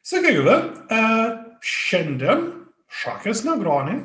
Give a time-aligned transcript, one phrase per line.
[0.00, 0.54] Sveiki, gyvi.
[0.96, 1.00] E,
[1.60, 2.46] šiandien
[3.02, 3.98] šakės negronė,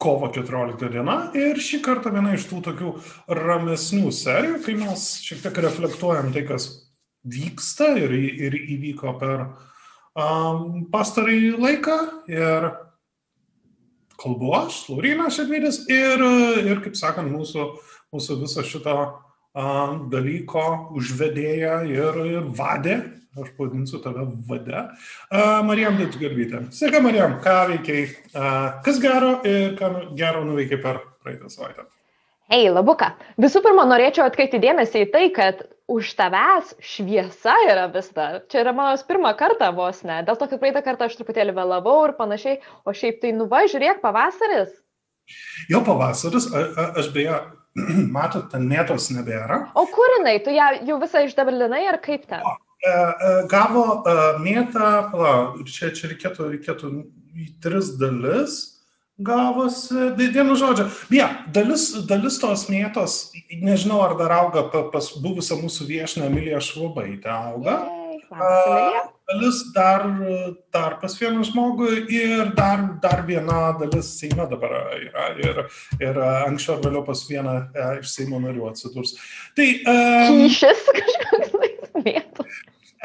[0.00, 2.92] kovo 14 diena ir šį kartą viena iš tų tokių
[3.36, 6.70] ramesnių serijų, kai mes šiek tiek reflektuojam tai, kas
[7.28, 11.98] vyksta ir, ir įvyko per um, pastarąjį laiką.
[12.32, 12.70] Ir
[14.16, 16.24] kalbu aš, Laurinas Šedvidis ir,
[16.64, 17.68] ir, kaip sakant, mūsų,
[18.16, 18.96] mūsų viso šito
[20.12, 20.66] dalyko
[20.96, 22.98] užvedėja ir, ir vadė
[23.36, 24.84] aš pavadinsiu tave vade.
[25.66, 26.62] Marijam Dėtgalvytė.
[26.72, 28.06] Sveika, Marijam, ką veikiai,
[28.86, 31.86] kas gero ir ką gero nuveikiai per praeitą savaitę?
[32.52, 33.16] Hei, labuka.
[33.42, 38.40] Visų pirma, norėčiau atkreipti dėmesį į tai, kad už tavęs šviesa yra vis dar.
[38.50, 40.20] Čia yra mano pirmą kartą vos ne.
[40.26, 44.70] Dėl to, kad praeitą kartą aš truputėlį vėlavau ir panašiai, o šiaip tai nuvažiuok, pavasaris.
[45.70, 47.34] Jau pavasaris, a, a, aš beje,
[48.16, 49.66] matot, ten netos nebėra.
[49.76, 52.44] O kur jinai, tu ją jau visą išdabalinai ar kaip ten?
[52.46, 55.30] O, E, e, gavo e, mėtą, pala,
[55.66, 56.90] čia, čia reikėtų, reikėtų
[57.36, 58.56] į tris dalis
[59.16, 60.84] gavosi, vienu žodžiu.
[61.08, 63.14] Beje, dalis, dalis tos mėtos,
[63.64, 67.78] nežinau ar dar auga pas buvusią mūsų viešinę Emiliją Švubaitę auga.
[68.30, 70.04] Dalis dar,
[70.74, 75.26] dar pas vieną žmogų ir dar, dar viena dalis Seime dabar yra.
[75.42, 75.60] Ir,
[75.98, 77.56] ir anksčiau ar vėliau pas vieną
[77.98, 79.16] iš Seimo narių atsidurs.
[79.58, 82.48] Tai, um, Kyšis kažkoks mėtų.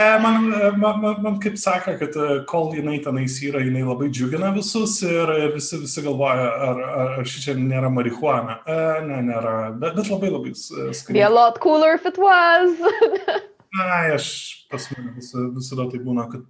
[0.01, 4.07] E, man, man, man, man kaip sakė, kad e, kol jinai tenais yra, jinai labai
[4.09, 8.61] džiugina visus ir visi, visi galvoja, ar, ar ši čia nėra marihuana.
[8.65, 8.77] E,
[9.09, 11.19] ne, nėra, bet, bet labai labai skaniai.
[11.19, 12.71] Be a lot cooler if it was.
[13.71, 13.85] Na,
[14.17, 14.25] aš
[14.71, 16.43] pas mane vis, visada tai būna, kad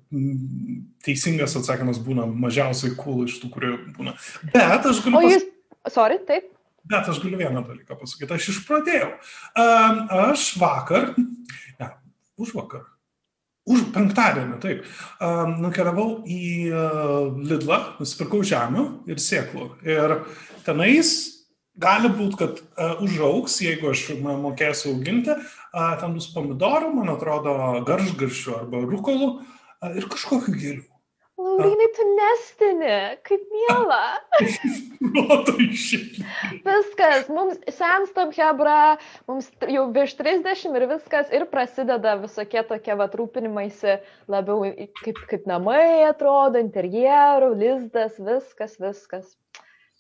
[1.05, 4.15] teisingas atsakymas būna mažiausiai cool iš tų, kurie būna.
[4.49, 5.19] Bet aš galiu...
[5.19, 5.45] O jūs,
[5.83, 5.93] pas...
[5.93, 6.47] sorry, taip.
[6.89, 9.11] Bet aš galiu vieną dalyką pasakyti, aš išpratėjau.
[10.31, 11.11] Aš vakar,
[11.77, 11.91] ne,
[12.41, 12.87] už vakar,
[13.69, 14.87] už penktadienį, taip,
[15.61, 16.41] nukeliavau į
[17.37, 19.67] Lidlą, nusipirkau žemių ir sėklų.
[19.85, 20.17] Ir
[20.65, 21.13] tenais
[21.79, 22.61] gali būti, kad
[23.03, 25.37] užauks, jeigu aš mokėsiu auginti,
[25.71, 29.33] ten bus pomidorų, man atrodo, garžgaršių arba rukolų
[29.95, 30.87] ir kažkokių gėlių.
[31.41, 32.95] Laurinai, tu nestini,
[33.25, 34.01] kaip miela.
[36.67, 38.97] viskas, mums senstam hebra,
[39.29, 43.97] mums jau virš 30 ir viskas, ir prasideda visokie tokie vatrūpinimaisi
[44.29, 44.69] labiau
[45.01, 49.33] kaip, kaip namai atrodo, interjerų, lizdas, viskas, viskas.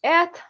[0.05, 0.43] Et,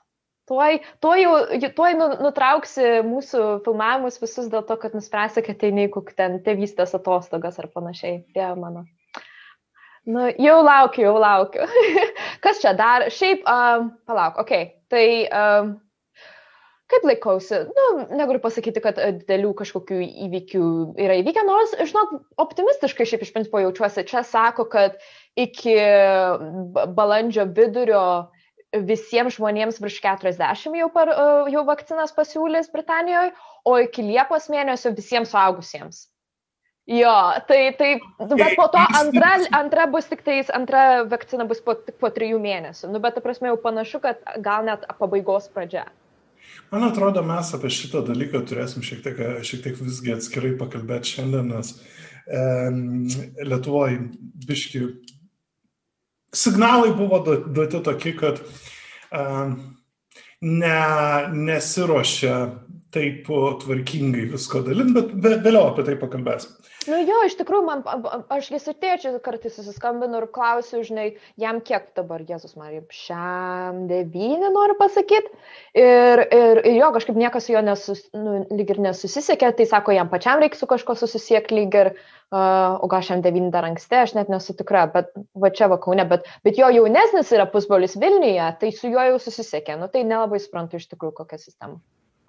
[0.49, 1.35] tuoj, tuoj, jau,
[1.77, 6.95] tuoj nu, nutrauksi mūsų filmavimus visus dėl to, kad nuspręsi, kad nei kokia ten tėvystės
[6.97, 8.23] atostogas ar panašiai.
[8.35, 8.85] Dieve mano.
[10.09, 11.67] Nu, jau laukiu, jau laukiu.
[12.43, 13.05] Kas čia dar?
[13.13, 14.53] Šiaip, um, palauk, ok.
[14.89, 15.75] Tai um,
[16.91, 17.59] kaip laikausi?
[17.69, 20.65] Nu, negaliu pasakyti, kad didelių kažkokių įvykių
[21.05, 24.07] yra įvykę, nors, žinok, optimistiškai šiaip iš principo jaučiuosi.
[24.09, 24.97] Čia sako, kad
[25.39, 25.77] iki
[26.97, 28.03] balandžio vidurio
[28.71, 31.11] visiems žmonėms virš 40 jau, par,
[31.51, 33.33] jau vakcinas pasiūlys Britanijoje,
[33.67, 36.05] o iki Liepos mėnesio visiems suaugusiems.
[36.89, 37.13] Jo,
[37.47, 41.99] tai, tai, bet po to antra, antra bus tik tais, antra vakcina bus po, tik
[42.01, 42.89] po trijų mėnesių.
[42.91, 45.85] Nu, bet, ta prasme, jau panašu, kad gal net pabaigos pradžia.
[46.71, 51.51] Man atrodo, mes apie šitą dalyką turėsim šiek tiek, šiek tiek visgi atskirai pakalbėti šiandien,
[51.53, 51.75] nes
[52.25, 52.43] e,
[53.45, 54.01] Lietuvoje
[54.47, 54.87] biški
[56.33, 58.41] signalai buvo duoti tokie, kad
[60.41, 60.75] ne,
[61.31, 62.35] nesiuošia
[62.91, 63.29] taip
[63.63, 66.55] tvarkingai visko dalinti, bet vėliau apie tai pakalbėsim.
[66.89, 67.81] Nu jo, iš tikrųjų, man,
[68.33, 73.83] aš vis ir tėčiu kartais susiskambinu ir klausiu, žinai, jam kiek dabar, Jėzus Marija, šiam
[73.89, 75.29] devyni noriu pasakyti.
[75.77, 79.93] Ir, ir, ir jo, kažkaip niekas su juo nesus, nu, lyg ir nesusisiekė, tai sako,
[79.93, 81.93] jam pačiam reikia su kažko susisiekti lyg ir,
[82.33, 86.09] uh, o gal šiam devyni dar anksti, aš net nesu tikra, bet va čia vakaune,
[86.09, 89.77] bet, bet jo jaunesnis yra pusbolis Vilniuje, tai su juo jau susisiekė.
[89.77, 91.77] Nu tai nelabai suprantu iš tikrųjų kokią sistemą.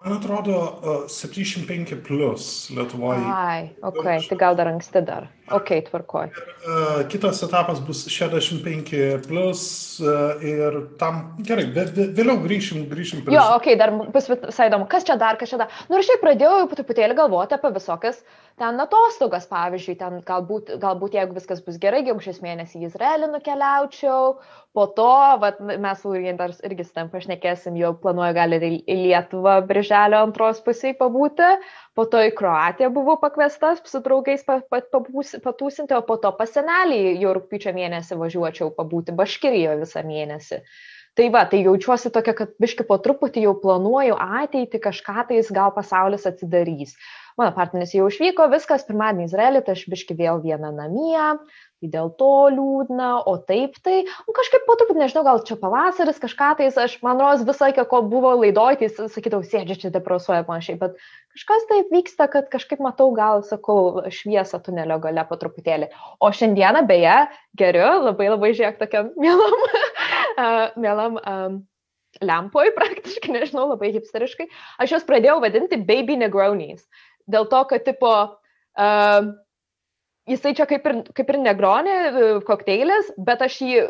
[0.04, 3.22] Man atrodo, uh, 75 plus Lietuvoje.
[3.22, 5.28] Ai, ok, tai gal dar anksti dar.
[5.56, 6.30] Ok, tvarkoj.
[6.32, 9.65] Uh, kitas etapas bus 65 plus
[10.03, 13.36] uh, ir tam, gerai, vėliau grįšim, grįšim prie...
[13.36, 15.82] Jo, ok, dar bus visai įdomu, kas čia dar, kas čia dar.
[15.91, 18.22] Nu ir šiaip pradėjau truputėlį galvoti apie visokias
[18.60, 24.34] ten atostogas, pavyzdžiui, ten galbūt, galbūt jeigu viskas bus gerai, gegužės mėnesį į Izraelį nukeliaučiau,
[24.77, 25.09] po to,
[25.42, 30.98] vat, mes irgi su tam pašnekėsim, jau planuoju gal ir į Lietuvą birželio antros pusėje
[31.00, 31.48] pabūti,
[31.98, 37.74] po to į Kroatiją buvau pakviestas su draugais patūsinti, o po to pasenelį jau rūpiučio
[37.77, 40.62] mėnesį važiuočiau pabūti Baškirijoje visą mėnesį.
[41.12, 45.74] Tai va, tai jaučiuosi tokia, kad biški po truputį jau planuoju ateitį, kažką tais gal
[45.77, 46.94] pasaulis atsidarys.
[47.36, 51.27] Mano partneris jau išvyko, viskas, pirmadienį Izraelį, tai aš biški vėl viena namie,
[51.90, 56.52] dėl to liūdna, o taip tai, nu, kažkaip po truputį, nežinau, gal čia pavasaris, kažką
[56.60, 60.78] tais, aš man rodos visą laiką, ko buvo laidoj, tai sakydavau, sėdžiu čia depresuoja panašiai,
[60.80, 60.94] bet
[61.34, 65.90] kažkas taip vyksta, kad kažkaip matau, gal sakau, šviesą tunelio gale po truputėlį.
[66.22, 67.18] O šiandieną, beje,
[67.58, 69.68] geriu, labai labai žiūrėk tokiam mielam,
[70.80, 71.62] mielam um,
[72.22, 74.50] lempoj praktiškai, nežinau, labai hipsteriškai.
[74.82, 76.84] Aš juos pradėjau vadinti baby negronies.
[77.30, 78.12] Dėl to, kad tipo,
[78.76, 79.32] uh,
[80.30, 83.83] jisai čia kaip ir, kaip ir negronė e, kokteilis, bet aš jį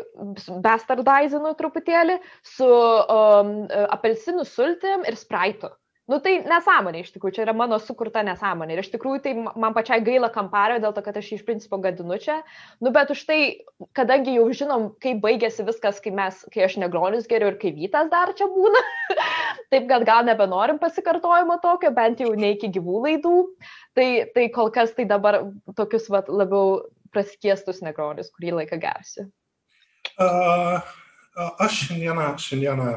[0.65, 2.19] bastardizinu truputėlį
[2.55, 3.55] su um,
[3.97, 5.73] apelsinų sultim ir spraitu.
[6.11, 8.75] Nu tai nesąmonė iš tikrųjų, čia yra mano sukurta nesąmonė.
[8.75, 11.79] Ir iš tikrųjų tai man pačiai gaila kampario dėl to, kad aš jį iš principo
[11.79, 12.41] gadinu čia.
[12.83, 13.37] Nu bet už tai,
[13.95, 18.11] kadangi jau žinom, kaip baigėsi viskas, kai, mes, kai aš negronius geriau ir kai vytas
[18.11, 18.83] dar čia būna,
[19.73, 23.35] taip kad gal nebenorim pasikartojimo tokio, bent jau ne iki gyvų laidų.
[23.97, 25.41] Tai, tai kol kas tai dabar
[25.77, 26.83] tokius vat, labiau
[27.13, 29.29] praskiestus negronius, kurį laiką gersiu.
[30.21, 30.83] Uh
[31.33, 32.89] aš šiandieną, šiandieną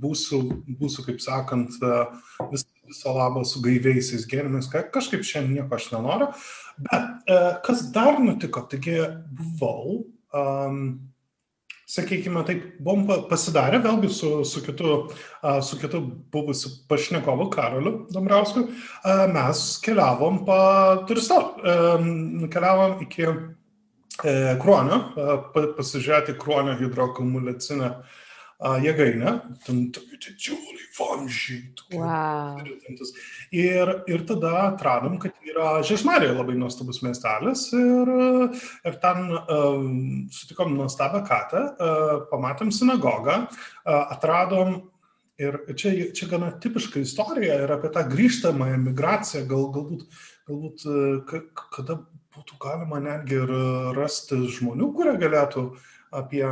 [0.00, 0.40] būsiu,
[0.78, 1.76] būsiu, kaip sakant,
[2.50, 6.30] vis, viso labo su gaiviaisiais gėrimais, kažkaip šiandien nieko aš nenoriu.
[6.84, 7.32] Bet
[7.64, 8.98] kas dar nutiko, taigi
[9.32, 10.02] buvau,
[10.34, 10.80] um,
[11.90, 14.94] sakykime, taip, buvom pasidarę vėlgi su, su, kitu,
[15.62, 16.00] su kitu
[16.32, 18.68] buvusiu pašnekovu Karoliu Dombrausku,
[19.34, 20.60] mes keliavom pa
[21.08, 21.52] turistav,
[22.52, 23.28] keliavom iki
[24.22, 25.00] E, Kruonio,
[25.74, 27.88] pasižiūrėti Kruonio hidroakumuliacinę
[28.64, 29.32] jėgainę,
[29.66, 31.60] ten tokie didžiuliai vamžiai.
[31.92, 32.62] Wow.
[33.52, 38.12] Ir, ir tada atradom, kad yra Žešmarėje labai nuostabus miestelis ir,
[38.88, 39.92] ir ten um,
[40.32, 44.80] sutikom nuostabią katę, uh, pamatėm sinagogą, uh, atradom
[45.40, 50.06] ir čia, čia gana tipiška istorija ir apie tą grįžtamą emigraciją, gal, galbūt,
[50.48, 51.40] galbūt uh,
[51.74, 52.00] kada
[52.34, 53.50] būtų galima netgi ir
[53.94, 55.68] rasti žmonių, kurie galėtų
[56.14, 56.44] apie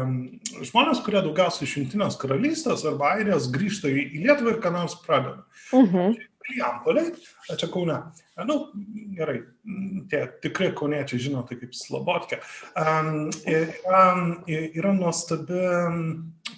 [0.66, 5.46] žmonės, kurie daugiausiai iš Junktinės karalystės arba Airijos grįžta į, Lietuvą ir ką nors pradeda.
[5.76, 6.20] Mhm.
[6.42, 7.12] Lijampoliai,
[7.54, 7.96] čia Kaune.
[8.34, 8.56] Na, nu,
[9.14, 9.36] gerai,
[10.10, 12.40] tie tikrai kauniečiai žino tai kaip Slobodkė.
[12.74, 14.02] Um, yra,
[14.50, 15.62] yra nuostabi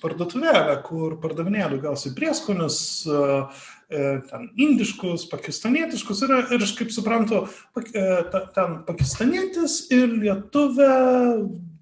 [0.00, 2.78] parduotuvėlė, kur pardavinėja daugiausiai prieskonius,
[3.12, 7.44] uh, E, ten indiškus, pakistanietiškus ir, ir aš kaip suprantu,
[7.76, 8.04] e,
[8.56, 10.88] ten pakistanietis ir lietuvė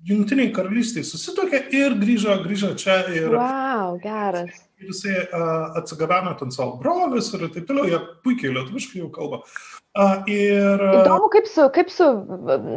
[0.09, 3.33] jungtiniai karalystiai susitokė ir grįžo, grįžo čia ir...
[3.37, 9.03] Wow, geras ir jisai uh, atsigabeno ten savo brolius ir taip toliau, jie puikiai lietuviškai
[9.03, 9.43] jau kalba.
[9.93, 10.81] Ir...
[10.81, 12.06] Įdomu, kaip su, kaip su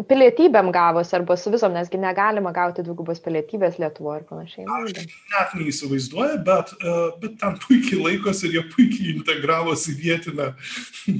[0.09, 4.65] pilietybėm gavos, arba su visom, nesgi negalima gauti dvigubos pilietybės Lietuvoje ir panašiai.
[4.67, 6.73] Aš net neįsivaizduoju, bet,
[7.21, 10.50] bet ten puikiai laikosi ir jie puikiai integravosi vietinę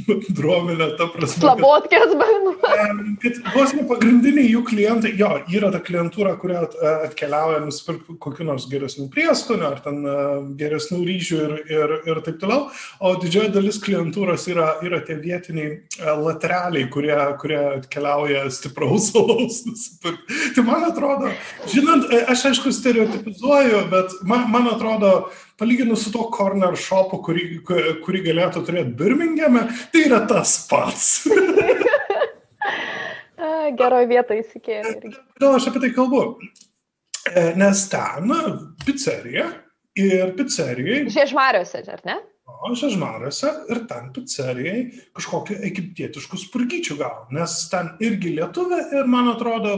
[0.10, 1.46] bendruomenę, ta prasme.
[1.46, 3.16] Slabotkės bendruomenė.
[3.24, 6.66] Kad vos ne pagrindiniai jų klientai, jo, yra ta klientūra, kuria
[7.06, 10.04] atkeliauja nusipirkti kokiu nors geresnių prieskonių ar ten
[10.60, 12.68] geresnių ryšių ir, ir, ir taip toliau,
[13.00, 19.62] o didžioji dalis klientūros yra, yra tie vietiniai E, lateraliai, kurie, kurie atkeliauja stipraus alaus
[19.68, 20.40] nusipirkti.
[20.56, 21.32] Tai man atrodo,
[21.72, 25.14] žinant, e, aš aišku stereotipizuoju, bet man, man atrodo,
[25.60, 27.46] palyginus su to corner shopu, kurį,
[28.04, 31.06] kurį galėtų turėti Birmingeme, tai yra tas pats.
[33.80, 35.16] Geroje vietoje įsikėlė.
[35.38, 36.26] Kodėl aš apie tai kalbu?
[37.32, 38.36] E, nes ten
[38.84, 39.48] pizzerija
[39.96, 41.06] ir pizzerijai.
[41.14, 42.20] Žiežmariuose, ar ne?
[42.46, 44.80] O Žežmarėse ir ten pizzerijai
[45.18, 49.76] kažkokiu egiptietišku spurgyčiu gavo, nes ten irgi lietuvė ir man atrodo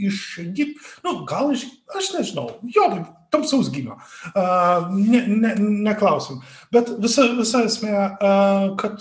[0.00, 2.86] iš Egipto, nu, gal iš, aš nežinau, jo,
[3.32, 3.98] tamsaus gimio,
[4.32, 5.54] uh, ne, ne,
[5.90, 6.40] neklausim.
[6.72, 8.96] Bet visa, visa esmė, uh, kad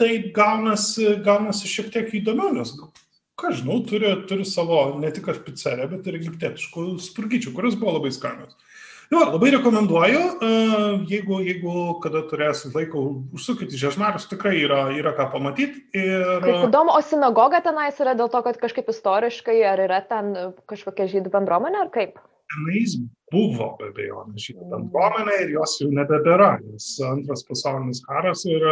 [0.00, 2.70] taip gaunasi, gaunasi šiek tiek įdomiau, nes,
[3.40, 7.98] ką žinau, turi, turi savo ne tik aš pizzeriją, bet ir egiptietiškų spurgyčių, kuris buvo
[7.98, 8.54] labai skanios.
[9.12, 10.50] Jo, labai rekomenduoju, e,
[11.10, 11.72] jeigu, jeigu
[12.04, 13.02] kada turėsit laiko,
[13.36, 15.82] užsukit į Žiežmarius, tikrai yra, yra ką pamatyti.
[15.96, 16.24] Ir...
[16.44, 20.32] Kaip įdomu, o sinagoga tenais yra dėl to, kad kažkaip istoriškai, ar yra ten
[20.70, 22.20] kažkokia žydų bendruomenė, ar kaip?
[22.54, 22.96] Tenais
[23.32, 28.64] buvo be abejo žydų bendruomenė ir jos jau nebebėra, nes antras pasaulinis karas ir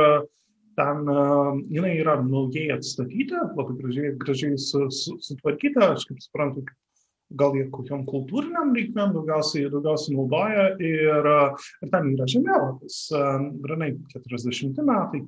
[0.79, 6.65] ten uh, jinai yra naujai atstatyta, labai gražiai, gražiai su, su, sutvarkyta, aš kaip suprantu,
[7.39, 11.31] gal jie kokiam kultūriniam lygmeniam daugiausiai, daugiausiai naudoja ir,
[11.83, 12.99] ir ten yra žemėlapis,
[13.65, 15.23] granai 40 metai,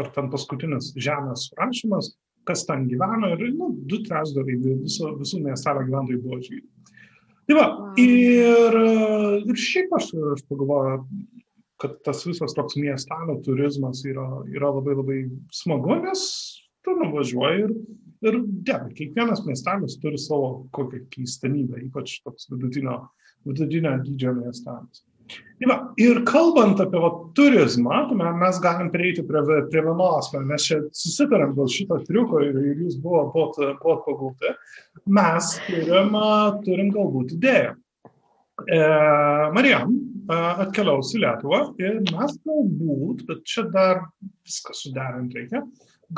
[0.00, 2.12] ar ten paskutinis žemės prašymas,
[2.48, 6.68] kas ten gyveno ir nu, du trečdaliai viso, visų miestelio gyventojų buvo žydai.
[7.50, 7.66] Tai va,
[7.98, 8.76] ir,
[9.42, 11.00] ir šiaip aš, aš pagalvoju,
[11.82, 15.18] kad tas visas toks miestelio turizmas yra, yra labai labai
[15.54, 16.22] smagu, nes
[16.86, 17.74] tu nuvažiuoji ir,
[18.26, 18.38] ir
[18.68, 22.98] ja, kiekvienas miestelis turi savo kokią keistenybę, ypač toks vidutinio,
[23.48, 25.04] vidutinio dydžio miestelis.
[25.32, 28.00] Tai va, ir kalbant apie va, turizmą,
[28.40, 32.98] mes galim prieiti prie, prie vienos, mes čia susitarėm dėl šito triuko ir, ir jūs
[33.02, 34.52] buvot, buvot, buvot pagauti,
[35.18, 36.18] mes turim,
[36.66, 37.76] turim galbūt idėją.
[38.66, 38.80] E,
[39.54, 40.36] Marijam e,
[40.66, 44.04] atkeliaus į Lietuvą ir mes galbūt, bet čia dar
[44.44, 45.62] viską suderinti reikia,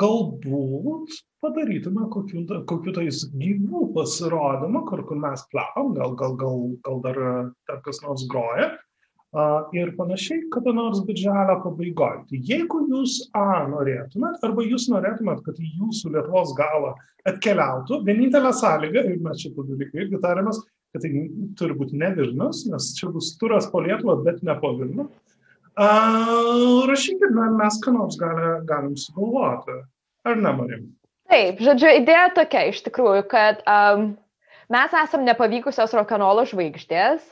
[0.01, 7.01] galbūt padarytume kokiu, kokiu tais gyvų pasirodymų, kur, kur mes plakam, gal, gal, gal, gal
[7.05, 7.21] dar,
[7.69, 8.73] dar kas nors groja
[9.75, 12.21] ir panašiai kada nors birželio pabaigoje.
[12.29, 16.93] Tai jeigu jūs A norėtumėt, arba jūs norėtumėt, kad į jūsų Lietuvos galą
[17.27, 20.61] atkeliautų, vienintelė sąlyga, ir mes šitą dalyką irgi tarėmės,
[20.95, 21.25] kad tai
[21.59, 25.09] turi būti ne Vilnius, nes čia bus turas po Lietuvą, bet ne po Vilnių.
[25.09, 25.34] Uh,
[25.75, 29.81] rašykit, mes ką nors gali, galim sugalvoti.
[30.25, 30.87] Ar nemarim?
[31.29, 34.13] Taip, žodžiu, idėja tokia iš tikrųjų, kad um,
[34.69, 37.23] mes esam nepavykusios rokenrolo žvaigždės,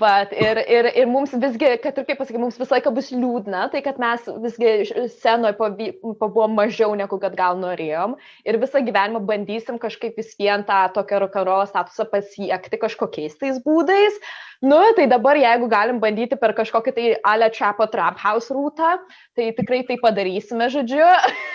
[0.00, 3.68] vat, ir, ir, ir mums visgi, kad ir kaip pasakyti, mums visą laiką bus liūdna,
[3.72, 4.72] tai kad mes visgi
[5.14, 10.86] scenoje pabuvom mažiau negu kad gal norėjom ir visą gyvenimą bandysim kažkaip vis vien tą
[10.96, 14.18] tokią rokenrolo statusą pasiekti kažkokiais tais būdais.
[14.64, 18.96] Nu, tai dabar jeigu galim bandyti per kažkokį tai Ale Chapo Trap House rūtą,
[19.36, 21.04] tai tikrai tai padarysime, žodžiu.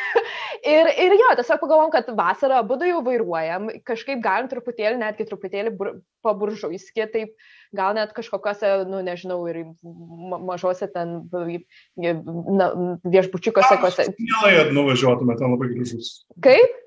[0.75, 5.73] ir, ir jo, tiesiog pagalvom, kad vasarą abu jau vairuojam, kažkaip galim truputėlį, netgi truputėlį
[5.77, 5.93] bur,
[6.25, 7.33] paburžuiski, taip
[7.73, 11.23] gal net kažkokiuose, nu nežinau, ir mažose ten
[11.97, 12.69] na,
[13.07, 14.11] viešbučiukuose.
[14.19, 16.21] Mielai nuvažiuotume, ten labai gražus.
[16.45, 16.77] Kaip?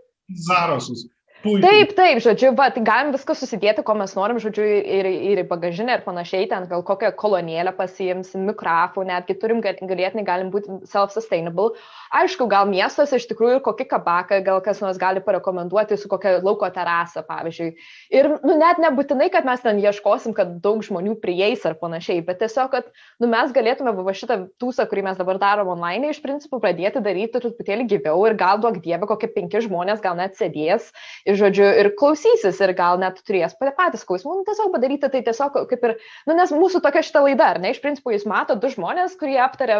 [0.46, 1.08] Zarasus.
[1.44, 1.60] Puikiai.
[1.60, 5.98] Taip, taip, žodžiu, bet galim viską susidėti, ko mes norim, žodžiu, ir, ir į bagažinę
[5.98, 11.74] ir panašiai, ten gal kokią kolonėlę pasiimsim, mikrofų, netgi turim galėtinai, galim būti self-sustainable.
[12.16, 16.70] Aišku, gal miestuose iš tikrųjų kokį kabaką, gal kas nors gali parekomenduoti su kokia lauko
[16.72, 17.74] terasa, pavyzdžiui.
[18.14, 22.40] Ir, nu, net nebūtinai, kad mes ten ieškosim, kad daug žmonių prieis ar panašiai, bet
[22.40, 22.88] tiesiog, kad,
[23.20, 27.36] nu, mes galėtume va šitą tūsą, kurį mes dabar darom online, iš principo pradėti daryti
[27.44, 30.88] truputėlį gyviau ir gal duok dievę, kokie penki žmonės gal net sėdės
[31.26, 35.58] ir, žodžiu, ir klausysis ir gal net turės patys klausimų, nu, tiesiog padaryti tai tiesiog
[35.70, 35.96] kaip ir,
[36.28, 39.38] nu, nes mūsų tokia šita laida, ar ne, iš principo jūs matote du žmonės, kurie
[39.42, 39.78] aptarė,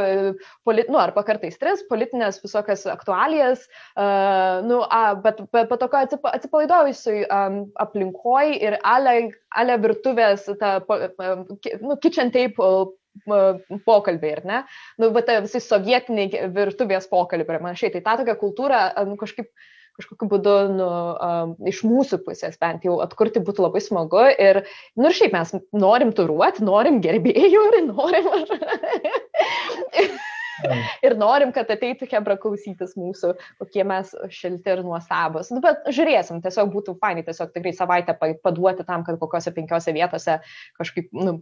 [0.67, 6.35] polit, nu, arba kartais tris politinės visokias aktualijas, uh, nu, a, bet, bet tokio atsipa,
[6.39, 9.17] atsipalaidojusiui um, aplinkoj ir ale,
[9.55, 12.73] ale virtuvės, ta, nu, kitchen tape
[13.85, 14.59] pokalbiai, ar ne?
[14.99, 17.93] Nu, bet visi sovietiniai virtuvės pokalbiai ir panašiai.
[17.95, 19.51] Tai tą tokią kultūrą nu, kažkaip
[19.99, 20.89] kažkokiu būdu nu,
[21.23, 24.25] um, iš mūsų pusės bent jau atkurti būtų labai smagu.
[24.43, 24.65] Ir,
[24.99, 28.31] nu ir šiaip mes norim turuoti, norim gerbėjų ir norim.
[31.07, 35.51] ir norim, kad ateitų Hebra klausytis mūsų, kokie mes šilti ir nuostabus.
[35.55, 40.39] Nu, bet žiūrėsim, tiesiog būtų fainai tiesiog tikrai savaitę paduoti tam, kad kokiose penkiose vietose
[40.79, 41.37] kažkaip nu,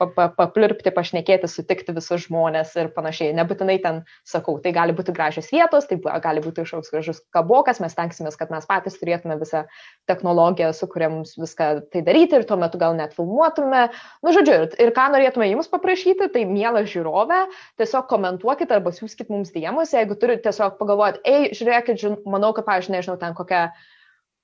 [0.00, 3.34] paplirpti, pašnekėti, sutikti visus žmonės ir panašiai.
[3.36, 7.96] Nebūtinai ten sakau, tai gali būti gražios vietos, tai gali būti kažkoks gražus kabokas, mes
[7.96, 9.64] tenksimės, kad mes patys turėtume visą
[10.10, 13.86] technologiją, su kuria mums viską tai daryti ir tuo metu gal net filmuotume.
[14.24, 17.44] Nu, žodžiu, ir, ir ką norėtume jums paprašyti, tai mielą žiūrovę,
[17.80, 22.52] tiesiog komentuoti komentuokit arba siūskit mums dėmus, jeigu turite tiesiog pagalvoti, ei, žiūrėkit, žin, manau,
[22.54, 23.72] kad, pavyzdžiui, nežinau, ten kokia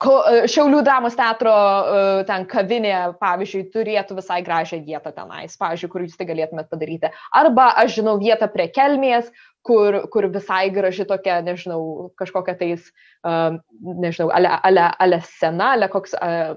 [0.01, 6.03] e, Šiaulių dramos teatro e, ten kavinė, pavyzdžiui, turėtų visai gražią vietą tenais, pavyzdžiui, kur
[6.03, 7.13] jūs tai galėtumėt padaryti.
[7.33, 9.31] Arba aš žinau vietą prie kelmės,
[9.63, 12.91] kur, kur visai graži tokia, nežinau, kažkokia tais,
[13.29, 16.57] uh, nežinau, ale, ale, ale scena, ale koks, uh,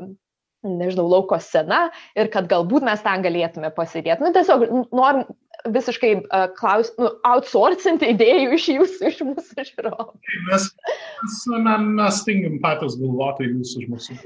[0.64, 1.88] nežinau, lauko scena
[2.20, 4.24] ir kad galbūt mes ten galėtume pasidėti.
[4.24, 4.66] Nu, tiesiog
[4.96, 5.26] norim
[5.74, 10.10] visiškai uh, klaus, nu, outsourcinti idėjų iš jūsų, iš mūsų žiūrovų.
[10.50, 10.72] Mes,
[11.24, 14.20] mes, mes tingim patys galvoti jūs už mūsų.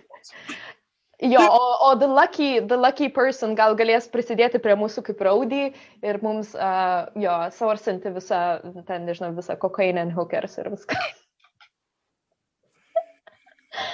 [1.25, 5.63] Jo, o, o the, lucky, the lucky person gal galės prisidėti prie mūsų kaip raudį
[6.06, 8.41] ir mums, uh, jo, sourcinti visą,
[8.86, 11.00] ten, nežinau, visą kokainą and hookers ir viską.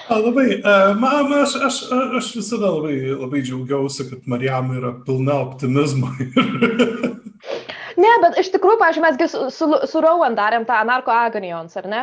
[0.08, 1.80] A, labai, uh, man, aš, aš,
[2.20, 6.12] aš visada labai, labai džiaugiausi, kad Marijam yra pilna optimizmo.
[7.94, 11.86] Ne, bet iš tikrųjų, pažiūrėjau, mesgi su, su, su Rowan darėm tą Anarko Agonions, ar
[11.86, 12.00] ne?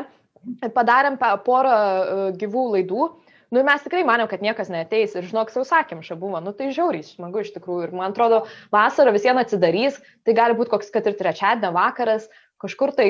[0.72, 3.08] Padarėm porą uh, gyvų laidų.
[3.52, 6.70] Nu, mes tikrai manėm, kad niekas neteis ir žinok, jau sakėm, šia buvo, nu tai
[6.72, 7.90] žiauriai, smagu iš tikrųjų.
[7.90, 12.30] Ir man atrodo, vasara vis vien atsidarys, tai gali būti koks, kad ir trečiadienio vakaras,
[12.64, 13.10] kažkur tai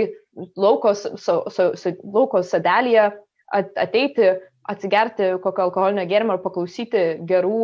[0.57, 3.11] laukos, so, so, so, laukos sadelėje
[3.53, 4.31] ateiti,
[4.69, 7.61] atsigerti kokio alkoholinio gėrimo ir paklausyti gerų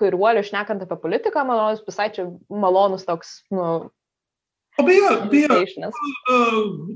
[0.00, 3.90] kairuolių, šnekant apie politiką, manau, visai čia malonus toks, nu,
[4.80, 5.48] O beje, beje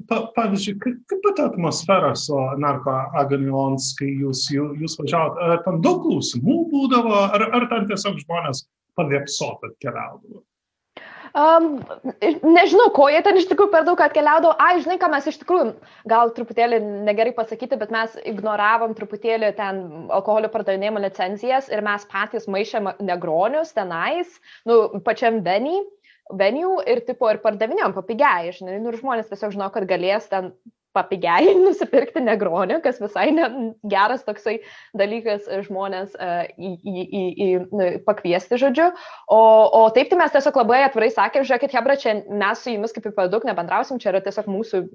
[0.08, 6.00] pa, pavyzdžiui, kaip, pati atmosfera su narko aganions, kai jūs, jūs važiavot, ar ten daug
[6.06, 8.64] klausimų būdavo, ar, ar ten tiesiog žmonės
[8.96, 10.40] pavėpsot atkeliaudavo?
[11.36, 11.82] Um,
[12.22, 14.54] nežinau, ko jie ten iš tikrųjų per daug atkeliaudavo.
[14.62, 15.74] Ai, žinai, ką mes iš tikrųjų,
[16.08, 19.82] gal truputėlį negerai pasakyti, bet mes ignoravom truputėlį ten
[20.16, 24.32] alkoholio pardavinėjimo licencijas ir mes patys maišėm negronius tenais,
[24.64, 25.82] nu, pačiam Benį
[26.40, 30.54] venue ir tipo ir pardavinėjom papigiai, žinai, nu ir žmonės tiesiog žino, kad galės ten
[30.96, 33.48] papigiai nusipirkti negronį, kas visai ne,
[33.92, 34.58] geras toksai
[34.96, 38.90] dalykas žmonės uh, į, į, į, į, nu, pakviesti, žodžiu.
[39.32, 39.40] O,
[39.80, 43.10] o taip tai mes tiesiog labai atvirai sakėm, žiūrėkit, Hebra, čia mes su jumis kaip
[43.10, 44.86] ir per daug nebendrausim, čia yra tiesiog mūsų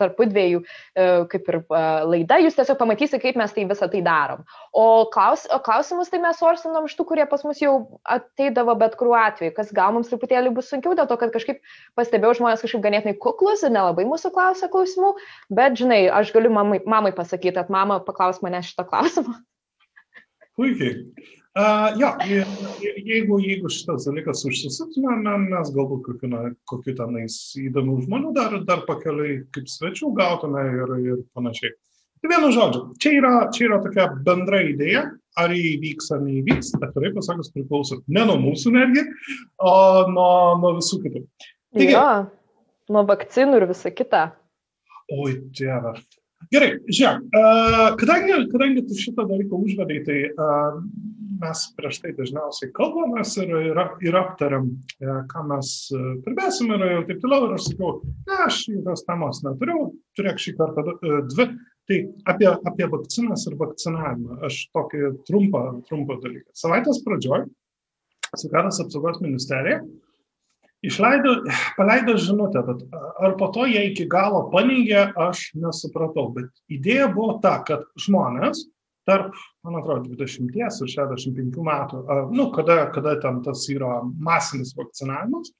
[0.00, 4.02] tarpu dviejų uh, kaip ir uh, laida, jūs tiesiog pamatysite, kaip mes tai visą tai
[4.06, 4.44] darom.
[4.72, 7.74] O, klaus, o klausimus tai mes sorsinom iš tų, kurie pas mus jau
[8.16, 11.62] ateidavo bet kuriuo atveju, kas gal mums truputėlį bus sunkiau, dėl to, kad kažkaip
[11.98, 15.14] pastebėjau žmonės kažkaip ganėtinai kuklus ir nelabai mūsų klausia klausimų,
[15.56, 19.36] bet žinai, aš galiu mamai, mamai pasakyti, kad mama paklaus mane šito klausimo.
[20.56, 21.04] Puikiai.
[21.56, 22.08] Uh, jo,
[23.00, 28.82] jeigu, jeigu šitas dalykas užsisuktume, mes galbūt kokiu, na, kokiu tenais įdomių žmonių dar, dar
[28.84, 31.72] pakeliai kaip svečių gautume ir, ir panašiai.
[32.20, 35.06] Tai vienu žodžiu, čia yra, čia yra tokia bendra idėja,
[35.40, 39.06] ar įvyks ar neįvyks, atvirai pasakus priklauso ne nuo mūsų netgi,
[39.56, 39.72] o
[40.12, 41.24] nuo, nuo visų kitų.
[41.72, 42.06] Taigi, jo,
[42.92, 44.26] nuo vakcinų ir visa kita.
[45.08, 45.96] Oi, dieve.
[46.52, 50.82] Gerai, žiūrėk, uh, kadangi, kadangi tu šitą dalyką užvedai, tai uh,
[51.40, 54.70] mes prieš tai dažniausiai kalbamės ir, ir, ir aptariam,
[55.02, 55.72] uh, ką mes
[56.26, 57.48] kalbėsim ir, ir taip toliau.
[57.48, 59.80] Ir aš sakiau, ne, aš jokios temos neturiu,
[60.18, 61.50] turėk šį kartą uh, dvi.
[61.86, 62.00] Tai
[62.32, 64.40] apie, apie vakcinas ir vakcinavimą.
[64.48, 66.48] Aš tokį trumpą, trumpą dalyką.
[66.58, 67.44] Savaitės pradžioj
[68.34, 69.84] sveikatos apsaugos ministerija
[70.86, 71.36] išleido,
[71.76, 72.82] paleido žinutę, bet
[73.22, 76.28] ar po to jie iki galo paneigė, aš nesupratau.
[76.36, 78.66] Bet idėja buvo ta, kad žmonės
[79.06, 79.36] tarp,
[79.66, 82.02] man atrodo, 20 ir 65 metų,
[82.34, 85.52] nu, kada, kada ten tas yra masinis vakcinavimas,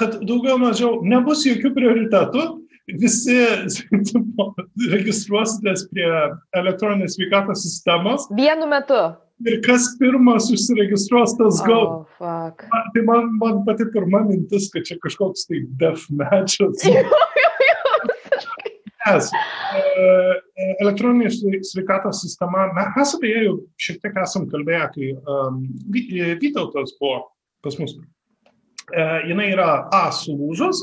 [0.00, 2.48] kad daugiau mažiau nebus jokių prioritetų,
[2.98, 3.38] visi
[4.96, 6.10] registruositės prie
[6.56, 8.26] elektroninės sveikatos sistemos.
[8.34, 9.02] Vienu metu
[9.46, 12.06] ir kas pirmas užsiregistruos, tas gaus.
[12.18, 12.46] Oh,
[12.94, 16.82] tai man, man pati pirma mintis, kad čia kažkoks tai deathmatchas.
[19.08, 20.06] Nes e,
[20.82, 21.30] elektroninė
[21.64, 25.64] sveikatos sistema, mes apie ją jau šiek tiek esam kalbėję, kai um,
[26.42, 27.24] Vytautas buvo
[27.64, 27.96] pas mus.
[28.88, 30.78] Uh, jinai yra A sulūžus,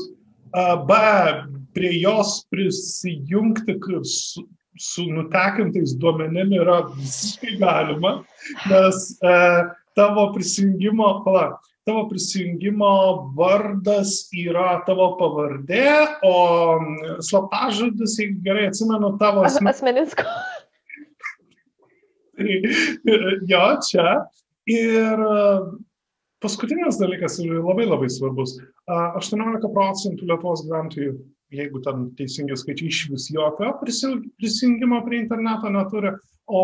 [0.54, 0.98] uh, B
[1.74, 4.44] prie jos prisijungti su,
[4.78, 8.12] su nutekintais duomenim yra visiškai galima,
[8.70, 9.34] nes e,
[9.96, 12.90] tavo prisijungimo, pala, tavo prisijungimo
[13.38, 15.86] vardas yra tavo pavardė,
[16.26, 16.34] o
[17.22, 20.10] slaptažodis, jeigu gerai atsimenu, tavo asmenis.
[23.52, 24.08] jo, čia.
[24.66, 25.26] Ir e,
[26.42, 28.58] paskutinis dalykas labai labai svarbus.
[28.90, 31.14] 18 procentų Lietuvos gyventojų
[31.54, 36.10] jeigu ten teisingi skaičiai iš vis jokio prisijungimo prie interneto neturi,
[36.46, 36.62] o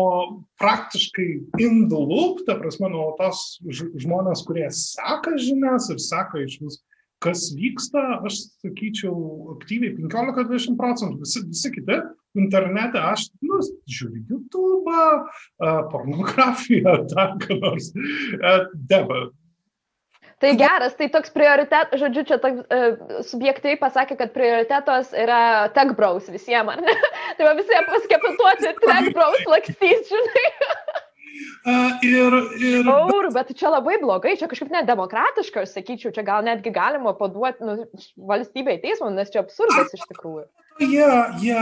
[0.61, 3.59] praktiškai in the loop, ta prasme, nuolatos
[3.99, 6.79] žmonės, kurie seka žinias ir seka iš vis,
[7.23, 9.13] kas vyksta, aš sakyčiau,
[9.55, 11.99] aktyviai 15-20 procentų, visi, visi kiti
[12.39, 14.97] internete, aš nu, žiūriu YouTube,
[15.93, 17.91] pornografiją, dar ką nors,
[18.73, 19.27] deba,
[20.41, 25.93] Tai geras, tai toks prioritet, žodžiu, čia toks, uh, subjektyviai pasakė, kad prioritetos yra tech
[25.97, 26.95] bros visiems, ar ne?
[27.37, 30.47] tai va visi paskepituoti tech bros lakstys, žinai.
[31.63, 32.87] Uh, ir, ir...
[32.91, 37.65] Aur, bet čia labai blogai, čia kažkaip nedemokratiška, aš sakyčiau, čia gal netgi galima paduoti
[37.65, 37.87] nu,
[38.29, 40.43] valstybei teismą, nes čia absurdas iš tikrųjų.
[40.81, 41.09] Jie,
[41.41, 41.59] jie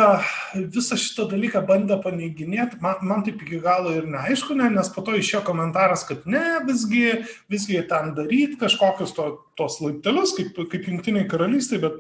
[0.72, 5.04] visą šitą dalyką bandė paneiginėti, man, man taip iki galo ir neaišku, ne, nes po
[5.04, 7.20] to išėjo komentaras, kad ne, visgi,
[7.52, 9.28] visgi ten daryti kažkokius to,
[9.60, 12.00] tos laiptelius, kaip, kaip jungtiniai karalystai, bet,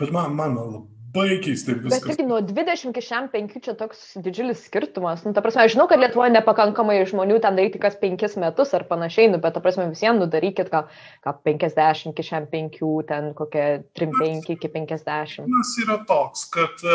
[0.00, 2.04] bet man, man labai labai keistai viskas.
[2.04, 5.24] Bet tik nuo 20 iki šiam 5 čia toks didžiulis skirtumas.
[5.24, 8.86] Nu, ta prasme, aš žinau, kad Lietuvoje nepakankamai žmonių ten daryti kas 5 metus ar
[8.88, 10.90] panašiai, nu, bet ta prasme visiems nudarykit gal,
[11.24, 13.66] gal 50 iki šiam 5, ten kokie
[13.98, 15.48] 3-5 iki 50.
[15.48, 16.86] Nes yra toks, kad,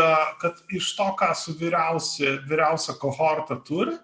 [0.41, 3.97] kad iš to, ką su vyriausia, vyriausia kohorta turi,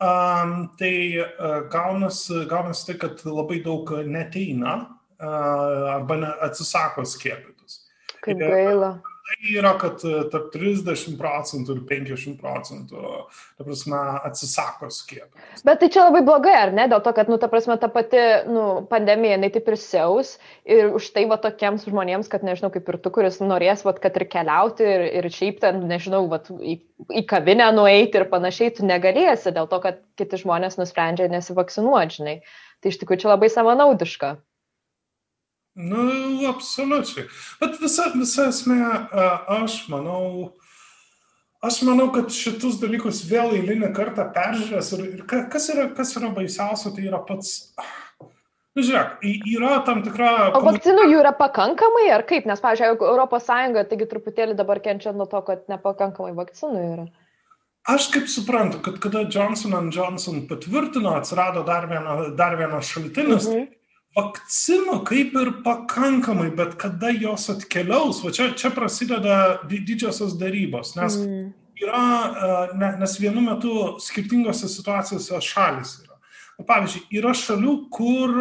[0.00, 7.82] um, tai uh, gaunasi, gaunasi tai, kad labai daug neteina uh, arba ne, atsisako skiepytis.
[8.24, 8.94] Kaip gaila.
[9.58, 13.02] Yra, kad e, tarp 30 procentų ir 50 procentų,
[13.58, 15.62] ta prasme, atsisako skiepyti.
[15.66, 16.86] Bet tai čia labai blogai, ar ne?
[16.90, 20.34] Dėl to, kad, nu, ta prasme, ta pati, nu, pandemija, jinai taip ir siaus
[20.68, 24.16] ir už tai, va, tokiems žmonėms, kad, nežinau, kaip ir tu, kuris norės, va, kad
[24.20, 28.88] ir keliauti ir, ir šiaip ten, nežinau, va, į, į kavinę nueiti ir panašiai, tu
[28.88, 32.40] negalėsi dėl to, kad kiti žmonės nusprendžia nesivakcinuoti, žinai.
[32.84, 34.36] Tai iš tikrųjų čia labai savanaudiška.
[35.74, 37.26] Nu, absoliučiai.
[37.58, 38.78] Bet visa, visa esmė,
[39.50, 40.52] aš manau,
[41.66, 46.30] aš manau, kad šitus dalykus vėl eilinį kartą peržiūrės ir, ir kas, yra, kas yra
[46.36, 47.74] baisiausia, tai yra pats...
[48.74, 49.18] Nu, žiūrėk,
[49.50, 50.54] yra tam tikra...
[50.54, 52.46] O vakcinų jų yra pakankamai, ar kaip?
[52.46, 52.94] Nes, pavyzdžiui,
[53.42, 57.10] Sąjunga, taigi truputėlį dabar kenčia nuo to, kad nepakankamai vakcinų yra.
[57.90, 63.72] Aš kaip suprantu, kad kada Johnson Johnson patvirtino, atsirado dar, viena, dar vienas šaltinis, mhm
[64.14, 69.36] vakcinų kaip ir pakankamai, bet kada jos atkeliaus, va čia, čia prasideda
[69.70, 71.52] didžiosios darybos, nes, mm.
[71.82, 72.06] yra,
[72.78, 76.12] ne, nes vienu metu skirtingose situacijose šalis yra.
[76.54, 78.36] Pavyzdžiui, yra šalių, kur,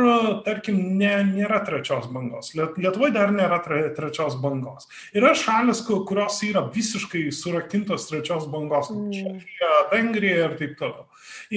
[0.45, 2.51] tarkim, ne, nėra trečios bangos.
[2.53, 4.85] Lietuvoje dar nėra tre, trečios bangos.
[5.17, 9.15] Yra šalis, kurios yra visiškai surakintos trečios bangos, kaip mm.
[9.17, 11.07] Čekija, Vengrija ir taip toliau.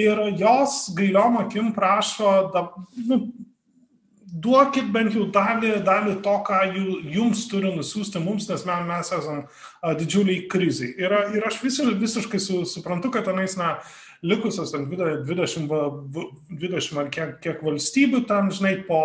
[0.01, 2.65] Ir jos gailiom akim prašo, da,
[3.05, 3.21] nu,
[4.27, 6.63] duokit bent jau dalį, dalį to, ką
[7.15, 10.95] jums turi nusiųsti mums, nes mes, mes esame didžiuliai kriziai.
[10.99, 13.77] Ir, ir aš visiškai, visiškai su, suprantu, kad tenais, na,
[14.27, 15.69] likusios 20,
[16.51, 19.03] 20 ar kiek, kiek valstybių ten, žinai, po,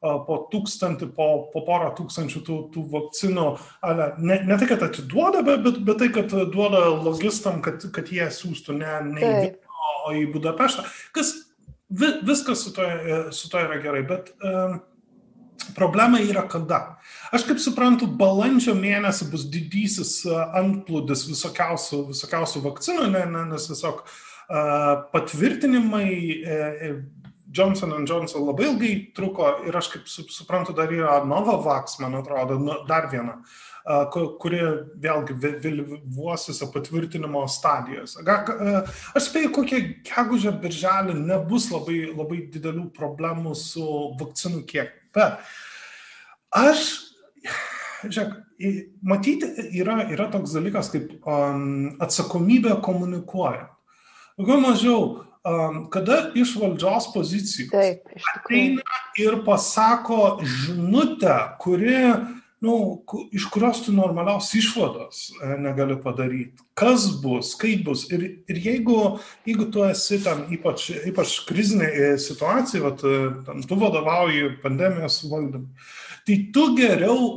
[0.00, 3.46] po tūkstantį, po, po porą tūkstančių tų, tų vakcinų,
[3.86, 8.12] ale, ne, ne tai, kad atiduoda, bet, bet, bet tai, kad duoda logistam, kad, kad
[8.12, 9.50] jie siūstų ne, ne į
[10.06, 10.84] o į Budapeštą,
[11.16, 11.32] kas
[11.90, 14.78] vi, viskas su to, e, su to yra gerai, bet um,
[15.76, 16.80] problema yra kada.
[17.34, 23.68] Aš kaip suprantu, balandžio mėnesį bus didysis e, antplūdis visokiausių, visokiausių vakcinų, ne, ne, nes
[23.70, 27.00] tiesiog uh, patvirtinimai uh,
[27.52, 32.76] Johnson Johnson labai ilgai truko ir aš kaip suprantu, dar yra Novavax, man atrodo, nu,
[32.88, 33.40] dar viena.
[34.12, 34.60] Kuri
[35.00, 38.22] vėlgi vėlyvuosiuose patvirtinimo stadijose.
[38.22, 43.86] Aš spėju, kokie gegužė birželį nebus labai, labai didelių problemų su
[44.20, 45.00] vakcinų kiekiu.
[45.16, 45.40] Bet
[46.54, 46.84] aš,
[48.04, 48.36] žiūrėk,
[49.02, 49.48] matyti
[49.80, 53.72] yra, yra toks dalykas kaip um, atsakomybė komunikuojant.
[54.38, 55.00] Daugiau mažiau,
[55.92, 61.96] kada iš valdžios pozicijos Taip, ateina ir pasako žinutę, kuri
[62.60, 66.60] nu, iš kurios tu normalios išvados e, negali padaryti.
[66.76, 68.04] Kas bus, kaip bus.
[68.12, 68.96] Ir, ir jeigu,
[69.48, 75.88] jeigu tu esi ten ypač, ypač krizinėje situacijoje, vat, e, ten, tu vadovauji pandemijos valdymui,
[76.28, 77.30] tai tu geriau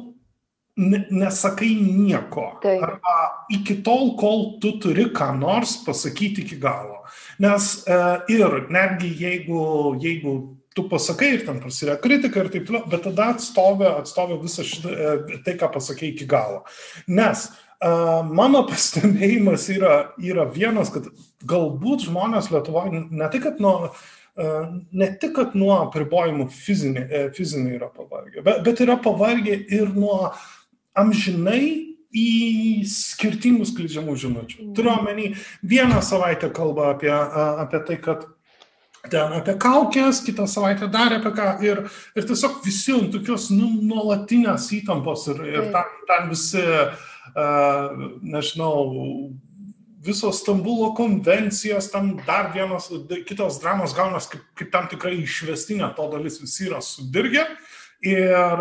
[0.76, 2.50] nesakai nieko.
[2.64, 2.84] Taip.
[2.84, 7.04] Arba iki tol, kol tu turi ką nors pasakyti iki galo.
[7.44, 7.98] Nes e,
[8.34, 9.64] ir netgi jeigu,
[10.02, 10.36] jeigu
[10.76, 14.94] tu pasakai ir ten prasideda kritika ir taip toliau, bet tada atstovė, atstovė visą šitą,
[14.94, 16.64] e, tai, ką pasakai iki galo.
[17.08, 21.10] Nes uh, mano pastebėjimas yra, yra vienas, kad
[21.50, 23.94] galbūt žmonės Lietuvoje ne tik, kad nuo
[24.34, 27.04] Uh, ne tik, kad nuo apribojimų fizinė,
[27.38, 30.32] fizinė yra pavargę, bet, bet yra pavargę ir nuo
[30.98, 34.70] amžinai į skirtingus skleidžiamų žinučių.
[34.78, 35.34] Turiu omeny,
[35.66, 38.28] vieną savaitę kalba apie, apie tai, kad
[39.12, 41.48] ten apie kaukės, kitą savaitę dar apie ką.
[41.66, 41.82] Ir,
[42.16, 49.34] ir tiesiog visi ant tokios nu, nuolatinės įtampos ir, ir ten, ten visi, uh, nežinau,
[50.04, 52.90] visos Stambulo konvencijos, tam dar vienos,
[53.28, 57.46] kitos dramos gaunas kaip, kaip tam tikrai išvestinė to dalis visi yra sudirgę.
[58.04, 58.60] Ir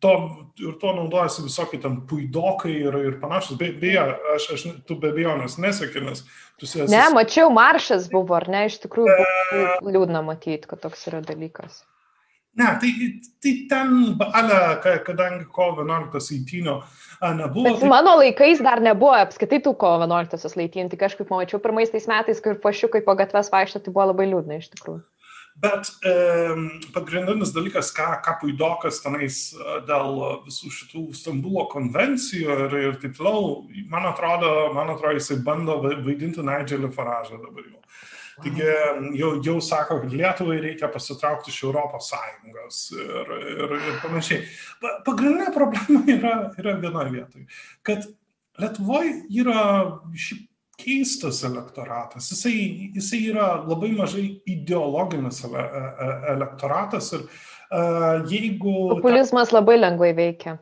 [0.00, 0.12] to,
[0.60, 3.58] ir to naudojasi visokie ten puidokai ir, ir panašus.
[3.60, 4.04] Be, beje,
[4.34, 6.24] aš, aš tu be abejonės nesėki, nes
[6.60, 6.86] tu esi.
[6.92, 9.66] Ne, mačiau, maršas buvo, ar ne, iš tikrųjų e...
[9.86, 11.82] liūdna matyti, kad toks yra dalykas.
[12.56, 12.90] Ne, tai,
[13.44, 13.90] tai ten,
[14.32, 14.60] ale,
[15.04, 16.78] kadangi kovo 11 eitinio
[17.36, 17.66] nebuvo.
[17.66, 17.90] Bet tai...
[17.92, 22.40] mano laikais dar nebuvo apskaitai tų kovo 11 leitynų, tai kažkaip mačiau pirmais tais metais,
[22.40, 25.02] kai pašiukai po gatves vaikšto, tai buvo labai liūdna iš tikrųjų.
[25.56, 26.10] Bet e,
[26.92, 33.16] pagrindinis dalykas, ką, ką Puidokas tenais e, dėl visų šitų Stambulo konvencijų ir, ir taip
[33.16, 37.80] toliau, man atrodo, man atrodo, jisai bando vaidinti Nigelį Faražą dabar jau.
[38.44, 38.66] Taigi
[39.16, 44.42] jau, jau sako, kad Lietuvai reikia pasitraukti iš Europos Sąjungos ir, ir, ir panašiai.
[45.06, 47.48] Pagrindinė problema yra, yra vienoje vietoje,
[47.86, 48.04] kad
[48.60, 49.62] Lietuvoje yra
[50.12, 50.44] šiaip
[50.76, 52.30] keistas elektoratas.
[52.30, 58.74] Jisai, jisai yra labai mažai ideologinis e, e, elektoratas ir uh, jeigu...
[58.96, 60.58] Populizmas ta, labai lengvai veikia.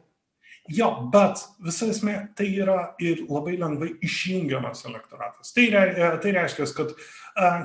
[0.73, 5.53] Jo, bet visa esmė tai yra ir labai lengvai išjungiamas elektoratas.
[5.57, 7.11] Tai, re, e, tai reiškia, kad uh,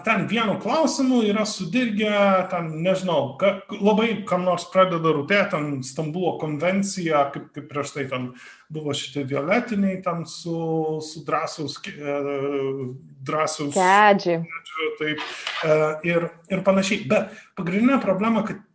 [0.03, 2.13] ten vienu klausimu yra sudirgę,
[2.49, 8.07] ten, nežinau, ka, labai kam nors pradeda rūpėti, ten Stambulo konvencija, kaip, kaip prieš tai
[8.09, 8.31] ten
[8.73, 10.55] buvo šitie violetiniai, ten su,
[11.05, 12.81] su drąsaus, uh,
[13.29, 13.77] drąsaus.
[13.77, 14.41] Kedžiai.
[14.97, 17.05] Taip, uh, ir, ir panašiai.
[17.11, 18.65] Bet pagrindinė problema, kad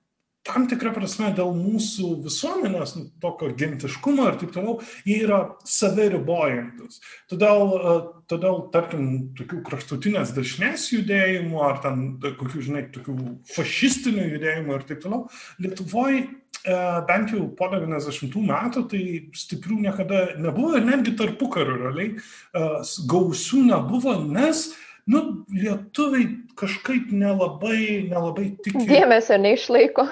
[0.44, 4.76] tam tikrą prasme dėl mūsų visuomenės, nu, tokio gentiškumo ir taip toliau,
[5.08, 7.00] jie yra saviribojantis.
[7.32, 7.96] Todėl, e,
[8.30, 13.18] todėl, tarkim, tokių kraštutinės dešinės judėjimų ar ten kokių, žinai, tokių
[13.56, 15.26] fašistinių judėjimų ir taip toliau,
[15.64, 16.24] Lietuvoje
[16.64, 19.02] bent jau po 90 metų tai
[19.36, 22.64] stiprių niekada nebuvo ir netgi tarpu kariu realiai e,
[23.10, 24.70] gausių nebuvo, nes
[25.06, 28.86] nu, lietuviai kažkaip nelabai, nelabai tiki.
[28.88, 30.06] Dėmesio neišlaiko.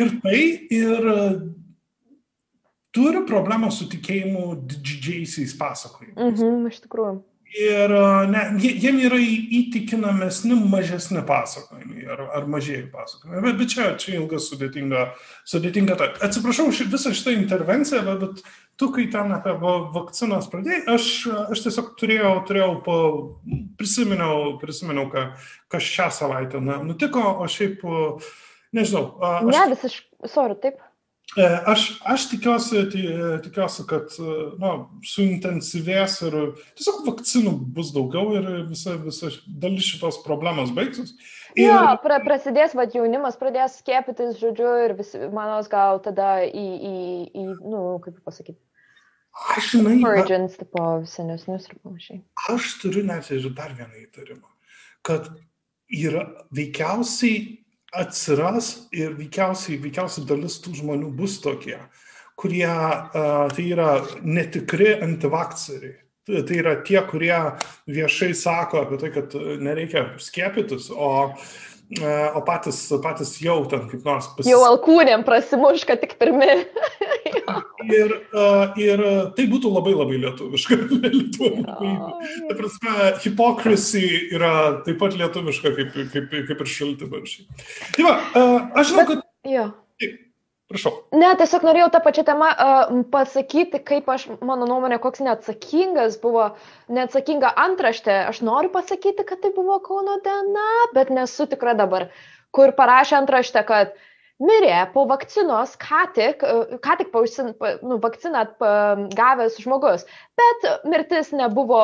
[0.00, 0.40] ir tai,
[0.74, 1.20] ir e,
[2.94, 6.18] turi problemą su tikėjimu didžiaisiais pasakojimais.
[6.34, 7.22] Mhm, iš tikrųjų.
[7.54, 13.44] Ir e, ne, jiem yra įtikinamesni mažesni pasakojimai ar, ar mažieji pasakojimai.
[13.46, 15.06] Bet, bet čia, čia ilga sudėtinga.
[15.46, 16.10] sudėtinga ta.
[16.26, 18.42] Atsiprašau už visą šitą intervenciją, bet, bet
[18.76, 19.52] tu, kai ten apie
[19.94, 21.10] vakcinas pradėjai, aš,
[21.54, 22.96] aš tiesiog turėjau, turėjau po,
[23.80, 25.28] prisiminiau, prisiminiau ką,
[25.72, 27.84] kas šią savaitę nutiko, o šiaip,
[28.74, 29.06] nežinau.
[29.20, 30.82] Aš, ne, visiškai, sorry, taip.
[31.34, 32.82] E, aš, aš tikiuosi,
[33.42, 34.12] tikiuosi, kad
[34.60, 34.72] nu,
[35.08, 36.36] suintensyvės ir
[36.76, 41.16] tiesiog vakcinų bus daugiau ir visa, visa dalis šitos problemos baigsis.
[41.54, 41.68] Ir...
[41.68, 46.94] Jo, pra, prasidės, vad jaunimas pradės skiepytis, žodžiu, ir visi, manos, gal tada į, į,
[47.30, 48.58] į nu, kaip pasakyti.
[49.54, 49.96] Aš žinai.
[50.06, 52.20] Origins, tipo, senesnius ir panašiai.
[52.50, 54.50] Aš turiu net ir dar vieną įtarimą,
[55.06, 55.30] kad
[55.90, 57.40] yra veikiausiai
[57.94, 61.78] atsiras ir veikiausiai, veikiausiai dalis tų žmonių bus tokie,
[62.38, 63.90] kurie uh, tai yra
[64.22, 66.00] netikri antivakseriai.
[66.24, 67.36] Tai, tai yra tie, kurie
[67.90, 71.48] viešai sako apie tai, kad nereikia skiepytis, o uh,
[72.34, 74.48] o patys, patys jau ten kaip nors pasi...
[74.50, 76.48] Jau alkūnėm prasimuška tik pirmi.
[77.98, 79.04] ir, uh, ir
[79.36, 80.80] tai būtų labai labai lietuviška.
[82.48, 84.54] Ta prasme, hypocrisy yra
[84.86, 87.64] taip pat lietuviška kaip, kaip, kaip ir šilti baršiai.
[87.96, 88.18] Tai va,
[88.80, 89.26] aš žinau, kad...
[89.44, 89.68] Jo.
[90.74, 90.94] Prašau.
[91.14, 96.48] Ne, tiesiog norėjau tą pačią temą uh, pasakyti, kaip aš, mano nuomonė, koks neatsakingas buvo,
[96.90, 98.16] neatsakinga antraštė.
[98.32, 102.08] Aš noriu pasakyti, kad tai buvo Kauno diena, bet nesu tikra dabar,
[102.54, 104.10] kur parašė antraštę, kad uh,
[104.42, 107.52] mirė po vakcinos, ką tik, e, ką tik pausin,
[107.86, 108.44] nu, vakciną
[109.14, 110.06] gavęs žmogus,
[110.38, 111.82] bet mirtis nebuvo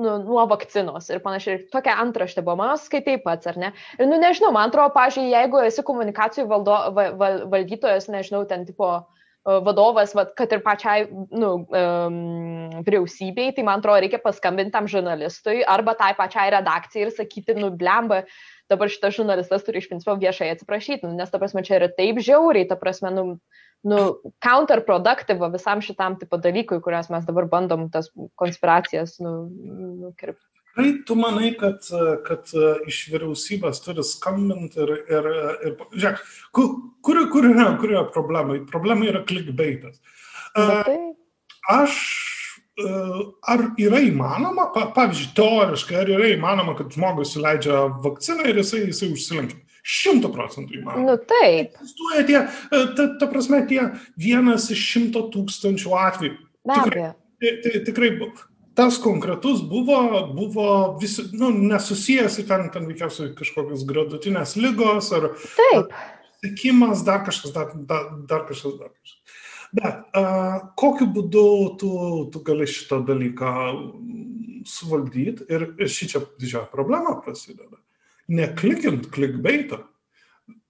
[0.00, 1.62] nu, nuo vakcinos ir panašiai.
[1.72, 3.72] Tokia antraštė buvo, mano skaitai pats, ar ne?
[3.98, 8.66] Ir, nu, nežinau, man atrodo, pažiūrėjau, jeigu esi komunikacijų valdo, val, val, valdytojas, nežinau, ten
[8.66, 12.20] tipo e, vadovas, vat, kad ir pačiai nu, um,
[12.82, 17.70] vyriausybei, tai man atrodo, reikia paskambinti tam žurnalistui arba tai pačiai redakcijai ir sakyti, nu,
[17.70, 18.24] blemba,
[18.70, 22.20] dabar šitas žurnalistas turi iš principo viešai atsiprašyti, nu, nes ta prasme čia yra taip
[22.24, 23.24] žiauriai, ta prasme, nu,
[23.88, 24.02] nu
[24.44, 29.34] counterproductive visam šitam tipo dalykui, kurias mes dabar bandom tas konspiracijas nu,
[30.04, 30.44] nukirpti.
[30.78, 31.82] Kai tu manai, kad,
[32.26, 32.50] kad
[32.86, 35.28] iš vyriausybės turi skambinti ir, ir,
[35.66, 36.20] ir žiūrėk,
[36.54, 36.68] kur,
[37.02, 38.60] kur, kur, yra, kur yra problema?
[38.70, 39.98] Problema yra clickbaitas.
[40.54, 40.98] Tai...
[41.68, 41.96] Aš
[42.78, 49.10] ar yra įmanoma, pavyzdžiui, teoriškai, ar yra įmanoma, kad žmogus įleidžia vakciną ir jisai, jisai
[49.14, 49.62] užsilenkia?
[49.88, 51.14] Šimtų procentų įmanoma.
[51.14, 51.78] Nu taip.
[51.80, 53.80] Egzistuoja tie, e, ta, ta prasme, tie
[54.20, 56.36] vienas iš šimto tūkstančių atvejų.
[56.68, 57.10] Be abejo.
[57.38, 58.10] Tikrai, tikrai
[58.78, 60.00] tas konkretus buvo,
[60.36, 60.66] buvo
[61.00, 65.32] visi, nu, nesusijęs į ten, ten veikiausiai kažkokios gradutinės lygos ar...
[65.56, 65.96] Taip.
[66.38, 69.17] Sekimas, dar kažkas, dar, dar, dar kažkas, dar kažkas.
[69.76, 70.22] Bet a,
[70.80, 71.44] kokiu būdu
[71.80, 71.90] tu,
[72.32, 73.52] tu gali šitą dalyką
[74.68, 77.80] suvaldyti ir, ir ši čia didžioji problema prasideda.
[78.28, 79.84] Neklikint klikbeitą.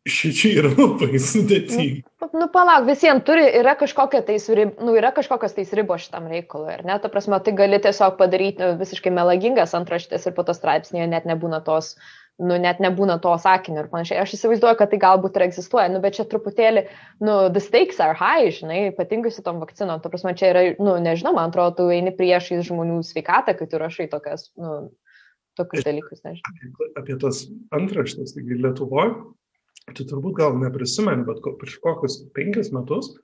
[0.08, 2.06] Šičia yra labai sudėtinga.
[2.22, 6.84] Nu, nu palauk, visiems turi, yra, tais, nu, yra kažkokios tais ribos šitam reikalui, ar
[6.86, 6.96] ne?
[7.02, 11.28] Ta prasme, tai gali tiesiog padaryti nu, visiškai melagingas antraštės ir po to straipsnėje net
[11.28, 11.96] nebūna tos
[12.38, 14.20] nu, net nebūna to sakinio ir panašiai.
[14.22, 16.84] Aš įsivaizduoju, kad tai galbūt ir egzistuoja, nu, bet čia truputėlį,
[17.24, 19.98] nu, the stakes are high, žinai, ypatingai su tom vakcinom.
[20.04, 23.80] Tu prasme, čia yra, nu, nežinau, man atrodo, tu eini priešais žmonių sveikatą, kai tu
[23.82, 24.76] rašai tokias, nu,
[25.58, 26.52] tokius dalykus, nežinau.
[26.54, 27.40] Apie, apie tas
[27.74, 29.16] antraštės, taigi Lietuvoje,
[29.98, 33.16] tu turbūt gal neprisimeni, bet prieš kokius penkis metus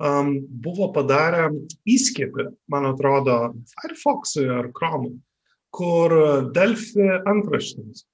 [0.00, 1.50] um, buvo padarę
[1.92, 3.36] įskiepį, man atrodo,
[3.74, 5.18] Firefox'ui ar Chrome'ui,
[5.72, 6.16] kur
[6.56, 8.06] Delfi antraštėms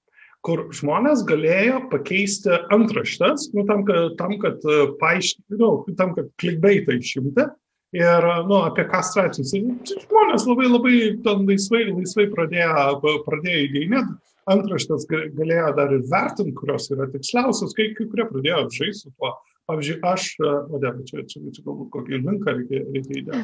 [0.46, 6.30] kur žmonės galėjo pakeisti antraštes, nu, tam, kad, tam, kad e, paaiškinti, nu, tam, kad
[6.40, 7.48] klikbeitą išimti
[7.96, 9.54] Ir, nu, apie ką straipsnis.
[9.88, 14.16] Žmonės labai labai laisvai, laisvai pradėjo, pradėjo įdėjinėti.
[14.48, 19.32] Antraštės galėjo dar ir vertinti, kurios yra tiksliausios, kai, kai kurie pradėjo žaisti su tuo.
[19.68, 23.40] Pavyzdžiui, aš, o ne, čia, čia, čia galbūt kokį linką reikia, reikia įdėti.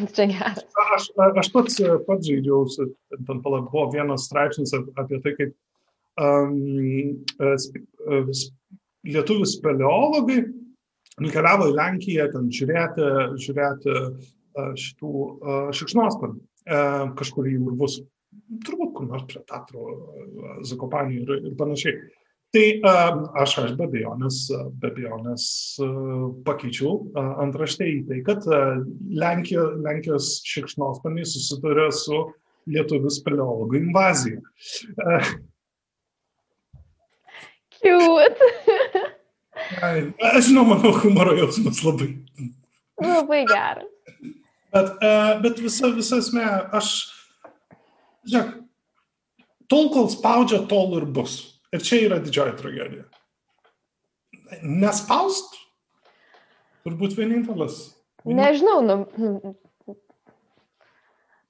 [0.96, 2.62] Aš, aš pats, pats žaidžiau,
[3.12, 5.52] ten pala, buvo vienas straipsnis apie tai, kaip
[9.04, 10.40] lietuvių speleologai
[11.22, 13.06] nukeliavo į Lenkiją ten žiūrėti,
[13.44, 13.94] žiūrėti
[14.54, 15.12] šitų
[15.74, 16.42] šikšnosparnių
[17.18, 18.00] kažkur į urvus,
[18.66, 19.88] turbūt kur nors prie Tatro,
[20.66, 21.98] Zakopanį ir, ir panašiai.
[22.54, 22.66] Tai
[23.42, 24.44] aš, aš be abejonės,
[24.78, 25.44] be abejonės
[26.46, 27.00] pakeičiau
[27.42, 28.46] antraštę į tai, kad
[29.10, 32.20] Lenkija, Lenkijos šikšnosparniai susiduria su
[32.70, 34.38] lietuvių speleologų invazija.
[37.84, 39.04] Cute.
[40.18, 42.10] Aš žinau, mano humoro jausmas labai.
[43.00, 43.90] Labai geras.
[44.74, 46.44] Bet, uh, bet visa, visa esmė,
[46.74, 46.88] aš,
[48.26, 48.54] žiūrėk,
[49.70, 51.36] tol, kol spaudžia, tol ir bus.
[51.74, 53.04] Ir čia yra didžioji tragedija.
[54.62, 55.54] Nespaust,
[56.86, 57.78] turbūt vienintelis.
[58.26, 59.54] Nežinau, nu,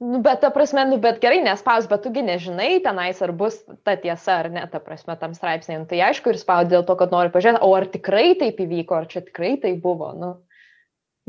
[0.03, 3.95] Nu, bet ta prasme, nu, bet gerai, nespaus, bet tugi nežinai tenais, ar bus ta
[3.95, 5.85] tiesa ar ne, ta prasme, tam straipsnėje.
[5.85, 8.99] Nu, tai aišku, ir spaudė dėl to, kad nori pažiūrėti, o ar tikrai taip įvyko,
[8.99, 10.11] ar čia tikrai tai buvo.
[10.19, 10.33] Nu,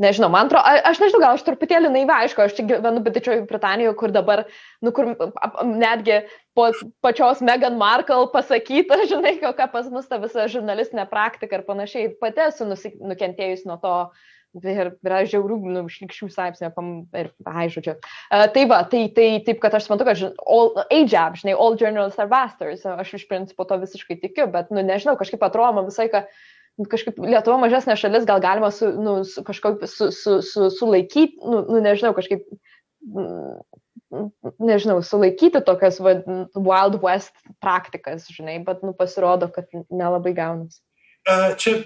[0.02, 3.96] nežinau, man atrodo, aš nežinau, gal aš truputėlį naiva, aišku, aš čia gyvenu Didžiojo Britanijoje,
[4.02, 4.44] kur dabar,
[4.82, 5.14] nu, kur
[5.70, 6.24] netgi
[6.58, 6.72] po
[7.06, 12.48] pačios Meghan Markle pasakyta, žinai, kokia pas mus ta visa žurnalistinė praktika ir panašiai, pati
[12.50, 16.70] esu nukentėjus nuo to ir yra žiaurių, nu, šlikščių straipsnių,
[17.20, 17.96] ir, ai, žodžiu.
[18.30, 22.20] Uh, tai va, tai, tai taip, kad aš suprantu, kad all, AJAB, žinai, all journalists
[22.22, 26.08] are bastards, aš iš principo to visiškai tikiu, bet, nu, nežinau, kažkaip atrodo man visai,
[26.12, 26.30] kad
[26.76, 31.40] nu, kažkaip Lietuva mažesnė šalis, gal galima su, nu, su, kažkaip su, su, su, sulaikyti,
[31.44, 32.44] nu, nu, nežinau, kažkaip,
[34.62, 36.18] nežinau, sulaikyti tokias va,
[36.56, 40.82] Wild West praktikas, žinai, bet, nu, pasirodo, kad nelabai gaunasi.
[41.58, 41.80] Čia,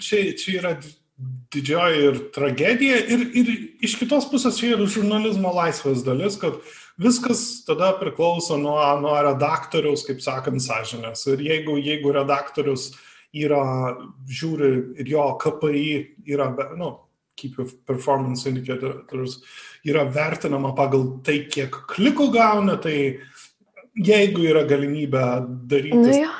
[0.00, 0.72] čia, čia yra
[1.50, 3.50] didžioji ir tragedija, ir, ir
[3.84, 6.58] iš kitos pusės čia yra žurnalizmo laisvės dalis, kad
[7.00, 11.26] viskas tada priklauso nuo, nuo redaktoriaus, kaip sakant, sąžinės.
[11.32, 12.90] Ir jeigu, jeigu redaktorius
[13.36, 13.62] yra,
[14.30, 15.94] žiūri ir jo KPI
[16.30, 16.96] yra, nu,
[17.40, 19.38] Keep Performance Indicators
[19.88, 23.16] yra vertinama pagal tai, kiek klikų gauna, tai
[23.96, 25.24] jeigu yra galimybė
[25.70, 26.34] daryti nu, ja.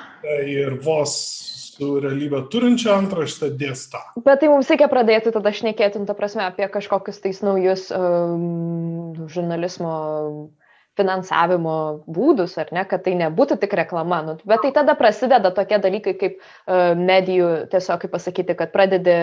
[0.44, 1.14] ir vos
[1.80, 4.02] su realybę turinčią antraštę dėsta.
[4.20, 9.94] Bet tai mums reikia pradėti tada šnekėti, ta prasme, apie kažkokius tais naujus um, žurnalizmo
[11.00, 14.20] finansavimo būdus, ar ne, kad tai nebūtų tik reklama.
[14.26, 19.16] Nu, bet tai tada prasideda tokie dalykai kaip uh, medijų, tiesiog kaip pasakyti, kad pradedi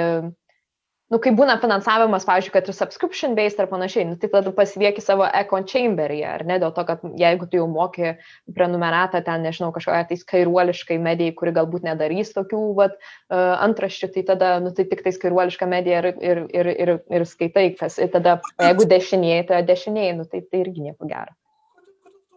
[1.14, 5.04] nu, kai būna finansavimas, pavyzdžiui, kad ir subscription based ar panašiai, nu, tai tada pasvieki
[5.04, 8.14] savo echo chamberį, ar ne, dėl to, kad jeigu tu jau moki
[8.58, 14.28] prenumeratą ten, nežinau, kažkokia tai skairuoliškai medijai, kuri galbūt nedarys tokių vat, uh, antraščių, tai
[14.34, 18.12] tada, nu, tai tik tai skairuoliška medija ir, ir, ir, ir, ir skaitai, kas, ir
[18.14, 21.38] tada, jeigu dešinėje, tai dešinėje, nu, tai, tai irgi nieko gero.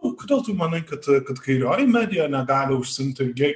[0.01, 3.51] Kodėl tu manai, kad, kad kairioji medija negali užsimti ge,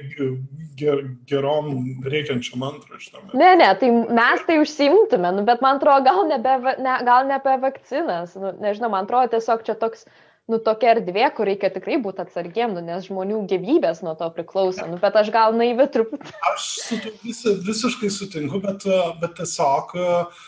[0.78, 1.72] ger, gerom
[2.06, 3.32] reikiančiam antraštėm?
[3.34, 7.34] Ne, ne, tai mes tai užsimtume, nu, bet man atrodo, gal, nebe, ne, gal ne
[7.40, 8.38] apie vakcinas.
[8.38, 10.06] Nu, nežinau, man atrodo, tiesiog čia toks,
[10.46, 14.86] nu, tokia erdvė, kur reikia tikrai būti atsargiem, nu, nes žmonių gyvybės nuo to priklauso.
[14.86, 16.30] Nu, bet aš gal naivi truputį.
[16.52, 18.86] Aš su tu vis, visiškai sutinku, bet,
[19.18, 20.46] bet tiesiog uh,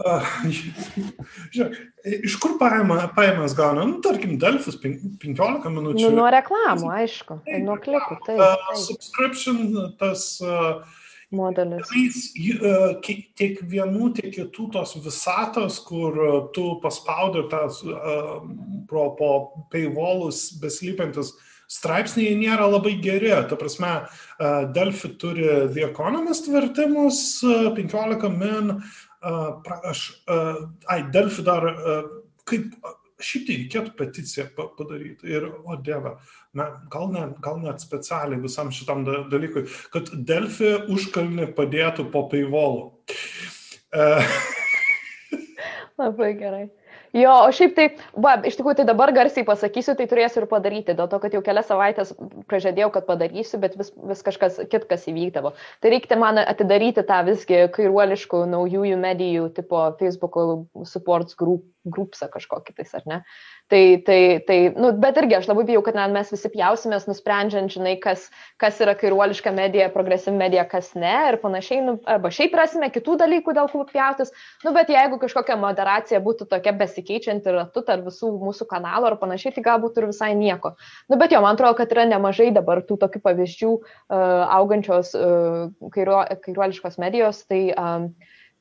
[0.00, 1.74] Žiūrėk,
[2.24, 6.06] iš kur paima, paimas gauna, nu, tarkim, Delfis 15 minučių.
[6.06, 8.16] Nu, nuo reklamų, aišku, taip, nuo klikų.
[8.26, 8.80] Taip, taip.
[8.80, 9.60] Subscription,
[10.00, 10.24] tas
[11.34, 11.92] modelis.
[13.38, 16.18] Tiek vienų, tiek kitų tos visatos, kur
[16.56, 18.40] tu paspaudai tas uh,
[18.90, 19.30] pro, po
[19.72, 21.34] paywallus beslypintis
[21.70, 23.30] straipsniai nėra labai geri.
[23.48, 23.92] Ta prasme,
[24.74, 28.80] Delfi turi The Economist vertimus, 15 min,
[29.20, 30.06] aš,
[30.88, 31.68] ai, Delfi dar,
[32.48, 32.72] kaip,
[33.20, 36.16] šiaip tai reikėtų peticiją padaryti ir, o dieve,
[36.56, 42.90] na, gal, ne, gal net specialiai visam šitam dalykui, kad Delfi užkalnį padėtų po paivolu.
[46.00, 46.66] Labai gerai.
[47.16, 47.86] Jo, o šiaip tai,
[48.22, 51.40] va, iš tikrųjų, tai dabar garsiai pasakysiu, tai turėsiu ir padaryti, dėl to, kad jau
[51.42, 52.12] kelias savaitės
[52.50, 55.52] prižadėjau, kad padarysiu, bet vis, vis kažkas kitkas įvykdavo.
[55.82, 60.38] Tai reikia man atidaryti tą visgi kairuoliškų naujųjų medijų tipo Facebook
[60.86, 63.18] supports group grupsą kažkokį tais, ar ne?
[63.70, 67.70] Tai, tai, tai nu, bet irgi aš labai bijau, kad na, mes visi pjausimės, nusprendžiant,
[67.72, 68.26] žinai, kas,
[68.60, 73.16] kas yra kairuoliška medija, progresyvi medija, kas ne ir panašiai, nu, arba šiaip rasime kitų
[73.22, 74.34] dalykų, dėl kurių pjautis,
[74.66, 79.54] nu, bet jeigu kažkokia moderacija būtų tokia besikeičianti ratu tarp visų mūsų kanalų ar panašiai,
[79.56, 80.74] tai galbūt ir visai nieko.
[81.08, 83.86] Nu, bet jo, man atrodo, kad yra nemažai dabar tų tokių pavyzdžių uh,
[84.58, 88.10] augančios uh, kairuo, kairuoliškos medijos, tai um,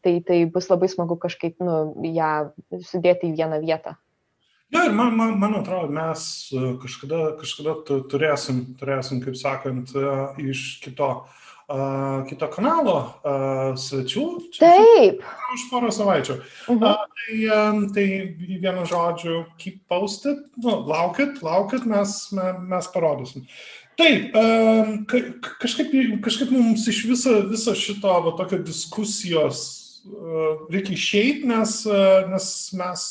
[0.04, 2.52] tai, tai bus labai smagu kažkaip nu, ją
[2.84, 3.96] sudėti į vieną vietą.
[4.70, 6.24] Na ir man, man, man atrodo, mes
[6.54, 7.74] e, kažkada, kažkada
[8.12, 10.12] turėsim, turėsim, kaip sakant, e,
[10.52, 14.26] iš kito, uh, kito kanalo uh, svečių.
[14.60, 15.26] Taip.
[15.56, 16.38] Už porą savaičių.
[16.68, 16.86] Uh -huh.
[16.86, 18.06] uh, tai,
[18.38, 22.32] tai vienu žodžiu, keep posted, nu, laukit, laukit, mes,
[22.62, 23.50] mes, parodysim.
[23.98, 24.32] Taip,
[25.10, 25.18] ka,
[25.60, 25.92] kažkaip,
[26.24, 29.79] kažkaip mums iš viso, viso šito va, tokio diskusijos
[30.70, 31.82] reikia išeiti, nes,
[32.30, 32.48] nes
[32.80, 33.04] mes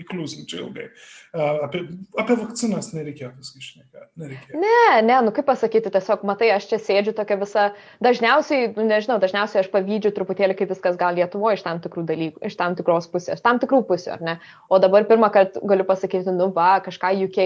[0.00, 0.90] įkliūsim čia ilgai.
[1.30, 1.84] Apie,
[2.18, 4.56] apie vakcinas nereikėjo viską išnekėti.
[4.58, 7.66] Ne, ne, nu kaip pasakyti, tiesiog matai, aš čia sėdžiu tokia visa,
[8.02, 12.42] dažniausiai, nu, nežinau, dažniausiai aš pavydžiu truputėlį, kaip viskas gal Lietuvoje iš tam tikrų dalykų,
[12.50, 14.34] iš tam tikros pusės, tam tikrų pusių, ar ne?
[14.66, 17.38] O dabar pirmą kartą galiu pasakyti, nu va, kažką UK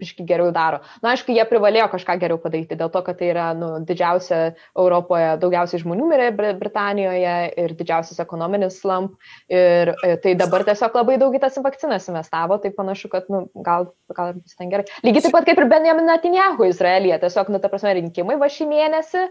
[0.00, 0.80] biški geriau daro.
[1.04, 4.40] Na, aišku, jie privalėjo kažką geriau padaryti, dėl to, kad tai yra, nu, didžiausia
[4.72, 9.16] Europoje, daugiausiai žmonių mirė Britanijoje ir didžiausias ekonominis slump.
[9.52, 13.44] Ir e, tai dabar tiesiog labai daug į tas vakcinas investavo, tai panašu, kad nu,
[13.66, 14.88] gal, gal bus ten gerai.
[15.06, 18.68] Lygiai taip pat kaip ir Benjamin Netanyahu Izraelyje, tiesiog, nu, ta prasme, rinkimai va šį
[18.72, 19.26] mėnesį,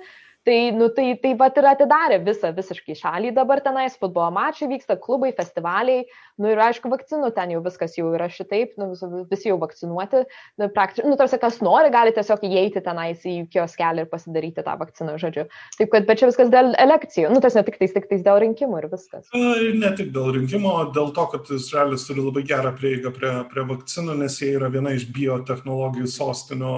[0.48, 4.96] Tai, nu, tai, tai pat ir atidarė visą visiškai šalį dabar tenais, futbolo mačiai vyksta,
[4.96, 6.06] klubai, festivaliai,
[6.40, 8.94] nu ir aišku, vakcinų ten jau viskas jau yra šitaip, nu,
[9.28, 10.22] visi jau vakcinuoti,
[10.62, 14.78] nu, praktiškai, nu, tarsi kas nori, gali tiesiog įeiti tenais į kioskelį ir pasidaryti tą
[14.80, 15.50] vakciną, žodžiu.
[15.76, 18.40] Taip, kad, bet čia viskas dėl elekcijų, nu, tas ne tik tais, tik tais dėl
[18.46, 19.28] rinkimų ir viskas.
[19.36, 24.16] Ne tik dėl rinkimų, dėl to, kad Izraelis turi labai gerą prieigą prie, prie vakcinų,
[24.24, 26.78] nes jie yra viena iš biotehnologijų sostinio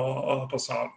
[0.49, 0.95] pasaulio.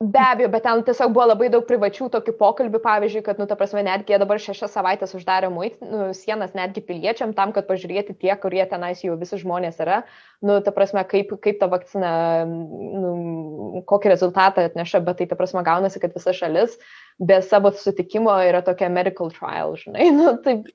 [0.00, 3.52] Be abejo, bet ten tiesiog buvo labai daug privačių tokių pokalbių, pavyzdžiui, kad, nu, ta
[3.60, 8.30] prasme, netgi dabar šešias savaitės uždarė muit, nu, sienas netgi piliečiam tam, kad pažiūrėti tie,
[8.40, 9.98] kurie tenais jau visi žmonės yra,
[10.40, 12.14] nu, ta prasme, kaip, kaip ta vakcina,
[12.48, 16.80] nu, kokį rezultatą atneša, bet tai, ta prasme, gaunasi, kad visa šalis
[17.20, 20.08] be savo sutikimo yra tokia medical trial, žinai.
[20.16, 20.68] Nu, taip.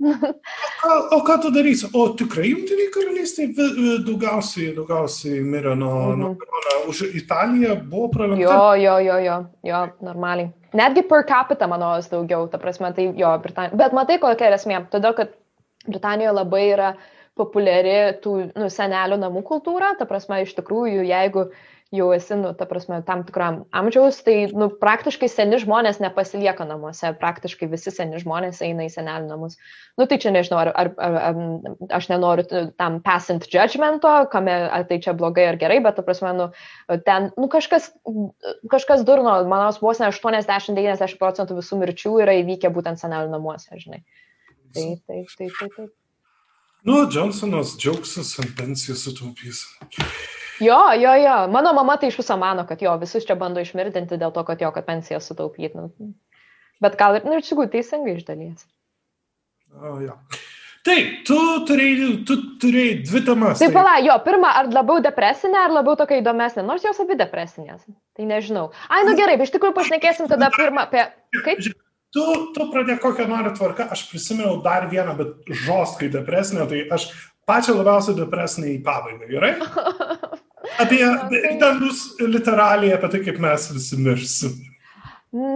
[0.86, 1.90] o, o ką tu darysi?
[1.94, 6.22] O tikrai jungtiniai karalystėje daugiausiai, daugiausiai mirė nuo, -hmm.
[6.22, 6.76] nuo korona.
[6.90, 8.44] Už Italiją buvo pralenkta.
[8.44, 10.52] Jo, jo, jo, jo, jo, normaliai.
[10.74, 13.76] Netgi per capita, manau, daugiau, ta prasme, tai jo, Britanija.
[13.76, 14.86] Bet matai, kokia yra esmė.
[14.92, 15.34] Todėl, kad
[15.88, 16.96] Britanijoje labai yra
[17.36, 21.56] populiari tų nu, senelių namų kultūra, ta prasme, iš tikrųjų, jeigu uh,
[21.94, 27.12] jau esi, nu, ta prasme, tam tikram amžiaus, tai, nu, praktiškai seni žmonės nepasilieka namuose,
[27.22, 29.58] praktiškai visi seni žmonės eina į senelių namus.
[30.00, 34.88] Nu, tai čia nežinau, ar, ar, ar, ar aš nenoriu tam passant judgmento, kame, ar
[34.90, 36.50] tai čia blogai ar gerai, bet, ta prasme, nu,
[37.06, 37.92] ten, nu, kažkas,
[38.72, 44.02] kažkas durno, manau, vos ne 80-90 procentų visų mirčių yra įvykę būtent senelių namuose, žinai.
[44.76, 45.78] Taip, taip, taip, taip.
[45.78, 45.94] taip.
[46.86, 49.64] Nu, Johnsonas džiaugsis ant pensijų sutaupys.
[50.64, 51.36] Jo, jo, jo.
[51.52, 54.62] Mano mama tai iš viso mano, kad jo, visus čia bando išmirdinti dėl to, kad
[54.62, 55.76] jo, kad pensiją sutaupyti.
[55.76, 56.14] Nu.
[56.84, 58.68] Bet gal ir, nu, ir čiūgų teisingai iš dalies.
[59.76, 60.16] O, jo.
[60.86, 63.62] Taip, tu turėjai, tu turėjai dvi temas.
[63.62, 67.88] Taip, pala, jo, pirmą, ar labiau depresinė, ar labiau tokia įdomesnė, nors jos abi depresinės.
[68.16, 68.68] Tai nežinau.
[68.94, 71.08] Ai, nu gerai, iš tikrųjų pašnekėsim tada pirmą apie...
[71.42, 71.64] Kaip?
[72.16, 72.26] Tu,
[72.56, 77.10] tu pradėk kokią nori tvarką, aš prisiminiau dar vieną, bet žostkai depresinę, tai aš
[77.50, 79.56] pačią labiausiai depresinę į pabaigą, gerai?
[80.82, 81.04] Apie,
[81.60, 84.56] ten bus literaliai apie tai, kaip mes visi mirsim.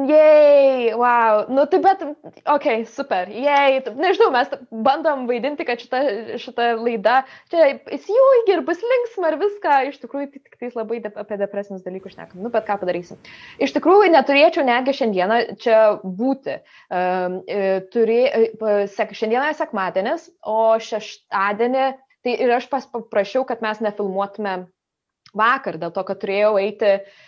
[0.08, 1.46] Jei, wow.
[1.48, 3.30] Nu, tai bet, okei, okay, super.
[3.32, 4.50] Jei, nežinau, mes
[4.84, 6.02] bandom vaidinti, kad šita,
[6.42, 9.76] šita laida čia įsijungi ir bus linksma ir viską.
[9.88, 12.42] Iš tikrųjų, tai tik tais labai de, apie depresinius dalykus šnekam.
[12.44, 13.22] Nu, bet ką padarysim.
[13.64, 16.58] Iš tikrųjų, neturėčiau netgi šiandieną čia būti.
[16.92, 17.40] Um,
[17.96, 18.20] turė,
[18.98, 21.88] sek, šiandieną sekmadienis, o šeštadienį,
[22.28, 24.58] tai ir aš paprašiau, kad mes nefilmuotume
[25.38, 27.28] vakar, dėl to, kad turėjau eiti, uh,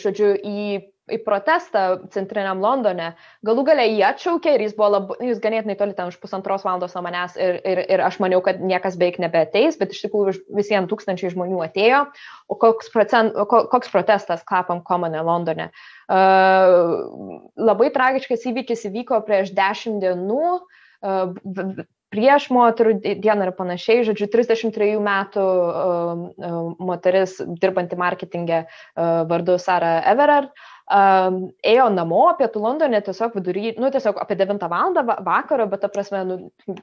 [0.00, 0.80] žodžiu, į,
[1.12, 1.82] į protestą
[2.14, 3.12] centriniam Londone.
[3.44, 6.94] Galų galiai jį atšaukė ir jis buvo labai, jis ganėtinai toli ten už pusantros valandos
[6.96, 10.90] nuo manęs ir, ir, ir aš maniau, kad niekas beveik nebeateis, bet iš tikrųjų visiems
[10.90, 12.04] tūkstančiai žmonių atėjo.
[12.48, 15.70] O koks, procent, koks protestas Clapham Common Londone?
[16.08, 20.60] Uh, labai tragiškas įvykis įvyko prieš dešimt dienų.
[21.02, 21.82] Uh,
[22.12, 24.04] prieš moterų dieną ir panašiai.
[24.08, 30.52] Žodžiu, 33 metų uh, moteris dirbanti marketingė uh, vardu Sara Everard
[30.92, 34.96] um, ėjo namo pietų Londone tiesiog vidury, nu tiesiog apie 9 val.
[35.24, 36.38] vakaro, bet ta prasme, nu,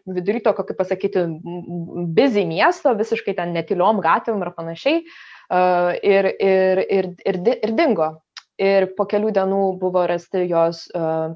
[0.07, 1.25] vidury to, kaip pasakyti,
[2.15, 5.03] busy miesto, visiškai ten netiliom gatvėm ir panašiai.
[5.49, 8.13] Uh, ir, ir, ir, ir, ir dingo.
[8.59, 11.33] Ir po kelių dienų buvo rasti jos, uh,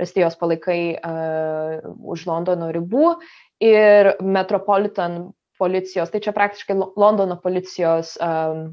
[0.00, 3.14] rasti jos palaikai uh, už Londono ribų
[3.62, 8.72] ir Metropolitan policijos, tai čia praktiškai Londono policijos um,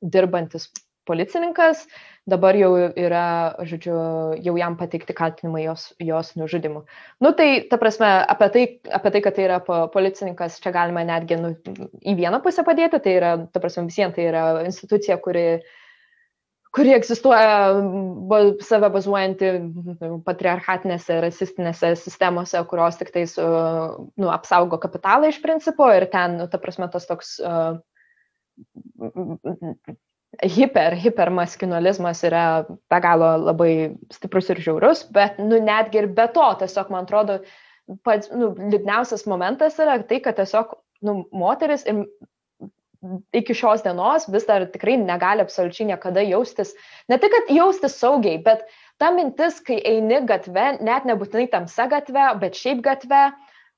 [0.00, 0.70] dirbantis
[1.10, 1.84] policininkas,
[2.30, 3.24] dabar jau yra,
[3.66, 3.96] žodžiu,
[4.44, 6.84] jau jam pateikti kaltinimai jos, jos nužudimu.
[7.24, 8.64] Nu tai, ta prasme, apie tai,
[9.00, 9.58] apie tai, kad tai yra
[9.94, 11.54] policininkas, čia galima netgi nu,
[12.04, 15.46] į vieną pusę padėti, tai yra, ta prasme, visiems tai yra institucija, kuri
[16.74, 17.54] kuri egzistuoja
[18.62, 19.48] save bazuojanti
[20.26, 26.60] patriarchatinėse, rasistinėse sistemose, kurios tik tais nu, apsaugo kapitalą iš principo ir ten, nu, ta
[26.62, 27.80] prasme, tas toks uh,
[30.46, 33.72] hiper, hipermaskinalizmas yra be galo labai
[34.14, 37.40] stiprus ir žiaurus, bet nu, netgi ir be to, tiesiog man atrodo,
[38.06, 42.04] pats nu, liūdniausias momentas yra tai, kad tiesiog nu, moteris ir
[43.32, 46.74] iki šios dienos vis dar tikrai negali absoliučiai niekada jaustis,
[47.08, 48.66] ne tik, kad jaustis saugiai, bet
[49.00, 53.22] ta mintis, kai eini gatve, net nebūtinai tamsa gatve, bet šiaip gatve,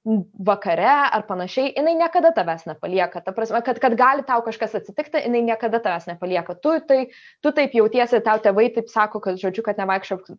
[0.05, 3.21] vakare ar panašiai, jinai niekada tavęs nepalieka.
[3.23, 6.57] Ta prasme, kad, kad gali tau kažkas atsitikti, jinai niekada tavęs nepalieka.
[6.59, 6.99] Tu, tai,
[7.43, 10.33] tu taip jautiesi, tau tėvai taip sako, kad, žodžiu, kad nevaikščiok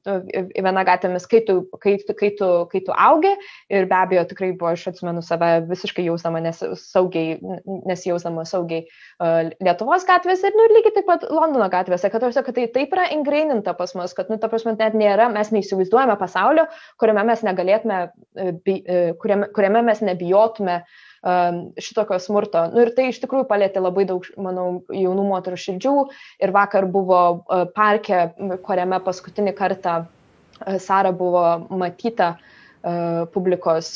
[0.57, 3.32] viena gatvėmis, kai tu, kai, kai, tu, kai tu augi.
[3.72, 7.39] Ir be abejo, tikrai buvo, aš atsimenu save visiškai jausdama nes, saugiai,
[7.88, 12.59] nesijausdama saugiai uh, Lietuvos gatvėse ir, nu, lygiai taip pat Londono gatvėse, kad, tarsi, kad
[12.59, 16.68] tai taip yra ingraininta pas mus, kad, nu, ta prasme, net nėra, mes neįsivaizduojame pasaulio,
[16.99, 20.81] kuriame mes negalėtume, uh, kuriame, kuriame mes nebijotume
[21.23, 22.65] um, šitokio smurto.
[22.73, 25.95] Nu, ir tai iš tikrųjų palėtė labai daug, manau, jaunų moterų širdžių.
[26.43, 28.25] Ir vakar buvo uh, parke,
[28.65, 33.95] kuriame paskutinį kartą uh, Sara buvo matyta uh, publikos,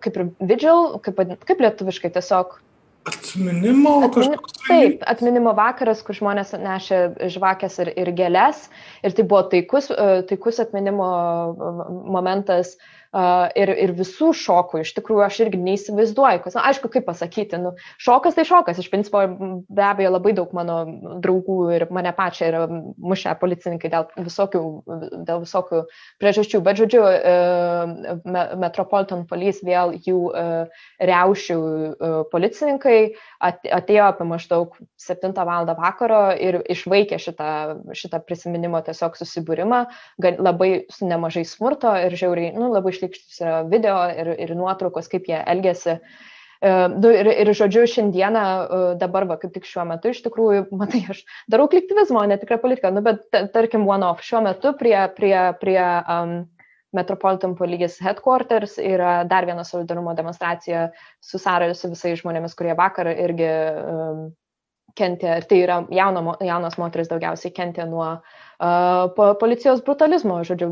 [0.00, 2.60] kaip ir vigil, kaip, kaip lietuviškai tiesiog
[3.02, 4.60] Atminimo kažkoks.
[4.68, 7.00] Taip, atminimo vakaras, kur žmonės nešė
[7.34, 8.68] žvakės ir, ir gėlės.
[9.02, 9.88] Ir tai buvo taikus,
[10.30, 11.08] taikus atminimo
[12.14, 17.04] momentas uh, ir, ir visų šokų, iš tikrųjų aš irgi neįsivaizduoju, kas, na, aišku, kaip
[17.04, 19.20] pasakyti, nu, šokas tai šokas, iš principo
[19.68, 20.78] be abejo labai daug mano
[21.24, 24.62] draugų ir mane pačią yra mušę policininkai dėl visokių,
[25.28, 25.82] dėl visokių
[26.22, 32.96] priežasčių, bet žodžiu, uh, Metropolitan Police vėl jų uh, riaušių uh, policininkai
[33.42, 35.68] atėjo apie maždaug 7 val.
[35.72, 37.50] vakaro ir išvaikė šitą,
[37.96, 39.84] šitą prisiminimo tiesiog susibūrimą,
[40.38, 45.26] labai su nemažai smurto ir žiauriai, nu, labai šlikštus yra video ir, ir nuotraukos, kaip
[45.30, 45.98] jie elgesi.
[46.62, 51.02] Uh, ir, ir žodžiu, šiandieną, uh, dabar, va, kaip tik šiuo metu, iš tikrųjų, matai,
[51.10, 56.36] aš darau kolektivizmo, netikrą politiką, nu, bet tarkim, one-off, šiuo metu prie, prie, prie um,
[56.94, 60.90] Metropolitan Police Headquarters yra dar viena solidarumo demonstracija
[61.24, 64.26] su Sara ir su visais žmonėmis, kurie vakar irgi um,
[64.98, 68.42] kentė, tai yra jauno, jaunos moteris daugiausiai kentė nuo uh,
[69.40, 70.68] policijos brutalizmo, žodžiu,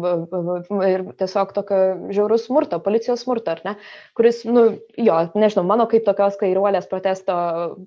[0.86, 1.78] ir tiesiog tokio
[2.14, 3.74] žiaurus smurto, policijos smurto, ar ne,
[4.14, 7.34] kuris, nu, jo, nežinau, mano kaip tokios kairuolės protesto,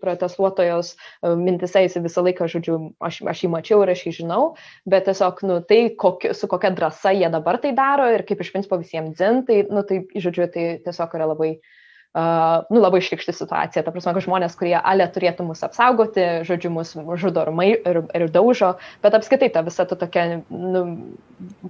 [0.02, 0.96] protestuotojos
[1.40, 4.42] mintise jis visą laiką, žodžiu, aš, aš jį mačiau ir aš jį žinau,
[4.90, 8.52] bet tiesiog, nu, tai koki, su kokia drąsa jie dabar tai daro ir kaip iš
[8.52, 11.80] principo visiems dzin, tai, nu, tai, žodžiu, tai tiesiog yra labai uh,
[12.14, 13.82] Uh, nu, labai šlikšti situacija.
[13.82, 18.04] Ta prasme, kad žmonės, kurie ale turėtų mus apsaugoti, žodžiu, mus žudo ir, mai, ir,
[18.06, 20.84] ir daužo, bet apskaitai ta visa ta tokia nu,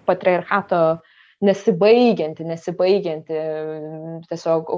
[0.03, 0.83] patriarchato
[1.47, 3.39] nesibaigianti, nesibaigianti
[4.27, 4.75] tiesiog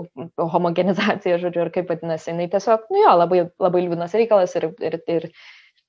[0.54, 5.02] homogenizacija, žodžiu, ir kaip vadinasi, jinai tiesiog, nu jo, labai, labai liūdnas reikalas ir, ir,
[5.10, 5.30] ir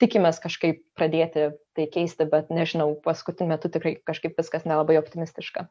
[0.01, 5.68] tikimės kažkaip pradėti tai keisti, bet nežinau, paskutiniu metu tikrai kažkaip viskas nelabai optimistiška.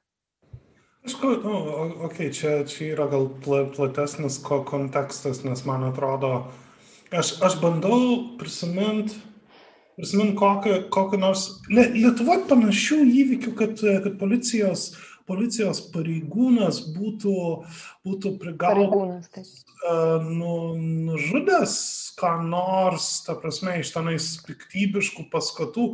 [1.05, 1.55] Aišku, nu,
[2.07, 6.47] okay, čia, čia yra gal platesnis ko kontekstas, nes man atrodo,
[7.13, 7.99] aš, aš bandau
[8.39, 9.19] prisiminti
[9.95, 14.89] prisimint kokį, kokį nors Lietuvoje panašių įvykių, kad, kad policijos,
[15.29, 17.35] policijos pareigūnas būtų,
[18.07, 19.53] būtų prigautas,
[20.27, 20.53] nu,
[21.09, 21.75] nužudęs
[22.19, 25.91] ką nors, ta prasme, iš tenais piktybiškų paskatų.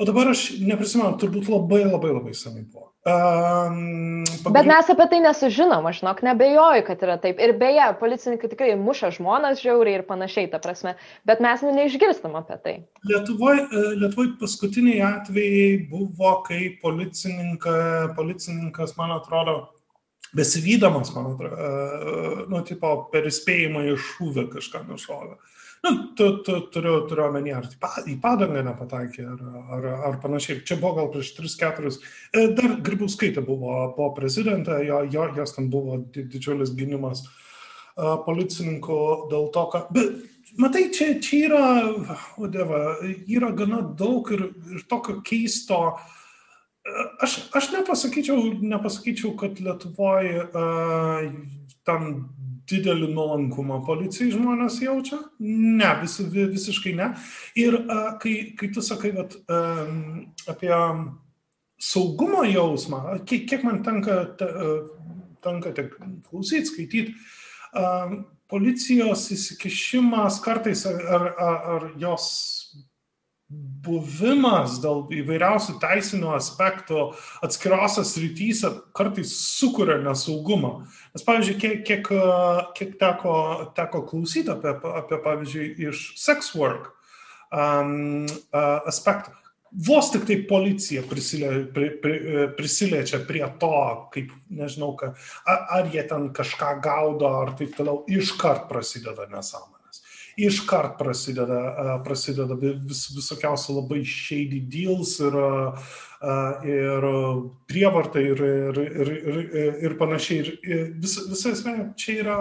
[0.00, 2.88] O dabar aš neprisimenu, turbūt labai labai labai senai buvo.
[3.02, 4.52] Um, pagaliau...
[4.54, 7.40] Bet mes apie tai nesužinom, aš žinok, nebejoju, kad yra taip.
[7.42, 10.94] Ir beje, policininkai tikrai muša žmonas žiauriai ir panašiai, ta prasme,
[11.28, 12.74] bet mes nu, neišgirstam apie tai.
[13.10, 13.66] Lietuvoje
[14.00, 17.74] Lietuvoj paskutiniai atvejai buvo, kai policininka,
[18.16, 19.58] policininkas, man atrodo,
[20.38, 25.34] besivydamas, man atrodo, uh, nu, tipo, per įspėjimą iš šūvę kažką nušovė.
[25.36, 25.52] Nu,
[25.82, 27.66] tu, tu, turiu, turiu omeny, ar
[28.06, 29.44] į padangą nepataikė, ar,
[29.76, 30.62] ar, ar panašiai.
[30.66, 31.94] Čia buvo gal prieš 3-4.
[32.32, 37.26] E, dar Grybauskaitė buvo, buvo prezidentė, jo, jo, jos ten buvo didžiulis gynimas
[37.96, 38.98] policininkų
[39.32, 39.90] dėl to, kad...
[39.92, 40.22] Bet,
[40.60, 41.64] matai, čia, čia yra,
[42.40, 45.82] o dieva, yra gana daug ir, ir tokio keisto.
[47.22, 51.28] Aš, aš nepasakyčiau, nepasakyčiau, kad Lietuvoje uh,
[51.86, 52.08] tam
[52.70, 55.18] didelį nuolankumą policijai žmonės jaučia?
[55.42, 57.12] Ne, vis, visiškai ne.
[57.58, 60.72] Ir uh, kai, kai tu sakai vat, um, apie
[61.82, 64.48] saugumo jausmą, kiek, kiek man tenka, te,
[65.42, 65.96] tenka tik
[66.28, 67.16] klausyti, skaityti,
[67.74, 68.20] uh,
[68.52, 71.28] policijos įsikišimas kartais ar, ar,
[71.74, 72.28] ar jos
[73.82, 77.08] buvimas dėl įvairiausių teisinių aspektų
[77.44, 80.72] atskirose srityse kartais sukuria nesaugumą.
[81.14, 82.10] Nes, pavyzdžiui, kiek, kiek,
[82.78, 83.36] kiek teko,
[83.76, 86.92] teko klausyti apie, apie, pavyzdžiui, iš sex work
[87.50, 89.34] um, aspektų.
[89.72, 92.16] Vos tik tai policija prisilė, pri, pri,
[92.58, 93.76] prisiliečia prie to,
[94.12, 95.14] kaip, nežinau, ka,
[95.48, 99.71] ar, ar jie ten kažką gaudo, ar taip toliau, iškart prasideda nesąmonė
[100.36, 105.36] iškart prasideda, prasideda vis, visokiausi labai shady deals ir,
[106.68, 107.06] ir
[107.68, 110.56] prievartai ir, ir, ir, ir, ir panašiai.
[110.62, 112.40] Ir vis, visa esmė čia yra.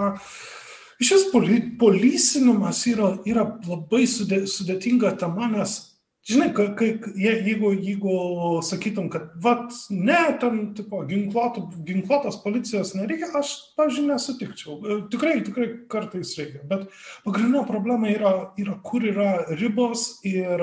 [1.02, 5.91] Šis policinimas yra, yra labai sudėtinga tema, nes
[6.30, 8.16] Žinai, kai, kai, jeigu, jeigu
[8.62, 14.76] sakytum, kad, vat, ne, ten, tipo, ginkluotų, ginkluotos policijos nereikia, aš, pavyzdžiui, nesutikčiau.
[14.86, 16.62] E, tikrai, tikrai kartais reikia.
[16.70, 16.84] Bet
[17.26, 20.62] pagrindinė problema yra, yra, kur yra ribos ir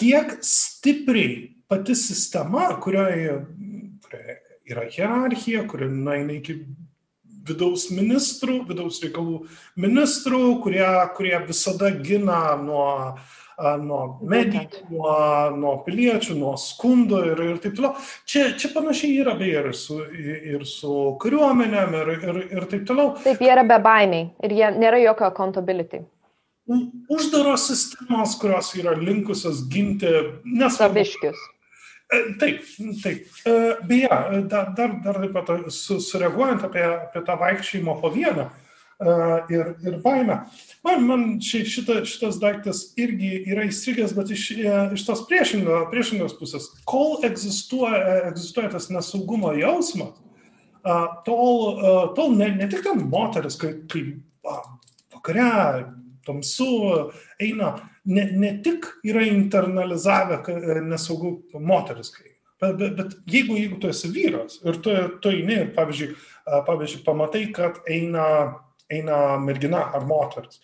[0.00, 1.34] kiek stipriai
[1.68, 3.34] pati sistema, kurioje,
[4.06, 4.38] kurioje
[4.70, 6.56] yra hierarchija, kuri nueina iki
[7.50, 9.42] vidaus ministrų, vidaus reikalų
[9.84, 13.36] ministrų, kurie, kurie visada gina nuo uh,
[13.80, 15.14] nuo medijų, nuo,
[15.56, 17.92] nuo piliečių, nuo skundų ir, ir taip toliau.
[18.28, 19.98] Čia, čia panašiai yra beje ir su,
[20.54, 23.14] ir su kariuomenėm ir, ir, ir taip toliau.
[23.24, 26.04] Taip, jie yra bebaimiai ir jie nėra jokio accountability.
[27.10, 30.10] Uždaros sistemos, kurios yra linkusios ginti
[30.46, 31.40] nesaviškius.
[32.10, 32.62] E, taip,
[33.02, 33.26] taip.
[33.46, 33.56] E,
[33.86, 38.69] beje, dar, dar, dar taip pat su, sureaguojant apie, apie tą vaikščiojimo po vieną, uh,
[39.50, 40.38] ir, ir baimę.
[40.84, 46.36] Man, man šita, šitas daiktas irgi yra įstrigęs, bet iš, e, iš tos priešingo, priešingos
[46.40, 46.70] pusės.
[46.88, 50.18] Kol egzistuoja, egzistuoja tas nesaugumo jausmas,
[51.26, 51.80] tol,
[52.16, 54.04] tol ne, ne tik ten moteris, kai, kai
[55.12, 55.84] vakare,
[56.24, 56.70] tamsu
[57.40, 57.74] eina,
[58.08, 62.30] ne, ne tik yra internalizavę e, nesaugų moteris, kai
[62.60, 64.92] Bet, bet, bet jeigu, jeigu tu esi vyras ir tu,
[65.24, 66.10] tu eini ir, pavyzdžiui,
[66.66, 68.26] pavyzdžiui, pamatai, kad eina
[68.92, 70.60] eina mergina ar moteris.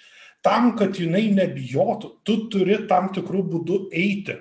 [0.47, 4.37] Tam, kad jinai nebijotų, tu turi tam tikrų būdų eiti.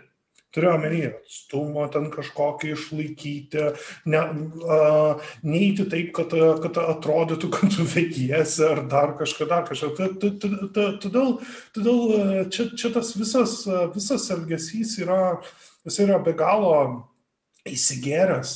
[0.56, 3.64] Turiu omenyje, atstumą ten kažkokį išlaikyti,
[4.14, 4.22] ne,
[4.64, 6.32] uh, neįti taip, kad,
[6.64, 9.90] kad atrodytų, kad tu veikiesi ar dar kažką, dar kažką.
[11.04, 11.34] Todėl,
[11.76, 12.00] todėl
[12.54, 13.58] čia, čia tas visas,
[13.98, 15.20] visas elgesys yra,
[15.84, 16.72] jis yra be galo
[17.66, 18.52] įsigėręs.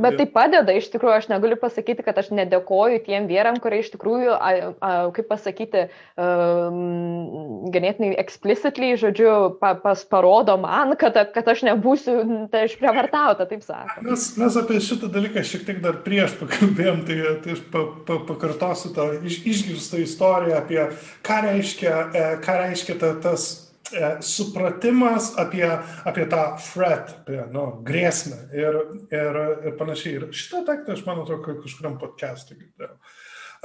[0.00, 3.90] Bet tai padeda, iš tikrųjų, aš negaliu pasakyti, kad aš nedėkoju tiem vyram, kurie iš
[3.92, 5.82] tikrųjų, a, a, kaip pasakyti,
[6.16, 12.16] um, ganėtinai explicitly, žodžiu, pa, pas parodo man, kad, kad aš nebūsiu
[12.52, 14.00] tai išprievartauta, taip sakant.
[14.08, 18.18] Mes, mes apie šitą dalyką šiek tiek dar prieš pakalbėjom, tai, tai aš pa, pa,
[18.32, 20.80] pakartosiu tą iš, išgirstą istoriją apie
[21.28, 23.65] ką reiškia, e, ką reiškia ta, tas
[24.24, 25.66] supratimas apie,
[26.04, 28.80] apie tą threat, apie nu, grėsmę ir,
[29.14, 30.16] ir, ir panašiai.
[30.18, 32.96] Ir šitą tekstą aš man atrodo, kažkuriam podcast'ui girdėjau.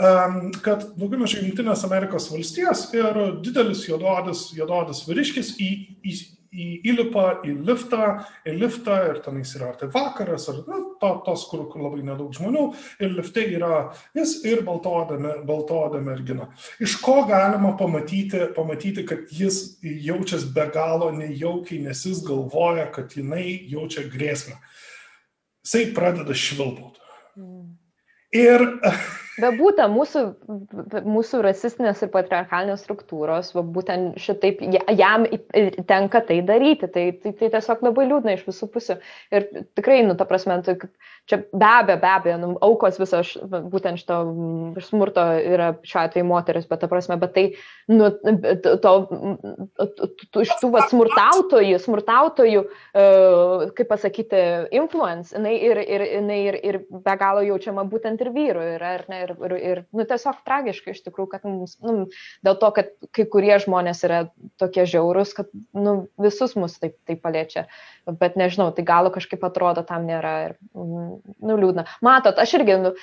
[0.01, 5.67] Um, kad daugiau mažiau Junktinės Amerikos valstijos ir didelis juododis, juododis vyriškis į,
[6.07, 6.13] į,
[6.51, 8.07] į, įlipa į liftą,
[8.47, 12.03] į liftą ir tenais yra ar tai vakaras, ar nu, to, tos, kur, kur labai
[12.05, 12.65] nedaug žmonių,
[13.01, 13.81] ir lifte yra
[14.17, 16.49] jis ir baltoodė mergina.
[16.83, 23.15] Iš ko galima pamatyti, pamatyti, kad jis jaučiasi be galo nejaukiai, nes jis galvoja, kad
[23.15, 24.59] jinai jaučia grėsmę.
[25.61, 26.99] Jisai pradeda švilpauti.
[27.37, 27.67] Mm.
[28.31, 28.65] Ir
[29.39, 30.21] Bet būtent mūsų,
[31.07, 34.59] mūsų rasistinės ir patriarchalinės struktūros, va, būtent šitaip
[34.97, 35.23] jam
[35.87, 36.89] tenka tai daryti.
[36.91, 38.97] Tai, tai, tai tiesiog labai liūdna iš visų pusių.
[39.31, 39.47] Ir
[39.79, 40.75] tikrai, nu, ta prasme, tai,
[41.31, 44.17] čia be abejo, be abejo, nu, aukos viso š, būtent šito
[44.83, 47.45] smurto yra šiuo atveju moteris, bet ta prasme, bet tai,
[47.87, 48.11] nu,
[48.83, 48.93] to,
[50.43, 54.43] iš tų va, smurtautojų, smurtautojų, uh, kaip pasakyti,
[54.75, 59.07] influence, jinai ir, ir, jinai ir, ir be galo jaučiama būtent ir vyrų, yra, ar
[59.07, 59.20] ne?
[59.23, 62.07] Ir, ir, ir nu, tiesiog tragiška iš tikrųjų, kad mums, nu,
[62.45, 64.21] dėl to, kad kai kurie žmonės yra
[64.61, 67.67] tokie žiaurus, kad nu, visus mus taip, taip paliečia,
[68.07, 71.87] bet nežinau, tai gal kažkaip atrodo tam nėra ir, nu, liūdna.
[72.05, 72.95] Matot, aš irgi, nu,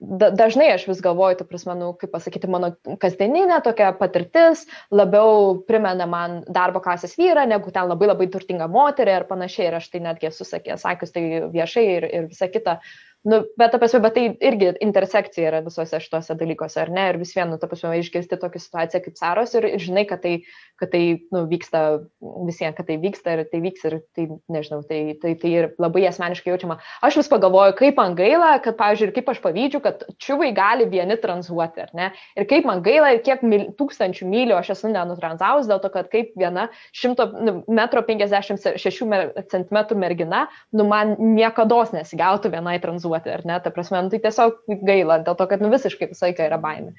[0.00, 5.58] da, dažnai aš vis galvoju, tu prasme, nu, kaip pasakyti, mano kasdieninė tokia patirtis labiau
[5.68, 9.70] primena man darbo klasės vyrą, negu ten labai labai turtinga moterį ir panašiai.
[9.70, 11.24] Ir aš tai netgi esu sakęs, sakius tai
[11.54, 12.80] viešai ir, ir visa kita.
[13.24, 17.06] Nu, bet, ta prasme, bet tai irgi intersekcija yra visuose šituose dalykuose, ar ne?
[17.08, 20.34] Ir vis vienu, ta prasme, išgirsti tokią situaciją kaip Saros ir, ir žinai, kad tai,
[20.76, 21.00] kad tai
[21.32, 21.80] nu, vyksta
[22.20, 26.02] visiems, kad tai vyksta ir tai vyks ir tai, nežinau, tai, tai, tai ir labai
[26.10, 26.76] asmeniškai jaučiama.
[27.08, 30.84] Aš vis pagalvoju, kaip man gaila, kad, pavyzdžiui, ir kaip aš pavydžiu, kad čiuvai gali
[30.92, 32.10] vieni tranzuoti, ar ne?
[32.36, 36.12] Ir kaip man gaila, ir kiek mil, tūkstančių mylių aš esu nenutranzavus, dėl to, kad
[36.12, 39.00] kaip viena 100 nu, m 56
[39.48, 40.44] cm mergina,
[40.76, 43.58] nu, man niekada nesigautų vienai tranzuoti duoti, ar ne?
[43.62, 46.94] Ta prasme, nu, tai tiesiog gaila, dėl to, kad nu, visiškai visą laiką yra baimė.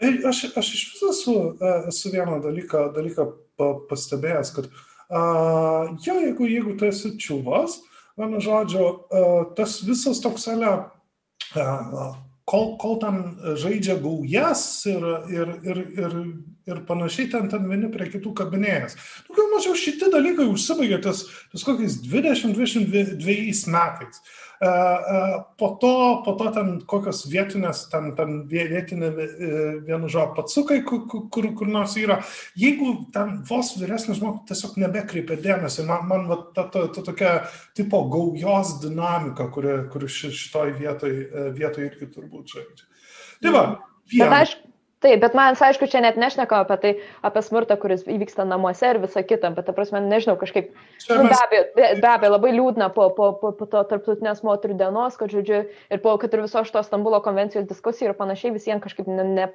[0.00, 3.26] Aš, aš iš viso esu, e, esu vieną dalyką, dalyką
[3.90, 7.76] pastebėjęs, kad uh, jo, jeigu, jeigu tu esi čiūvas,
[8.16, 10.70] vienu žodžiu, uh, tas visas toks ale,
[11.52, 12.14] uh,
[12.50, 13.20] kol, kol ten
[13.60, 16.16] žaidžia gaujas ir, ir, ir, ir,
[16.70, 18.96] ir panašiai ten, ten vieni prie kitų kabinėjas.
[19.30, 24.22] Nu, mažiau šitie dalykai užsibaigė ties, ties kokiais 20-22 metais.
[24.60, 29.28] E, e, po to, po to ten kokios vietinės, ten, ten vietinė e,
[29.86, 32.18] vienu žodžiu patsukai, kur, kur, kur nors yra.
[32.60, 37.34] Jeigu ten vos vyresnis žmogus tiesiog nebekreipia dėmesio, man, man va, ta, ta, ta tokia
[37.78, 41.16] tipo gaujos dinamika, kuri, kuri šitoj vietoj,
[41.56, 42.90] vietoj irgi turbūt žaidžia.
[43.40, 43.64] Tai va,
[44.12, 44.28] viena.
[44.28, 44.69] Bet aišku,
[45.00, 46.90] Taip, bet man, aišku, čia net nešneka apie tai,
[47.24, 50.74] apie smurtą, kuris įvyksta namuose ir visą kitą, bet, ta prasme, nežinau, kažkaip,
[51.08, 54.76] nu, be, abejo, be, be abejo, labai liūdna po, po, po, po to tarptautinės moterų
[54.82, 58.84] dienos, kad, žodžiu, ir po, kad ir viso šito Stambulo konvencijos diskusijų ir panašiai visiems
[58.84, 59.48] kažkaip ne, ne,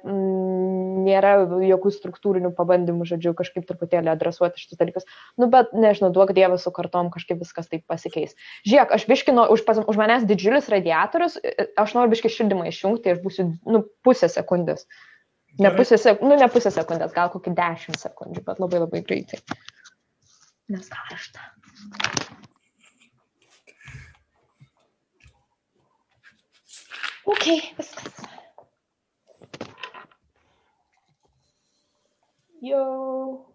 [1.06, 5.06] nėra jokių struktūrinių pabandymų, žodžiu, kažkaip truputėlį adresuoti šitus dalykus.
[5.38, 8.34] Nu, bet, nežinau, duok Dievas su kartom kažkaip viskas taip pasikeis.
[8.66, 11.38] Žiūrėk, aš biškino, už, už manęs didžiulis radiatorius,
[11.78, 14.88] aš noriu biški šildymą išjungti, aš būsiu, nu, pusę sekundės.
[15.58, 19.40] Ne pusę, sek nu, ne pusę sekundės, gal kokį dešimt sekundžių, bet labai labai greitai.
[20.68, 21.40] Nes karšta.
[27.26, 27.48] Ok,
[27.78, 28.20] viskas.
[32.62, 33.46] Jau.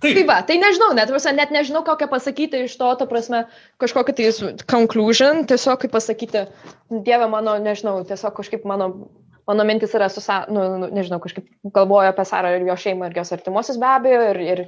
[0.00, 0.16] Taip.
[0.16, 3.42] Tai va, tai nežinau, net, prasme, net nežinau, kokią pasakyti iš to, ta prasme,
[3.82, 4.28] kažkokį tai
[4.70, 6.46] conclusion, tiesiog kaip pasakyti,
[6.90, 8.88] Dieve mano, nežinau, tiesiog kažkaip mano,
[9.50, 13.20] mano mintis yra, susa, nu, nu, nežinau, kažkaip galvoju apie Sarą ir jo šeimą ir
[13.20, 14.62] jos artimuosius be abejo ir, ir,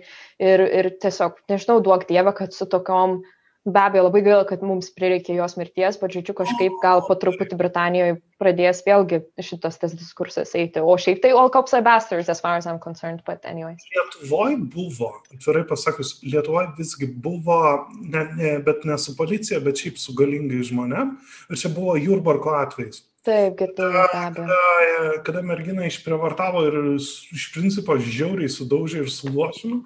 [0.53, 4.63] ir, ir tiesiog, nežinau, duok Dievą, kad su tokiom uh, Be abejo, labai gaila, kad
[4.67, 9.95] mums prireikė jos mirties, bet žodžiu, kažkaip gal po truputį Britanijoje pradės vėlgi šitas tas
[9.95, 10.83] diskursas eiti.
[10.83, 13.87] O šiaip tai all cops are bastards, as far as I'm concerned, but anyways.
[13.95, 17.61] Lietuvoje buvo, atvirai pasakius, Lietuvoje visgi buvo,
[18.03, 21.15] ne, ne, bet ne su policija, bet šiaip su galingai žmonėm.
[21.47, 23.05] Ir čia buvo Jurbarko atvejs.
[23.23, 24.11] Taip, be abejo.
[24.11, 29.85] Kada, kada mergina išprievartavo ir iš principo žiauriai sudaužė ir suluošino.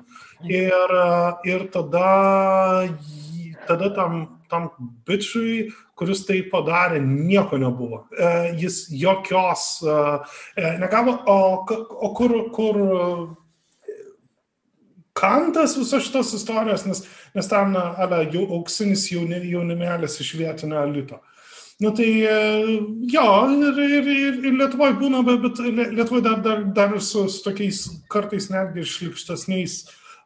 [0.49, 0.95] Ir,
[1.45, 2.09] ir tada
[3.69, 4.69] tada tam, tam
[5.09, 8.05] bičiui, kuris tai padarė, nieko nebuvo.
[8.13, 9.99] E, jis jokios e,
[10.63, 11.39] e negavo, o,
[12.09, 12.81] o kur, kur
[15.17, 17.05] kantas visos šitos istorijos, nes,
[17.35, 21.23] nes ten ale, jau auksinis jauni, jaunimėlis iš vietinio elito.
[21.81, 22.09] Nu tai
[23.13, 27.83] jo, ir, ir, ir, ir Lietuvoje būna, bet, Lietuvoje dar, dar, dar su, su tokiais
[28.13, 29.83] kartais netgi išlikštesniais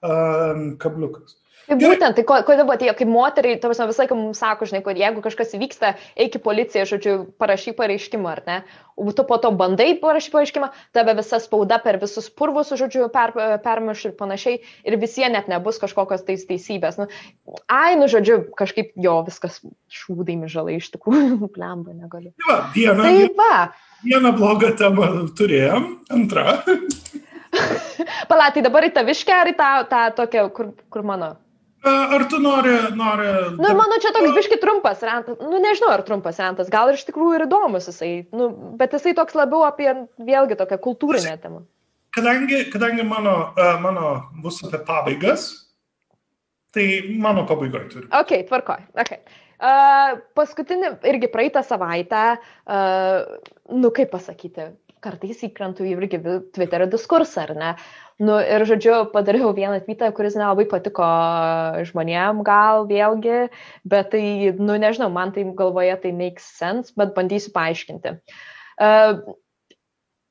[0.07, 1.40] um, kabliukais.
[1.71, 4.99] Tai būtent, tai kodėl buvo tie, kaip moteriai, tu visą laiką mums sako, žinai, kad
[4.99, 8.57] jeigu kažkas vyksta, eik į policiją, žodžiu, parašy pareiškimą, ar ne?
[8.99, 13.31] O tu po to bandai parašyti pareiškimą, tave visa spauda per visus purvus, žodžiu, per,
[13.63, 16.99] permiš ir panašiai, ir visie net nebus kažkokios tais teisybės.
[16.99, 17.07] Nu,
[17.71, 19.61] ai, nu, žodžiu, kažkaip jo viskas
[19.95, 22.35] šūdai mižalai iš tikrųjų, plemba negaliu.
[22.49, 23.61] Va, vieną, tai va.
[24.03, 26.57] Vieną blogą temą turėjom, antrą.
[28.27, 31.37] Palatai dabar į taviškę ar į tą, tą tokią, kur, kur mano?
[31.85, 32.75] Ar tu nori...
[32.93, 33.27] nori
[33.57, 37.07] nu, mano čia toks biški trumpas rentas, nu nežinau, ar trumpas rentas, gal ir iš
[37.09, 39.89] tikrųjų ir įdomus jisai, nu, bet jisai toks labiau apie
[40.21, 41.63] vėlgi tokią kultūrinę temą.
[42.13, 44.13] Kadangi, kadangi mano, mano
[44.43, 45.47] bus apie pabaigas,
[46.75, 48.11] tai mano pabaigoje turiu.
[48.19, 48.85] Ok, tvarkoj.
[49.01, 49.25] Okay.
[49.61, 54.71] Uh, paskutinį, irgi praeitą savaitę, uh, nu kaip pasakyti,
[55.05, 56.21] kartais įkrentu irgi
[56.55, 57.73] Twitterio diskursą, ar ne?
[58.21, 61.07] Nu, ir, žodžiu, padariau vieną tweetą, kuris nelabai patiko
[61.89, 63.47] žmonėm gal vėlgi,
[63.89, 64.25] bet tai,
[64.61, 68.19] nu, nežinau, man tai galvoje tai makes sense, bet bandysiu paaiškinti.
[68.81, 69.23] Uh,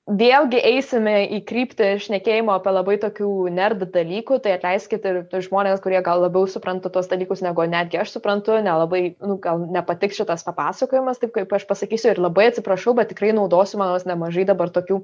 [0.10, 6.02] vėlgi eisime į kryptį šnekėjimo apie labai tokių nerd dalykų, tai atleiskit ir žmonės, kurie
[6.06, 11.22] gal labiau supranta tos dalykus, negu netgi aš suprantu, nelabai, nu, gal nepatiks šitas papasakojimas,
[11.22, 15.04] taip kaip aš pasakysiu ir labai atsiprašau, bet tikrai naudosiu manos nemažai dabar tokių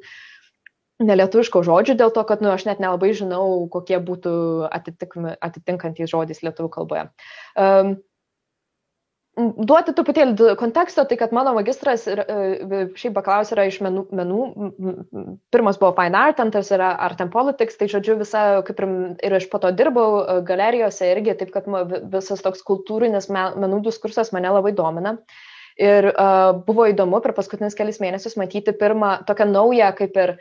[1.06, 4.36] nelietuviškų žodžių dėl to, kad nu, aš net nelabai žinau, kokie būtų
[4.72, 7.10] atitinkantys žodys lietuvių kalboje.
[7.60, 7.98] Um,
[9.36, 14.40] duoti truputėlį konteksto, tai kad mano magistras ir e, šiaip bakalaus yra iš menų, menų,
[15.52, 18.94] pirmas buvo Fine Art, antras yra Art and Politics, tai žodžiu visą, kaip ir,
[19.28, 21.68] ir aš po to dirbau e, galerijose irgi, taip kad
[22.14, 25.18] visas toks kultūrinis menų diskursas mane labai domina.
[25.76, 30.32] Ir uh, buvo įdomu per paskutinius kelias mėnesius matyti pirmą tokią naują, kaip ir,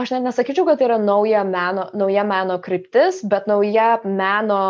[0.00, 4.62] aš net nesakyčiau, kad tai yra nauja meno, nauja meno kryptis, bet nauja meno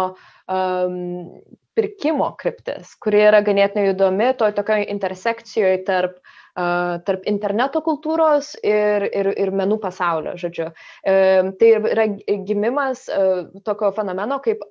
[0.50, 1.38] um,
[1.76, 6.16] pirkimo kryptis, kuri yra ganėtinai įdomi toj tokioje intersekcijoje tarp,
[6.56, 10.70] uh, tarp interneto kultūros ir, ir, ir menų pasaulio, žodžiu.
[11.04, 12.08] Uh, tai yra
[12.48, 14.64] gimimas uh, tokio fenomeno kaip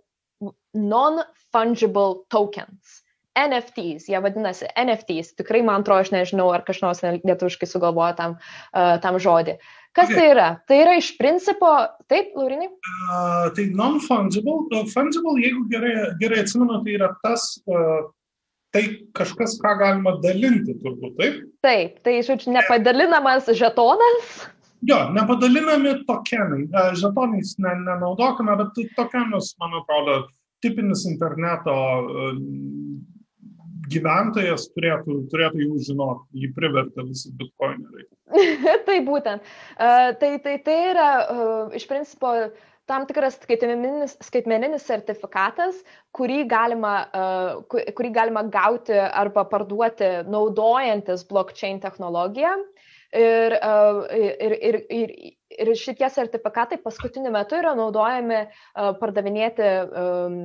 [0.76, 3.01] non-fungible tokens.
[3.36, 8.95] NFTs, jie vadinasi NFTs, tikrai man atrodo, aš nežinau, ar kažkas lietuviškai sugalvojo tam, uh,
[9.03, 9.58] tam žodį.
[9.96, 10.18] Kas okay.
[10.18, 10.48] tai yra?
[10.68, 11.70] Tai yra iš principo,
[12.12, 12.68] taip, Laurinai?
[12.68, 18.10] Uh, tai non-fungible, uh, fungible, jeigu gerai, gerai atsimenu, tai yra tas, uh,
[18.76, 18.84] tai
[19.16, 21.39] kažkas, ką galima dalinti, turbūt, taip?
[21.64, 24.36] Taip, tai, žodžiu, nepadalinamas žetonas.
[24.86, 26.66] Jo, nepadalinami tokenai.
[27.00, 30.26] Žetonais ne, nenaudokime, bet tokenus, man atrodo,
[30.62, 31.74] tipinis interneto
[33.92, 38.08] gyventojas turėtų, turėtų jau žinoti, jį privertė visi bitkoineriai.
[38.88, 39.44] tai būtent.
[39.76, 42.34] Uh, tai, tai, tai yra uh, iš principo
[42.90, 45.80] tam tikras skaitmeninis, skaitmeninis sertifikatas,
[46.16, 52.58] kurį galima, uh, kurį galima gauti arba parduoti naudojantis blockchain technologiją.
[53.16, 53.54] Ir,
[54.44, 55.12] ir, ir, ir,
[55.62, 60.38] ir šitie sertifikatai paskutiniu metu yra naudojami uh, pardavinėti um,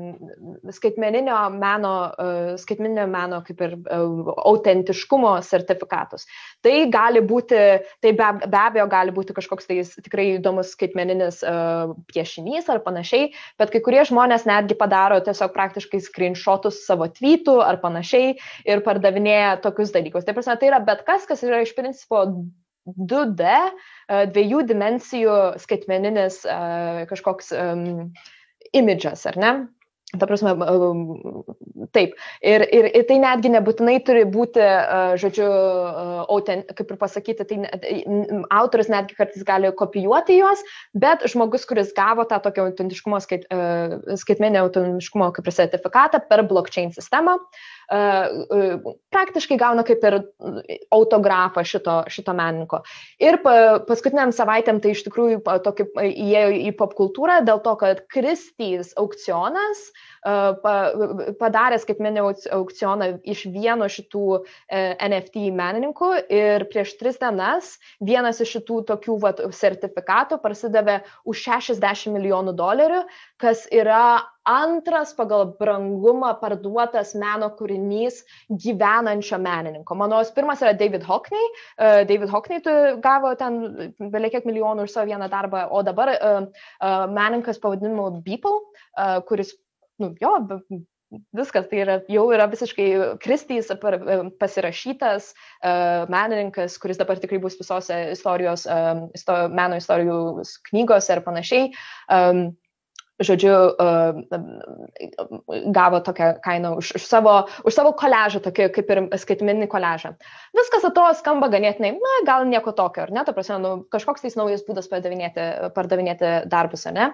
[0.75, 6.27] skaitmeninio meno, uh, skaitmeninio meno kaip ir autentiškumo sertifikatus.
[6.65, 7.61] Tai gali būti,
[8.03, 11.41] tai be, be abejo gali būti kažkoks tai tikrai įdomus skaitmeninis
[12.11, 13.31] piešinys ar panašiai,
[13.61, 18.35] bet kai kurie žmonės netgi padaro tiesiog praktiškai screenshotus savo tweetų ar panašiai
[18.69, 20.27] ir pardavinėja tokius dalykus.
[20.27, 22.25] Tai, prasme, tai yra bet kas, kas yra iš principo
[22.97, 26.57] 2D, e, dviejų dimensijų skaitmeninis e,
[27.11, 27.85] kažkoks um,
[28.77, 29.53] imidžas, ar ne?
[30.19, 30.51] Ta prasme,
[31.95, 32.17] taip.
[32.43, 34.63] Ir, ir, ir tai netgi nebūtinai turi būti,
[35.23, 35.47] žodžiu,
[36.35, 37.59] autent, kaip ir pasakyti, tai
[38.59, 40.65] autoris netgi kartais gali kopijuoti juos,
[40.99, 43.47] bet žmogus, kuris gavo tą tokio autentiškumo, skait,
[44.19, 47.39] skaitmenio autentiškumo kaip ir sertifikatą per blockchain sistemą,
[47.91, 50.17] praktiškai gauna kaip ir
[50.95, 52.83] autografą šito, šito menininko.
[53.19, 59.89] Ir paskutiniam savaitėm tai iš tikrųjų tokį, įėjo į popkultūrą dėl to, kad Kristys aukcionas
[59.91, 67.79] uh, padaręs, kaip minėjau, aukcioną iš vieno šitų e, NFT menininkų ir prieš tris dienas
[68.05, 73.07] vienas iš šitų tokių vat, sertifikatų prasidavė už 60 milijonų dolerių,
[73.41, 79.97] kas yra antras pagal brangumą parduotas meno kūrinys gyvenančio menininko.
[79.97, 81.49] Mano pirmas yra David Hockney.
[81.77, 82.61] Uh, David Hockney
[83.05, 86.45] gavo ten beveik kiek milijonų už savo vieną darbą, o dabar uh,
[86.81, 88.59] uh, menininkas pavadinimu Beeple,
[89.29, 89.53] kuris
[90.01, 90.35] nu, jo,
[91.35, 92.89] viskas, tai yra, jau yra visiškai
[93.23, 93.71] Kristys
[94.41, 100.21] pasirašytas uh, menininkas, kuris dabar tikrai bus visose istorijos, um, isto, meno istorijų
[100.71, 101.71] knygose ir panašiai.
[103.21, 103.53] Žodžiu,
[105.77, 107.35] gavo tokią kainą už, už, savo,
[107.69, 110.15] už savo koležą, tokį kaip ir skaitmeninį koležą.
[110.57, 114.39] Viskas atrodo skamba ganėtinai, na, gal nieko tokio, ar ne, ta prasme, nu, kažkoks tais
[114.41, 115.47] naujas būdas pardavinėti,
[115.77, 117.09] pardavinėti darbus, ar ne.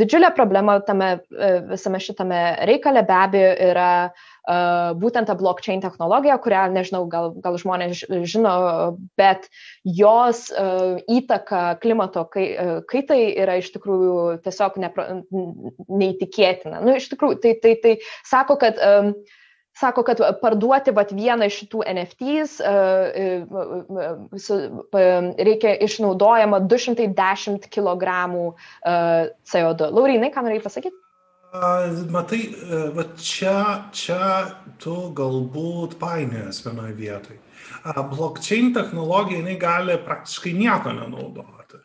[0.00, 2.40] Didžiulė problema tame e, visame šitame
[2.70, 4.28] reikale be abejo yra uh,
[5.00, 8.54] būtent ta blockchain technologija, kurią, nežinau, gal, gal žmonės žino,
[9.20, 9.48] bet
[9.84, 10.46] jos
[11.10, 16.80] įtaka klimato kaitai yra iš tikrųjų tiesiog nepra, neįtikėtina.
[16.84, 17.94] Nu, iš tikrųjų, tai, tai, tai
[18.26, 19.12] sako, kad um,
[19.80, 22.56] sako, kad parduoti vat, vieną iš šitų NFTs
[25.46, 28.16] reikia išnaudojama 210 kg
[29.52, 29.92] CO2.
[29.94, 30.98] Laurinai, ką norėjai pasakyti?
[31.50, 34.26] Matai, e, va čia, čia
[34.78, 37.38] tu galbūt painės vienoje vietoje.
[37.82, 41.80] Blockchain technologija jinai gali praktiškai nieko nenaudoti.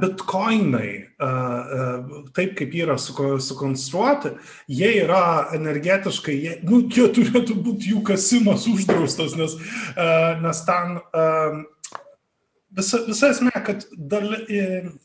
[0.00, 0.90] Bitcoinai,
[2.36, 4.32] taip kaip yra sukonstruoti,
[4.68, 9.58] jie yra energetiškai, jie, nu, jie turėtų būti jų kasimas uždraustas, nes,
[10.42, 10.96] nes ten
[12.72, 14.32] visa, visa esmė, kad dal,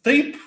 [0.07, 0.39] taip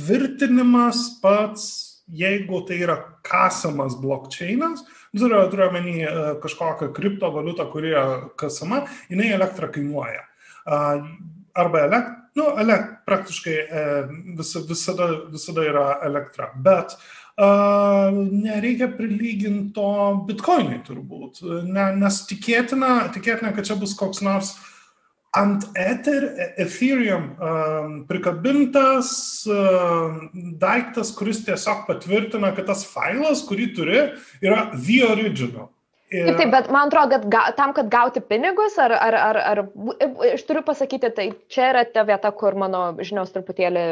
[0.00, 2.96] tvirtinimas pats jeigu tai yra
[3.26, 4.84] kasamas blokčeinas,
[5.16, 7.94] turiu, omeny e, kažkokią kriptovaliutą, kuri
[8.40, 10.26] kasama, jinai elektrą kainuoja.
[11.60, 13.86] Arba elektra, nu, elekt, praktiškai e,
[14.38, 16.52] vis, visada, visada yra elektra.
[16.56, 16.98] Bet
[17.40, 19.84] Uh, nereikia prilyginti to
[20.28, 24.69] bitkoinai turbūt, ne, nes tikėtina, tikėtina, kad čia bus koks nors uh,
[25.36, 26.26] ant Ether,
[26.58, 29.10] Ethereum um, prikabintas
[29.46, 34.00] um, daiktas, kuris tiesiog patvirtina, kad tas failas, kurį turi,
[34.42, 35.70] yra the original.
[36.10, 36.32] Ir...
[36.34, 39.60] Taip, bet man atrodo, kad ga, tam, kad gauti pinigus, ar, ar, ar, ar
[40.32, 43.84] aš turiu pasakyti, tai čia yra ta vieta, kur mano žinios truputėlį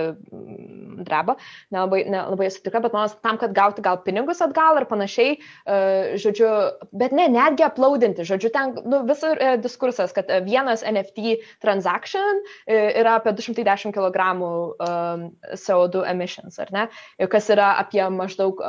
[1.06, 1.36] dreba,
[1.74, 6.16] nelabai, nelabai esu tikra, bet man tam, kad gauti gal pinigus atgal ir panašiai, uh,
[6.20, 6.50] žodžiu,
[6.92, 12.42] bet ne, netgi aplaudinti, žodžiu, ten nu, visur uh, diskursas, kad uh, vienas NFT transaction
[12.68, 15.24] yra apie 210 kg um,
[15.54, 16.84] CO2 emissions, ar ne,
[17.30, 18.60] kas yra apie maždaug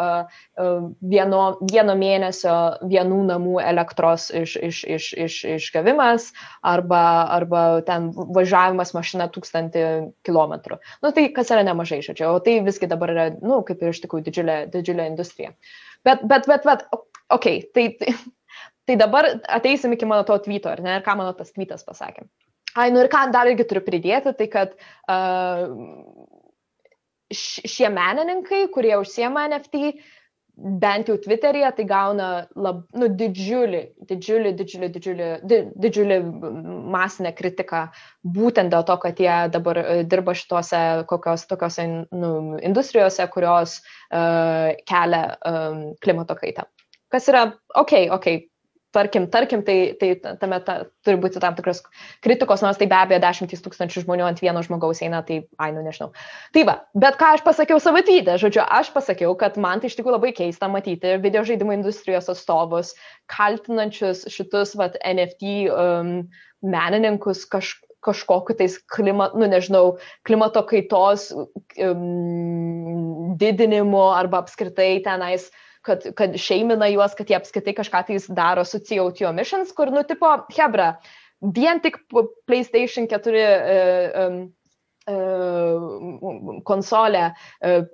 [1.01, 2.55] vieno, vieno mėnesio
[2.89, 6.29] vienų namų elektros iš, iš, iš, iš, išgavimas
[6.65, 7.03] arba,
[7.35, 9.85] arba ten važiavimas mašina tūkstantį
[10.27, 10.79] kilometrų.
[11.03, 14.01] Nu, tai kas yra nemažai, žodžiu, o tai visgi dabar yra, nu, kaip ir iš
[14.03, 15.53] tikrųjų didžiulė, didžiulė industrija.
[16.07, 16.85] Bet, bet, bet, bet,
[17.31, 18.13] okei, okay, tai,
[18.89, 22.27] tai dabar ateisim iki mano to tvyto, ar ne, ir ką mano tas tvytas pasakė.
[22.77, 24.75] Ai, nu ir ką dar irgi turiu pridėti, tai kad
[25.09, 25.65] uh,
[27.33, 30.18] šie menininkai, kurie užsiema NFT, uh,
[30.59, 36.19] bent jau Twitter'yje tai gauna lab, nu, didžiulį, didžiulį, didžiulį, didžiulį, di, didžiulį
[36.95, 37.85] masinę kritiką
[38.37, 42.33] būtent dėl to, kad jie dabar e, dirba šituose kokios tokiose nu,
[42.65, 46.67] industrijose, kurios uh, kelia um, klimato kaitą.
[47.09, 48.48] Kas yra, okei, okay, okei, okay,
[48.91, 50.75] tarkim, tarkim, tai, tai tame ta,
[51.05, 51.81] turi būti tam tikras
[52.25, 55.83] kritikos, nors tai be abejo dešimtys tūkstančių žmonių ant vieno žmogaus eina, tai, ai, nu
[55.85, 56.09] nežinau.
[56.55, 59.99] Tai va, bet ką aš pasakiau savo tydę, žodžiu, aš pasakiau, kad man tai iš
[59.99, 62.95] tikrųjų labai keista matyti video žaidimų industrijos atstovus,
[63.29, 66.17] kaltinančius šitus, va, NFT um,
[66.65, 75.57] menininkus kažkaip kažkokiu tais klimat, nu, nežinau, klimato kaitos um, didinimu arba apskritai tenais uh,
[75.85, 80.03] kad, kad šeimina juos, kad jie apskaitai kažką tai daro su CO2 emissions, kur, nu,
[80.07, 80.93] tipo, Hebra,
[81.55, 82.01] vien tik
[82.49, 84.47] PlayStation 4 uh, um,
[86.67, 87.29] konsolė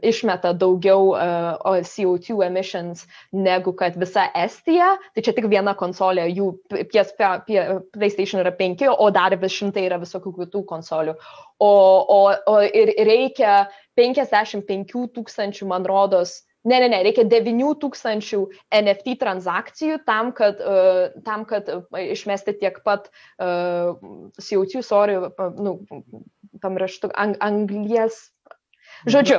[0.04, 6.52] išmeta daugiau uh, CO2 emissions negu kad visa Estija, tai čia tik viena konsolė, jų
[6.92, 7.16] PS,
[7.96, 11.16] PlayStation yra penki, o dar vis šimtai yra visokių kitų konsolių.
[11.60, 11.72] O,
[12.18, 12.20] o,
[12.52, 13.66] o ir reikia
[13.96, 21.46] 55 tūkstančių, man rodos, Ne, ne, ne, reikia 9000 NFT transakcijų tam, kad, uh, tam,
[21.46, 23.94] kad uh, išmesti tiek pat uh,
[24.42, 25.20] CO2, sorry,
[25.62, 25.78] nu,
[26.64, 28.35] pamirštu, ang anglies
[29.06, 29.38] Žodžiu,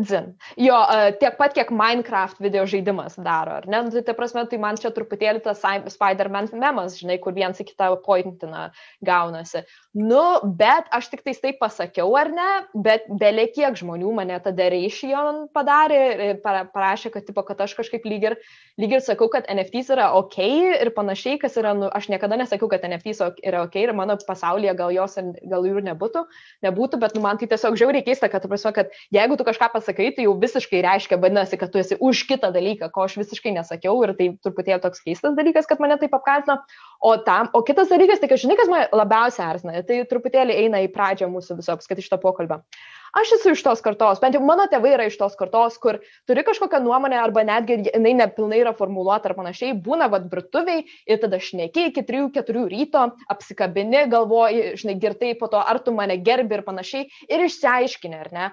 [0.00, 0.32] dzin.
[0.56, 0.78] Jo,
[1.20, 3.82] tiek pat, kiek Minecraft video žaidimas daro, ar ne?
[3.84, 5.60] Nu, tai, ta prasme, tai man čia truputėlį tas
[5.92, 8.70] Spider-Man memas, žinai, kur viens į kitą pointina
[9.04, 9.64] gaunasi.
[9.92, 14.70] Nu, bet aš tik tais taip pasakiau, ar ne, bet belė kiek žmonių mane tada
[14.72, 16.00] reišijon padarė
[16.30, 18.38] ir parašė, kad, tipo, kad aš kažkaip lyg ir,
[18.80, 20.38] lyg ir sakau, kad NFTs yra ok
[20.80, 24.72] ir panašiai, kas yra, nu, aš niekada nesakiau, kad NFTs yra ok ir mano pasaulyje
[24.80, 26.24] gal jos, gal jų ir nebūtų,
[26.64, 30.10] nebūtų, bet nu, man tai tiesiog žiauriai keista, kad, prasme, kad jeigu tu kažką pasakai,
[30.16, 33.98] tai jau visiškai reiškia, vadinasi, kad tu esi už kitą dalyką, ko aš visiškai nesakiau
[34.06, 36.60] ir tai truputėlį toks keistas dalykas, kad mane taip apkaltino.
[37.02, 40.92] O, tam, o kitas dalykas, tai žinai, kas mane labiausiai erzina, tai truputėlį eina į
[40.94, 42.62] pradžią mūsų viso apskaitai šito pokalbio.
[43.12, 45.98] Aš esu iš tos kartos, bent jau mano tėvai yra iš tos kartos, kur
[46.28, 51.20] turi kažkokią nuomonę arba netgi jinai nepilnai yra formuluota ar panašiai, būna vad virtuviai ir
[51.20, 53.02] tada šnekiai iki 3-4 ryto,
[53.34, 58.32] apsikabini, galvoji, žinai, girtai po to, ar tu mane gerbi ir panašiai ir išsiaiškini, ar
[58.32, 58.48] ne.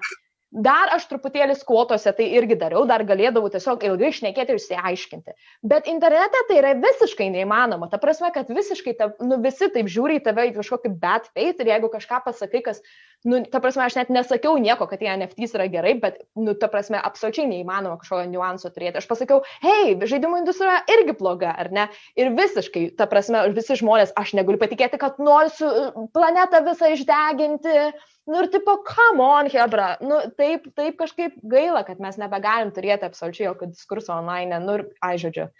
[0.50, 5.34] Dar aš truputėlį skvotose tai irgi dariau, dar galėdavau tiesiog ilgai išnekėti ir išsiaiškinti.
[5.62, 7.86] Bet internete tai yra visiškai neįmanoma.
[7.92, 11.62] Ta prasme, kad visiškai, ta, nu, visi taip žiūri į tave į kažkokį bad faith
[11.62, 12.82] ir jeigu kažką pasakai, kas,
[13.24, 16.70] nu, ta prasme, aš net nesakiau nieko, kad tie NFTs yra gerai, bet, nu, ta
[16.72, 19.00] prasme, absoliučiai neįmanoma kažkokio niuanso turėti.
[19.00, 21.88] Aš pasakiau, hei, žaidimų industrija irgi bloga, ar ne?
[22.20, 27.90] Ir visiškai, ta prasme, visi žmonės, aš negaliu patikėti, kad noriu planetą visą išdeginti.
[28.30, 33.08] Nu ir tipo, come on, Hebra, nu taip, taip kažkaip gaila, kad mes nebegalim turėti
[33.08, 35.50] absoliučiai jokio diskurso online, nu ir, ai, žodžiu.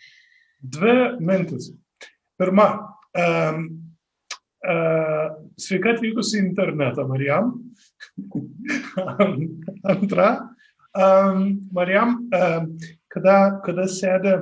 [0.61, 1.73] Dvi mintis.
[2.41, 2.69] Pirma,
[3.17, 3.65] um,
[4.61, 7.55] sveika atvykusi į internetą, Marijam.
[9.95, 10.31] Antra,
[10.93, 12.67] um, Marijam, uh,
[13.13, 14.37] kada, kada sėdė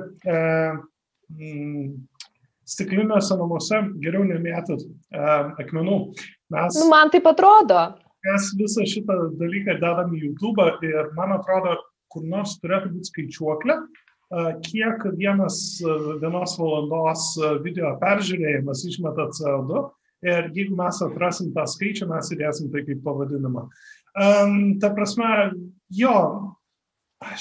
[2.69, 4.83] stiklinėse namuose, geriau nemėtot
[5.61, 5.99] akmenų.
[6.53, 7.87] Mes, nu, man taip atrodo.
[8.25, 11.77] Mes visą šitą dalyką dedam į YouTube ir man atrodo,
[12.11, 13.77] kur nors turėtų būti skaičiuoklė,
[14.65, 15.59] kiek vienas,
[16.21, 17.29] vienos valandos
[17.63, 19.85] video peržiūrėjimas išmeta CO2
[20.25, 23.67] ir jeigu mes atrasim tą skaičių, mes įdėsim tai kaip pavadinimą.
[24.19, 25.29] Um, ta prasme,
[25.95, 26.15] jo,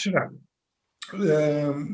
[0.03, 0.35] žiūrėk,
[1.19, 1.87] um,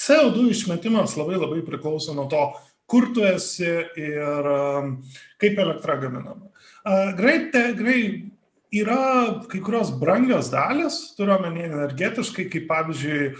[0.00, 2.44] CO2 išmetimas labai labai priklauso nuo to,
[2.90, 3.70] kur tu esi
[4.00, 4.96] ir um,
[5.40, 6.50] kaip elektra gaminama.
[6.80, 8.29] Uh, greit, greit
[8.72, 13.30] yra kai kurios brangios dalis, turiuomenį energetiškai, kaip pavyzdžiui,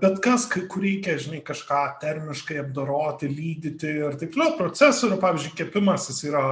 [0.00, 4.56] bet kas, kur reikia, žinai, kažką termiškai apdoroti, lydyti ir taip toliau.
[4.58, 6.44] Procesorių, pavyzdžiui, kepimas jis yra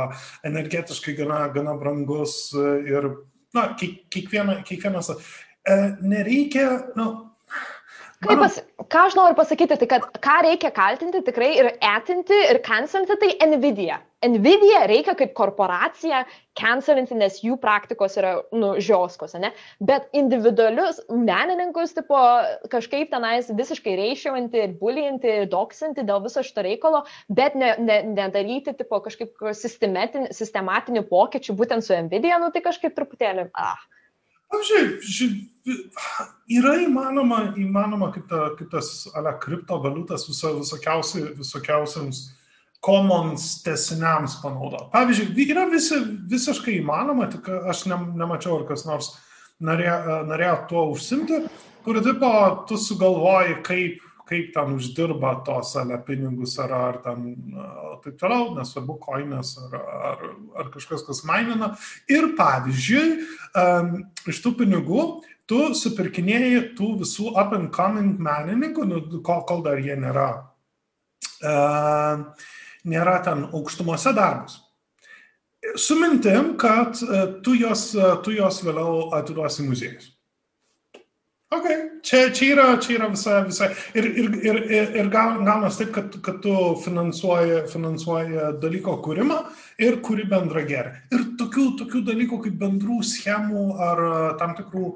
[0.46, 3.10] energetiškai gana, gana brangus ir,
[3.56, 5.12] na, kiekviena, kiekvienas.
[5.62, 7.10] E, nereikia, na, nu,
[8.22, 8.56] Kaip pas,
[8.92, 13.48] ką aš noriu pasakyti, tai kad ką reikia kaltinti tikrai ir etinti ir cancelinti, tai
[13.50, 13.98] Nvidia.
[14.22, 16.20] Nvidia reikia kaip korporacija
[16.58, 19.50] cancelinti, nes jų praktikos yra, nu, žioskos, ne?
[19.82, 22.20] Bet individualius menininkus, tipo,
[22.70, 27.98] kažkaip tenais visiškai reišiuojantį ir bulijantį ir doksinti dėl viso šito reikalo, bet ne, ne,
[28.12, 33.82] nedaryti, tipo, kažkaip sistematinių pokyčių būtent su Nvidia, nu, tai kažkaip truputėlį, ah.
[34.52, 42.22] Žiūrėk, yra įmanoma, įmanoma kaip, ta, kaip tas ale, kriptovaliutas viso, visokiausi, visokiausiams
[42.82, 44.90] commons tesiniams panaudoti.
[44.94, 46.00] Pavyzdžiui, yra visi,
[46.30, 49.12] visiškai įmanoma, tik aš ne, nemačiau, ar kas nors
[49.62, 51.44] norėjo, norėjo tuo užsimti,
[51.86, 52.32] kur tipo
[52.66, 57.34] tu sugalvoji, kaip kaip ten uždirba tos ale pinigus ar, ar ten
[58.04, 59.76] taip toliau, nesvarbu, koinės ar,
[60.08, 60.24] ar,
[60.62, 61.72] ar kažkas, kas mainina.
[62.10, 63.04] Ir pavyzdžiui,
[63.58, 63.92] um,
[64.30, 65.04] iš tų pinigų
[65.52, 70.28] tu supirkinėjai tų visų up and coming menininkų, nu, kol, kol dar jie nėra,
[71.44, 72.48] uh,
[72.88, 74.62] nėra ten aukštumose darbus.
[75.78, 80.08] Su mintim, kad uh, tu, jos, uh, tu jos vėliau atiduosi muziejus.
[81.52, 81.66] Ok,
[82.00, 83.66] čia, čia, yra, čia yra visa, visa.
[83.92, 89.42] Ir, ir, ir, ir, ir gaunas taip, kad, kad tu finansuoji, finansuoji dalyko kūrimą
[89.84, 90.94] ir kuri bendrą gerą.
[91.12, 94.00] Ir tokių, tokių dalykų kaip bendrų schemų ar
[94.40, 94.94] tam tikrų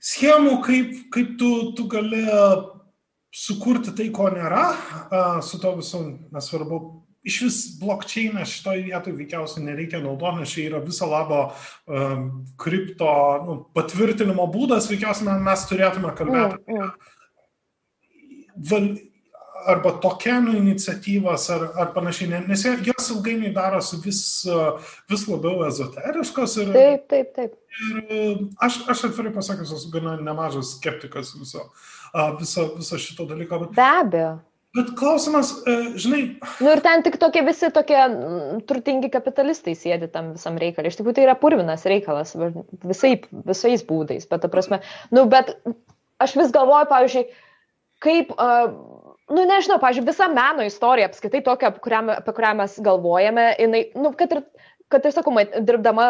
[0.00, 2.24] schemų, kaip, kaip tu, tu gali
[3.30, 4.64] sukurti tai, ko nėra,
[5.46, 6.02] su to visu,
[6.34, 6.80] nesvarbu,
[7.26, 12.24] iš vis blokčeiną šitoje vietoje veikiausiai nereikia naudoti, nes čia yra viso labo um,
[12.60, 13.12] kripto
[13.44, 16.90] nu, patvirtinimo būdas, veikiausiai mes turėtume kalbėti mm, mm.
[18.72, 18.88] val,
[19.68, 24.20] arba tokenų iniciatyvas ar, ar panašiai, nes jos ilgainiui darosi vis,
[25.10, 26.58] vis labiau ezoteriškos.
[26.64, 27.56] Ir, taip, taip, taip.
[27.80, 31.68] Ir aš, aš atvirai pasakęs, esu gana nemažas skeptikas viso,
[32.40, 33.64] viso, viso šito dalyko.
[33.64, 33.74] Bet...
[33.78, 34.38] Be abejo.
[34.76, 36.22] Bet klausimas, e, žinai.
[36.62, 37.98] Nu ir ten tik tokie visi tokie
[38.70, 40.92] turtingi kapitalistai sėdi tam visam reikalui.
[40.92, 42.36] Iš tikrųjų tai yra purvinas reikalas
[42.86, 43.16] visai,
[43.48, 44.28] visais būdais.
[44.30, 44.78] Bet, ta prasme,
[45.10, 45.56] nu, bet
[46.22, 47.24] aš vis galvoju, pavyzdžiui,
[48.06, 53.46] kaip, uh, nu nežinau, pavyzdžiui, visa meno istorija, apskaitai tokia, kurią, apie kurią mes galvojame,
[53.60, 54.44] jinai, nu, kad ir
[54.90, 55.30] kad ir sakau,
[55.62, 56.08] dirbdama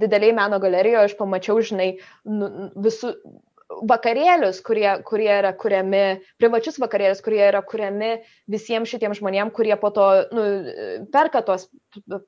[0.00, 1.88] dideliai meno galerijoje, aš pamačiau, žinai,
[2.24, 2.46] nu,
[2.80, 3.10] visų,
[3.88, 6.02] vakarėlius, kurie, kurie yra kuriami,
[6.40, 8.12] privačius vakarėlius, kurie yra kuriami
[8.52, 10.44] visiems šitiems žmonėms, kurie po to nu,
[11.14, 11.68] perka, tuos,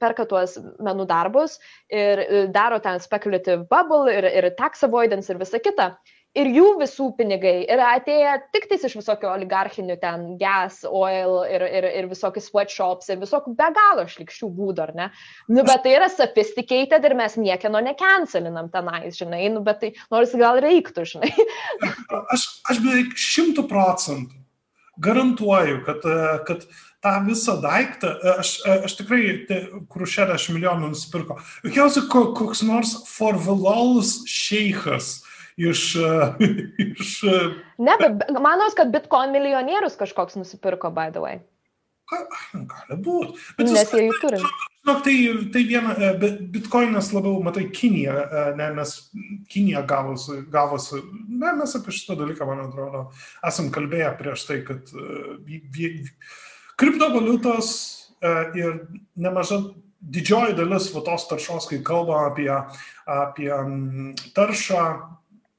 [0.00, 1.58] perka tuos menų darbus
[1.92, 2.24] ir
[2.54, 5.94] daro ten speculative bubble ir, ir tax avoidance ir visa kita
[6.38, 11.64] ir jų visų pinigai yra atėję tik tais iš visokių oligarchinių ten gas, oil ir,
[11.64, 15.10] ir, ir visokių sweatshops ir visokių be galo šlikščių būdų, ar ne?
[15.48, 20.34] Nu, bet tai yra sophisticated ir mes niekieno necancelinam tenais, žinai, nu, bet tai nors
[20.38, 21.30] gal reiktų, žinai.
[22.34, 24.42] aš, aš beveik šimtų procentų
[25.04, 26.04] garantuoju, kad,
[26.46, 26.66] kad
[27.02, 28.56] tą visą daiktą, aš,
[28.86, 29.60] aš tikrai, tai,
[29.90, 35.23] kur 60 milijonų nusipirko, jokiausiai koks nors forvilaus šeikas
[35.56, 35.86] iš...
[36.84, 37.16] iš
[37.78, 41.42] ne, bet manos, kad bitcoin milijonierius kažkoks nusipirko, by the way.
[42.52, 43.34] Gali būti.
[43.64, 44.40] Nes jie jų turi.
[44.84, 45.14] Žinok, tai,
[45.54, 48.92] tai viena, e, bitkoinas labiau, matai, Kinija, e, ne, nes
[49.50, 53.06] Kinija gavosi, gavosi, ne, mes apie šitą dalyką, man atrodo,
[53.48, 56.10] esam kalbėję prieš tai, kad uh,
[56.80, 57.70] kriptovaliutos
[58.56, 58.76] ir
[59.20, 59.58] nemaža
[60.04, 62.50] didžioji dalis va, tos taršos, kai kalba apie,
[63.08, 63.50] apie
[64.36, 64.84] taršą,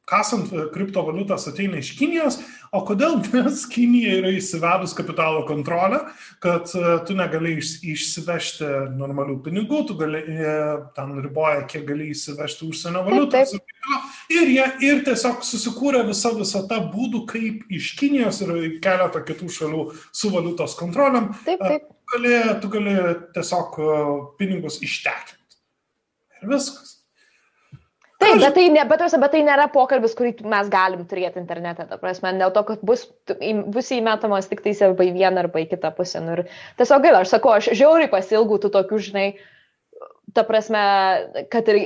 [0.09, 2.37] kasant kriptovaliutas ateina iš Kinijos,
[2.75, 6.01] o kodėl nes Kinija yra įsivedus kapitalo kontrolę,
[6.43, 8.69] kad e, tu negali išsivežti
[8.99, 10.55] normalių pinigų, tu gali, e,
[10.97, 13.55] ten riboja, kiek gali įsivežti užsienio valiutos.
[13.55, 14.11] Taip, taip.
[14.33, 19.49] Ir jie ir tiesiog susikūrė visą visą tą būdų, kaip iš Kinijos ir keletą kitų
[19.57, 21.31] šalių su valiutos kontroliam.
[21.45, 21.89] Taip, e, taip.
[21.89, 22.97] Tu gali, tu gali
[23.33, 23.79] tiesiog
[24.37, 25.63] pinigus ištekinti.
[26.41, 26.94] Ir viskas.
[28.25, 31.99] Taip, bet tai, ne, bet, bet tai nėra pokalbis, kurį mes galim turėti internete, ta
[32.01, 33.07] prasme, dėl to, kad bus,
[33.77, 36.23] bus įmetamas tik tai arba į vieną arba į kitą pusę.
[36.25, 36.47] Nu, ir
[36.81, 39.51] tiesiog gaila, aš sakau, aš žiauriai pasilgau tų tokių, žinai, uh,
[40.35, 40.79] ta prasme,
[41.51, 41.77] kad ir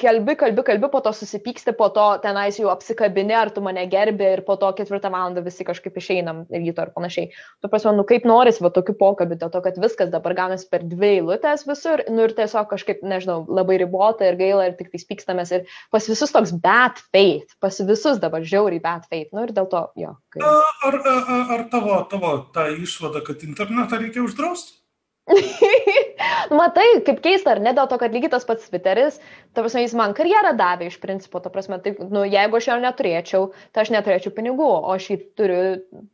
[0.00, 4.30] kalbi, kalbi, kalbi, po to susipyksti, po to tenais jau apsikabini, ar tu mane gerbi
[4.36, 7.32] ir po to ketvirtą valandą visi kažkaip išeinam ryto ir panašiai.
[7.60, 10.86] Tu prasme, nu kaip noris, va tokių pokalbių, dėl to, kad viskas dabar gaunasi per
[10.88, 15.02] dvi eilutės visur, nu ir tiesiog kažkaip, nežinau, labai ribota ir gaila ir tik tai
[15.10, 19.52] pykstamės ir pas visus toks bad faith, pas visus dabar žiauriai bad faith, nu ir
[19.52, 20.14] dėl to, jo.
[20.32, 20.46] Kai...
[20.88, 24.80] Ar, ar, ar tavo, tavo ta išvada, kad internetą reikia uždrausti?
[26.60, 29.16] Matai, kaip keista, ar ne, dėl to, kad lygiai tas pats Twitteris,
[29.56, 32.76] ta prasme, jis man karjerą davė iš principo, ta prasme, taip, nu, jeigu aš jo
[32.82, 35.60] neturėčiau, tai aš neturėčiau pinigų, o aš jį turiu,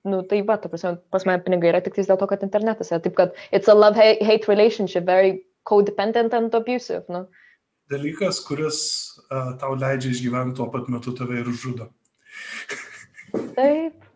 [0.06, 3.02] nu, tai va, ta prasme, pas mane pinigai yra tik dėl to, kad internetas yra,
[3.02, 7.26] taip kad it's a love-hate relationship, very codependent and abusive, nu.
[7.90, 8.78] Dalykas, kuris
[9.26, 11.90] uh, tau leidžia išgyventi tuo pat metu tave ir žudo.
[13.58, 14.06] taip.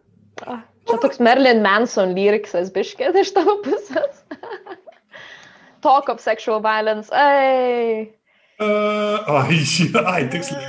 [0.47, 4.23] Ah, čia toks Merlin Manson lyriksas biškėt iš tavo pusės.
[5.85, 7.13] talk of sexual violence.
[7.13, 8.09] Ai.
[8.59, 9.61] Uh, ai,
[10.13, 10.65] ai, tiksliai.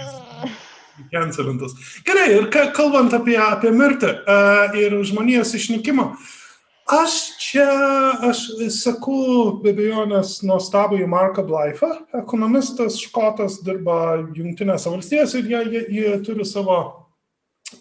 [1.11, 1.75] Cancelintas.
[2.07, 6.05] Gerai, ir kalbant apie, apie mirtį uh, ir žmonijos išnykimą,
[6.95, 7.65] aš čia,
[8.29, 8.45] aš
[8.77, 16.15] sakau, be abejonės, nuostabųjį Marką Blaifą, ekonomistas, škotas, dirba Junktinėse valstijose ir jie, jie, jie
[16.25, 16.79] turi savo,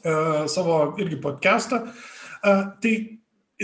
[0.03, 1.85] uh, savo irgi podcastą.
[2.45, 2.97] Uh, tai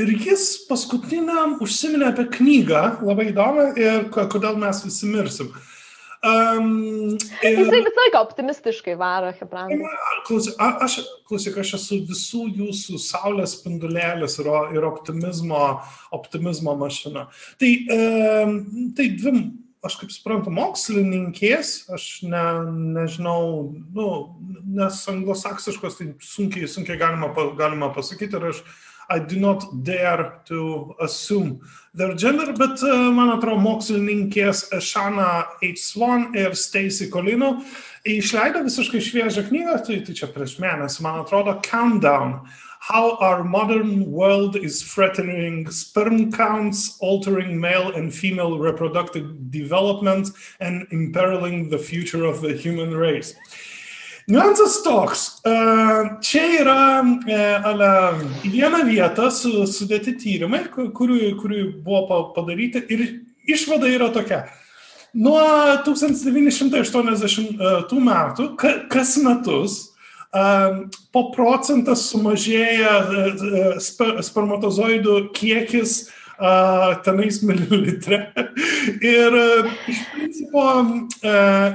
[0.01, 5.51] Ir jis paskutiniam užsiminė apie knygą, labai įdomu, ir kodėl mes visi mirsim.
[6.21, 7.55] Um, ir...
[7.57, 9.95] Jisai visą laiką optimistiškai varo, Hebrandas.
[10.27, 10.99] Klausyk, aš,
[11.29, 15.63] klausyk, aš esu visų jūsų saulės spindulėlis ir, ir optimizmo,
[16.13, 17.25] optimizmo mašina.
[17.61, 18.59] Tai, um,
[18.99, 19.33] tai dvi,
[19.89, 22.45] aš kaip suprantu, mokslininkės, aš ne,
[22.99, 23.41] nežinau,
[23.97, 24.11] nu,
[24.77, 28.61] nes anglosaksiškos tai sunkiai, sunkiai galima, galima pasakyti ir aš
[29.11, 31.61] I do not dare to assume
[31.93, 35.83] their gender, bet uh, man atrodo mokslininkės Shana H.
[35.83, 37.57] Swan ir Stacy Colino
[38.07, 42.47] išleido visiškai šviežią knygą, tai, tai čia prieš mėnesį, man atrodo, Countdown.
[42.81, 50.31] How our modern world is threatening sperm counts, altering male and female reproductive development,
[50.61, 53.35] and imperiling the future of the human race.
[54.31, 55.53] Niuansas toks, e,
[56.23, 56.83] čia yra
[57.27, 57.89] e, ale,
[58.47, 63.03] į vieną vietą su, sudėti tyrimai, kurių, kurių buvo padaryti ir
[63.51, 64.45] išvada yra tokia.
[65.19, 65.43] Nuo
[65.83, 68.53] 1980 e, metų
[68.93, 69.81] kas metus
[71.11, 72.93] po procentas sumažėja
[73.83, 76.05] spermatozoidų kiekis
[77.05, 78.21] tenais mililitre.
[79.05, 79.37] Ir
[79.91, 80.67] iš principo,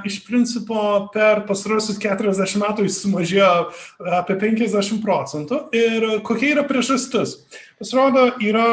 [0.06, 0.84] iš principo
[1.14, 3.52] per pastarosius 40 metų jis sumažėjo
[4.22, 5.66] apie 50 procentų.
[5.76, 7.38] Ir kokia yra priežastis?
[7.80, 8.70] Pasirodo, yra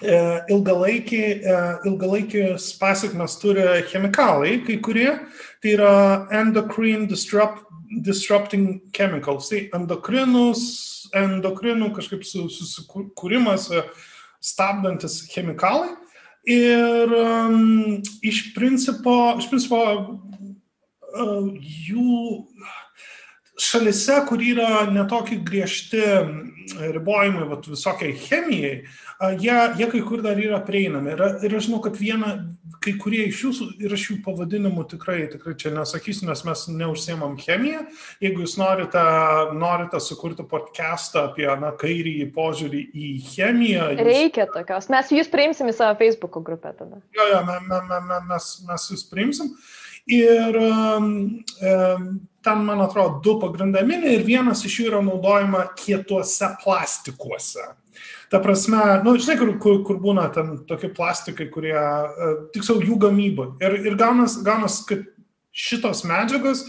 [0.00, 1.40] ilgalaikiai,
[1.84, 5.10] ilgalaikis pasiekmes turi chemikalai, kai kurie,
[5.60, 5.94] tai yra
[6.40, 10.62] endocrine disrupt, disrupting chemicals, tai endokrinus,
[11.16, 13.82] endokrinų kažkaip susikūrimas, su,
[14.40, 15.94] stabdantis chemikalai.
[16.48, 22.46] Ir um, iš principo, iš principo uh, jų
[23.60, 26.00] šalise, kur yra netokie griežti
[26.80, 31.12] ribojimai vat, visokiai chemijai, uh, jie, jie kai kur dar yra prieinami.
[31.12, 32.30] Ir, ir aš žinau, kad viena,
[32.80, 37.34] kai kurie iš jūsų, ir aš jų pavadinimų tikrai, tikrai čia nesakysiu, nes mes neužsiemam
[37.40, 37.82] chemiją.
[38.24, 39.02] Jeigu jūs norite,
[39.60, 43.90] norite sukurti podcastą apie na, kairį požiūrį į chemiją.
[43.92, 44.06] Jūs...
[44.08, 44.88] Reikia tokios.
[44.92, 47.02] Mes jūs priimsim į savo Facebook grupę tada.
[47.16, 49.52] Jo, jo, me, me, me, me, mes, mes jūs priimsim.
[50.10, 51.10] Ir um,
[51.60, 52.06] um,
[52.42, 57.68] ten, man atrodo, du pagrindaminiai ir vienas iš jų yra naudojama kietuose plastikuose.
[58.30, 63.00] Ta prasme, nu, žinai, kur, kur, kur būna ten tokie plastikai, kurie, uh, tiksliau, jų
[63.06, 63.50] gamyba.
[63.64, 65.02] Ir, ir gaunas, gaunas, kad
[65.50, 66.64] šitos medžiagos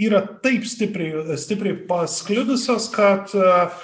[0.00, 3.76] yra taip stipriai, stipriai pasklidusios, kad uh,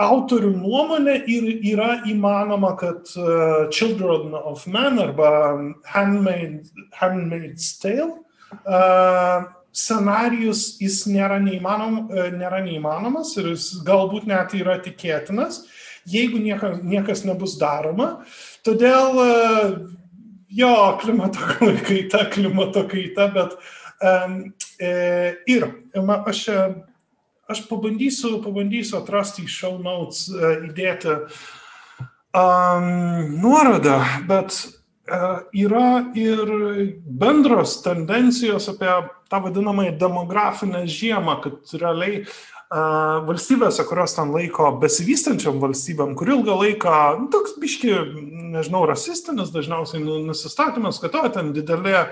[0.00, 5.30] autorių nuomonė ir yra įmanoma, kad uh, Children of Men arba
[5.92, 8.20] Handmaid, Handmaid's Tale
[8.64, 15.62] uh, scenarijus jis nėra, neįmanom, e, nėra neįmanomas ir jis galbūt net yra tikėtinas,
[16.10, 18.10] jeigu niekas, niekas nebus daroma.
[18.66, 19.30] Todėl e,
[20.60, 21.52] jo, klimato
[21.88, 23.56] kaita, klimato kaita, bet
[24.02, 24.42] um,
[24.80, 24.92] e,
[25.50, 26.44] ir aš,
[27.50, 30.26] aš pabandysiu, pabandysiu atrasti į show notes,
[30.66, 31.14] įdėti
[32.34, 32.90] um,
[33.38, 34.58] nuorodą, bet
[35.56, 36.54] yra ir
[37.04, 38.92] bendros tendencijos apie
[39.30, 42.24] tą vadinamąją demografinę žiemą, kad realiai
[43.26, 47.90] valstybėse, kurios ten laiko besivystančiam valstybėm, kur ilgą laiką, nu, toks biški,
[48.54, 52.04] nežinau, rasistinis dažniausiai nu, nusistatymas, kad to ten didelė,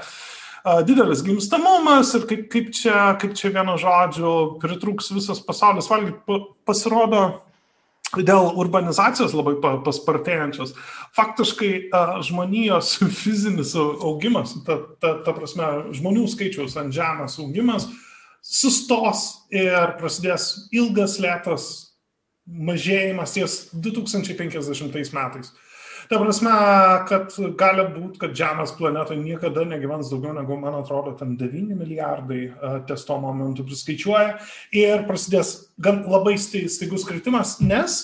[0.89, 5.87] didelis gimstamumas ir kaip, kaip, čia, kaip čia vieno žodžio pritrūks visas pasaulis.
[5.91, 7.23] Valgyti, pasirodo
[8.16, 10.74] dėl urbanizacijos labai paspartėjančios,
[11.16, 11.72] faktiškai
[12.24, 17.89] žmonijos fizinis augimas, ta, ta, ta prasme, žmonių skaičiaus ant žemės augimas
[18.44, 21.68] sustos ir prasidės ilgas lėtas
[22.48, 25.52] mažėjimas ties 2050 metais.
[26.09, 26.52] Ta prasme,
[27.09, 32.40] kad gali būti, kad Žemės planetoje niekada negyvens daugiau negu, man atrodo, ten 9 milijardai
[32.89, 34.39] ties tuo momentu priskaičiuoja.
[34.72, 37.98] Ir prasidės gan labai staigus kritimas, nes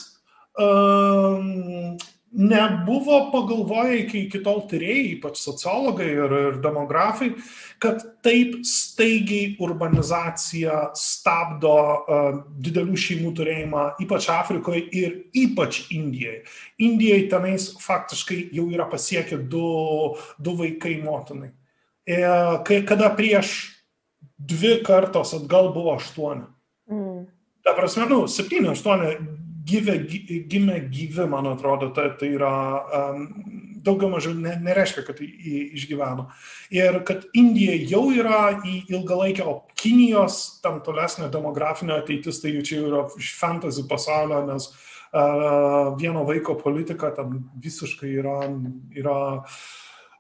[0.61, 1.97] um,
[2.35, 7.31] nebuvo pagalvoję iki, iki tol tyrėjai, ypač sociologai ir, ir demografai,
[7.83, 16.43] kad taip staigiai urbanizacija stabdo uh, didelių šeimų turėjimą, ypač Afrikoje ir ypač Indijoje.
[16.83, 19.69] Indijoje tenais faktiškai jau yra pasiekę du,
[20.39, 21.53] du vaikai motinai.
[22.05, 22.19] E,
[22.67, 23.55] kai, kada prieš
[24.37, 26.45] dvi kartos atgal buvo aštuoni.
[26.91, 27.23] Mm.
[27.65, 29.15] Ta prasme, nu, septyni, aštuoni
[29.69, 29.99] gyvė,
[30.51, 32.53] gimė gyvi, man atrodo, tai, tai yra
[32.99, 33.27] um,
[33.85, 36.29] daugiau mažiau ne, nereiškia, kad išgyveno.
[36.75, 42.65] Ir kad Indija jau yra į ilgalaikę, o Kinijos tam tolesnė demografinė ateitis, tai jau
[42.67, 48.39] čia yra iš fantasy pasaulio, nes uh, vieno vaiko politika tam visiškai yra,
[48.97, 49.63] yra uh,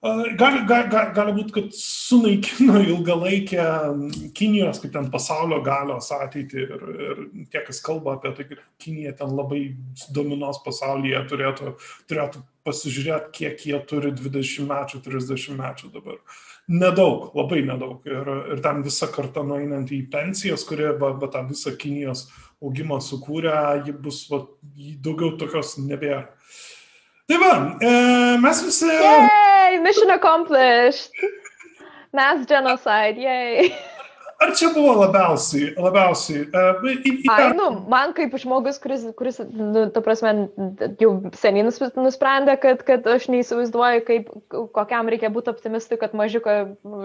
[0.04, 3.62] Gali, gali, gali būti, kad sunaikino ilgalaikę
[4.36, 9.14] Kinijos, kaip ten pasaulio galios ateitį ir, ir tie, kas kalba apie tai, kad Kinija
[9.16, 9.62] ten labai
[10.12, 11.72] dominos pasaulyje, turėtų,
[12.10, 16.20] turėtų pasižiūrėti, kiek jie turi 20 metų, 30 metų dabar.
[16.68, 18.04] Nedaug, labai nedaug.
[18.04, 22.26] Ir, ir ten visa karta nueinant į pensijas, kurie va, va, tą visą Kinijos
[22.60, 23.56] augimą sukūrė,
[23.88, 24.44] ji bus va,
[25.00, 26.26] daugiau tokios nebėra.
[26.28, 26.73] Tai
[27.32, 28.86] va, e, mes visi.
[28.86, 31.10] Yay, mission accomplished.
[32.12, 33.74] Mass genocide, yay.
[34.42, 36.44] Ar čia buvo labiausiai, labiausiai?
[36.50, 37.34] Uh, į, į tą...
[37.34, 40.32] Ai, nu, man kaip žmogus, kuris, kuris nu, ta prasme,
[41.00, 44.32] jau seniai nusprendė, kad, kad aš neįsivaizduoju, kaip,
[44.74, 46.56] kokiam reikia būti optimistui, kad mažiuko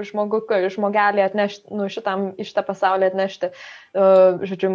[0.08, 0.42] žmogu,
[0.74, 3.52] žmogelį atnešti, nu, šitam, iš tą pasaulį atnešti.
[3.90, 4.72] Uh, žodžiu,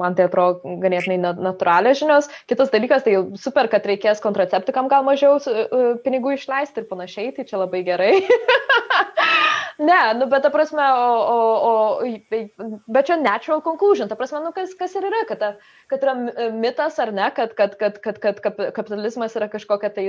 [0.00, 2.30] man tai atrodo ganėtinai natūraliai žinios.
[2.50, 7.48] Kitas dalykas, tai super, kad reikės kontraceptikam gal mažiau uh, pinigų išleisti ir panašiai, tai
[7.48, 8.14] čia labai gerai.
[9.80, 11.38] ne, nu, bet ta prasme, o, o,
[11.70, 15.44] o bet čia natural conclusion, ta prasme, nu, kas, kas ir yra, kad,
[15.90, 16.14] kad yra
[16.56, 20.06] mitas ar ne, kad, kad, kad, kad, kad kapitalizmas yra kažkokia tai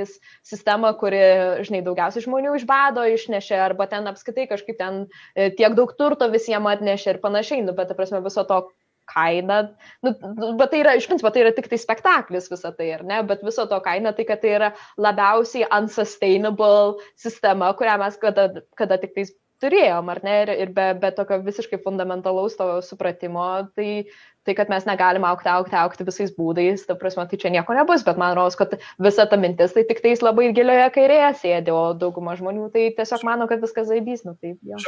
[0.48, 1.24] sistema, kuri,
[1.68, 6.28] žinai, daugiausiai žmonių iš bado išnešė, arba ten apskaitai kažkaip ten e, tiek daug turto
[6.32, 8.64] visiems atnešė ir panašiai, nu, bet, ta prasme, viso to
[9.12, 9.62] kaina,
[10.06, 10.14] nu,
[10.60, 13.44] bet tai yra, iš principo, tai yra tik tai spektaklis visą tai, ar ne, bet
[13.46, 14.72] viso to kaina tai, kad tai yra
[15.02, 18.48] labiausiai unsustainable sistema, kurią mes kada,
[18.80, 23.46] kada tik tais turėjom, ar ne, ir, ir be, be tokio visiškai fundamentalaus to supratimo,
[23.78, 24.08] tai,
[24.48, 28.06] tai kad mes negalim aukti, aukti, aukti visais būdais, ta prasme, tai čia nieko nebus,
[28.08, 31.94] bet man rodos, kad visa ta mintis tai tik tais labai gilioje kairėje sėdi, o
[31.98, 34.82] dauguma žmonių tai tiesiog mano, kad viskas zaibys, nu tai jo.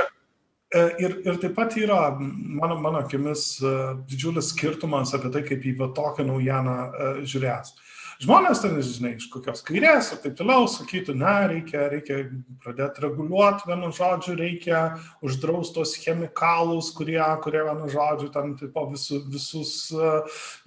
[0.74, 3.74] E, ir, ir taip pat yra, mano, mano akimis, e,
[4.10, 7.74] didžiulis skirtumas apie tai, kaip į tokią naujieną e, žiūrės.
[7.74, 12.20] Uh, žmonės ten, žinai, iš kokios kairės ir taip toliau sakytų, na, reikia, reikia
[12.64, 14.84] pradėti reguliuoti, vienu žodžiu, reikia
[15.26, 19.74] uždrausti tos chemikalus, kurie, kurie vienu žodžiu, ten tipo, visus, visus,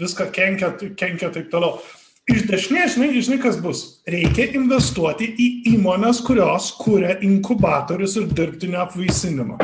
[0.02, 1.78] viską kenkia, kenkia taip toliau.
[2.27, 3.81] Iš dešinės, žinai, žinai, kas bus.
[4.10, 9.60] Reikia investuoti į įmonės, kurios kūrė inkubatorius ir dirbtinio apvaisinimą.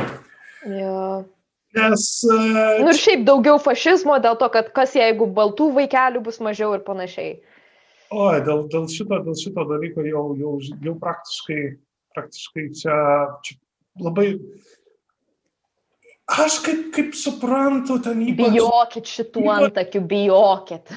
[0.70, 1.24] Ja.
[1.74, 2.04] Nes.
[2.28, 6.74] Uh, nu ir šiaip daugiau fašizmo dėl to, kad kas jeigu baltų vaikelių bus mažiau
[6.76, 7.40] ir panašiai.
[8.12, 10.52] O, dėl, dėl, šito, dėl šito dalyko jau, jau,
[10.84, 11.60] jau praktiškai,
[12.12, 12.96] praktiškai čia,
[13.46, 13.56] čia
[14.02, 14.34] labai.
[16.32, 18.52] Aš kaip, kaip suprantu, ten ypač.
[18.52, 20.92] Bijokit šitų antakių, bijokit.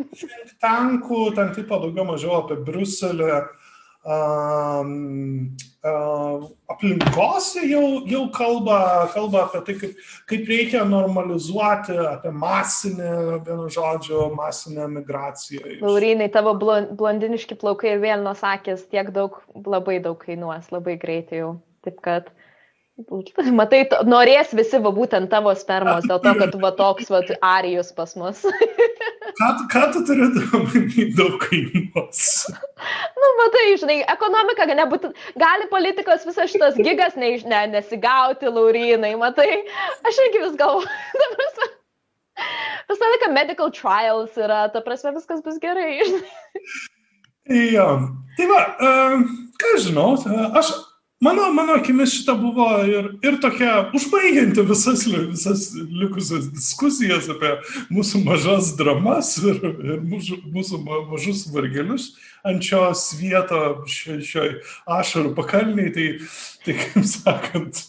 [0.64, 3.28] Tankų, ten tipo daugiau mažiau apie Bruselį
[6.70, 9.96] aplinkos jau, jau kalba, kalba apie tai, kaip,
[10.30, 13.10] kaip reikia normalizuoti apie masinę,
[13.44, 15.60] vienu žodžiu, masinę migraciją.
[15.84, 19.36] Laurinai, tavo blondiniški plaukai ir vėl nusakęs tiek daug,
[19.66, 21.52] labai daug kainuos, labai greitai jau.
[21.84, 22.32] Taip kad
[23.60, 27.22] Matai, norės visi va būtent tavo spermos, dėl to, kad tu va toks va
[27.52, 28.42] arijus pas mus.
[29.40, 30.28] ką, ką tu turi
[30.58, 32.22] omeny daug kainuos?
[33.20, 39.48] nu, matai, žinai, ekonomika nebūtų, gali politikos visas šitas gigas ne, ne, nesigauti, Laurinai, matai,
[40.06, 40.88] aš irgi vis galvoju.
[42.90, 46.00] Visą laiką medical trials yra, ta prasme, viskas bus gerai.
[47.74, 47.84] jo,
[48.38, 48.62] tai va,
[49.60, 50.14] ką žinau,
[50.58, 50.72] aš
[51.20, 57.50] Mano, mano akimis šita buvo ir, ir tokia užbaigianti visas, visas likusias diskusijas apie
[57.92, 60.80] mūsų mažas dramas ir, ir mūsų, mūsų
[61.10, 62.14] mažus vargelius
[62.48, 64.54] ant šio svieto šioj,
[64.88, 66.08] ašarų pakalniai, tai,
[66.64, 67.84] tai kaip sakant,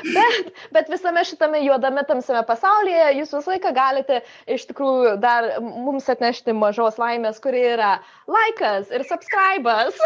[0.00, 4.20] Bet, bet visame šitame juodame tamsiame pasaulyje jūs visą laiką galite
[4.56, 7.96] iš tikrųjų dar mums atnešti mažos laimės, kuri yra
[8.30, 9.98] laikas ir subscribas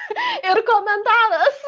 [0.50, 1.66] ir komentaras.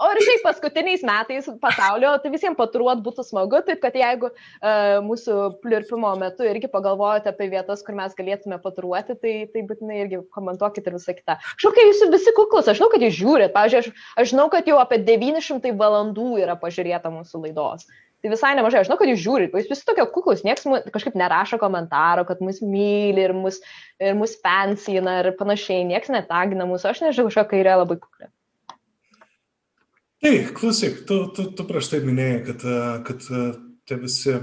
[0.00, 5.00] O ir šiaip paskutiniais metais pasaulio, tai visiems patruot būtų smagu, taip kad jeigu uh,
[5.04, 10.22] mūsų plirpimo metu irgi pagalvojate apie vietas, kur mes galėtume patruoti, tai, tai būtinai irgi
[10.34, 11.38] komentuokit ir visą kitą.
[11.62, 14.80] Kad jūs visi kuklus, aš žinau, kad jūs žiūrit, pavyzdžiui, aš, aš žinau, kad jau
[14.82, 17.88] apie 900 valandų yra pažiūrėta mūsų laidos.
[18.22, 21.58] Tai visai nemažai, aš žinau, kad jūs žiūrit, jūs visi tokie kuklus, niekas kažkaip nerašo
[21.58, 23.58] komentaro, kad mus myli ir mus,
[23.98, 28.30] ir mus fansina ir panašiai, niekas netagina mūsų, aš nežinau, kažkokia kairė labai kuklė.
[30.22, 32.64] Tai, klausyk, tu, tu, tu prieš tai minėjai, kad,
[33.08, 33.24] kad
[33.90, 34.40] tie visi e,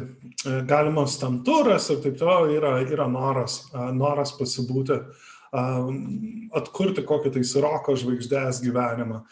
[0.68, 3.62] galimas tam turas ir taip toliau yra, yra noras,
[3.96, 5.00] noras pasibūti,
[6.60, 9.24] atkurti kokį tai suroko žvaigždės gyvenimą.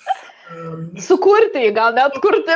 [1.03, 2.56] Sukurti, gal net kurti,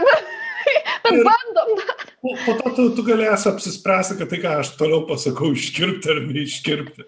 [1.04, 1.91] bet bandom dar.
[2.22, 6.20] Po, po to tu, tu galėsi apsispręsti, kad tai, ką aš toliau pasakau, iškirpti ar
[6.28, 7.06] neiškirpti.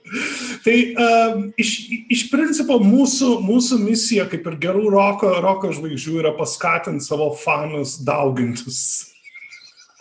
[0.66, 1.74] Tai um, iš,
[2.16, 8.00] iš principo mūsų, mūsų misija, kaip ir gerų roko, roko žvaigždžių, yra paskatinti savo fanus
[8.02, 8.82] daugintis.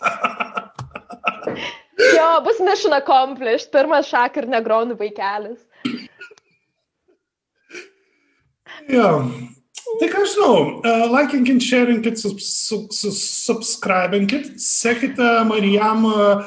[2.17, 5.61] jo, bus mission accomplished, pirmas šak ir negronų vaikelis.
[8.89, 9.11] Jo,
[9.99, 16.41] Tai ką žinau, uh, likinkit, sharingkit, sub, sub, sub, subscribinkit, sekite Marijam uh,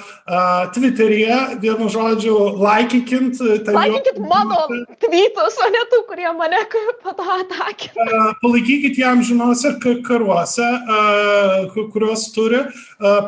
[0.75, 3.39] Twitter'yje, vienu žodžiu, laikykint.
[3.71, 4.27] Laikykit jo...
[4.27, 4.59] mano
[4.99, 6.65] tweetus, o ne tų, kurie mane
[7.05, 7.93] po to atakė.
[7.95, 12.67] Uh, palaikykit jam žiniuose karuose, uh, kuriuos turi,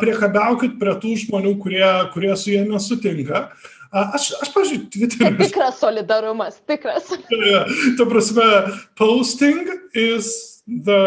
[0.02, 3.46] priekabiaukit prie tų žmonių, kurie, kurie su jie nesutinka.
[3.46, 5.32] Uh, Aš, aš pažiūrėjau, Twitter'e.
[5.40, 7.08] Tikras solidarumas, tikras.
[7.98, 8.50] Ta prasme,
[8.98, 9.64] posting
[9.96, 11.00] is the.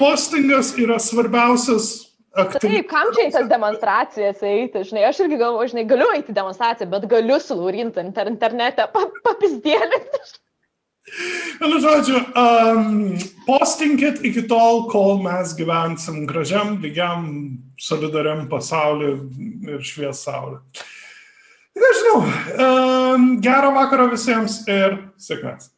[0.00, 2.78] Postingas yra svarbiausias Aktyvi.
[2.78, 6.88] Taip, kam čia į tas demonstracijas eiti, žinai, aš irgi galvoju, žinai, galiu eiti demonstraciją,
[6.94, 8.86] bet galiu sulūrinti inter internete,
[9.26, 10.22] papizdėlinti.
[11.60, 12.86] Vienu žodžiu, um,
[13.44, 17.26] postinkit iki tol, kol mes gyvensim gražiam, lygiam,
[17.76, 19.18] solidariam pasauliu
[19.68, 20.62] ir švies saulė.
[21.82, 22.18] Nežinau.
[22.62, 25.71] Um, gero vakaro visiems ir sėkmės.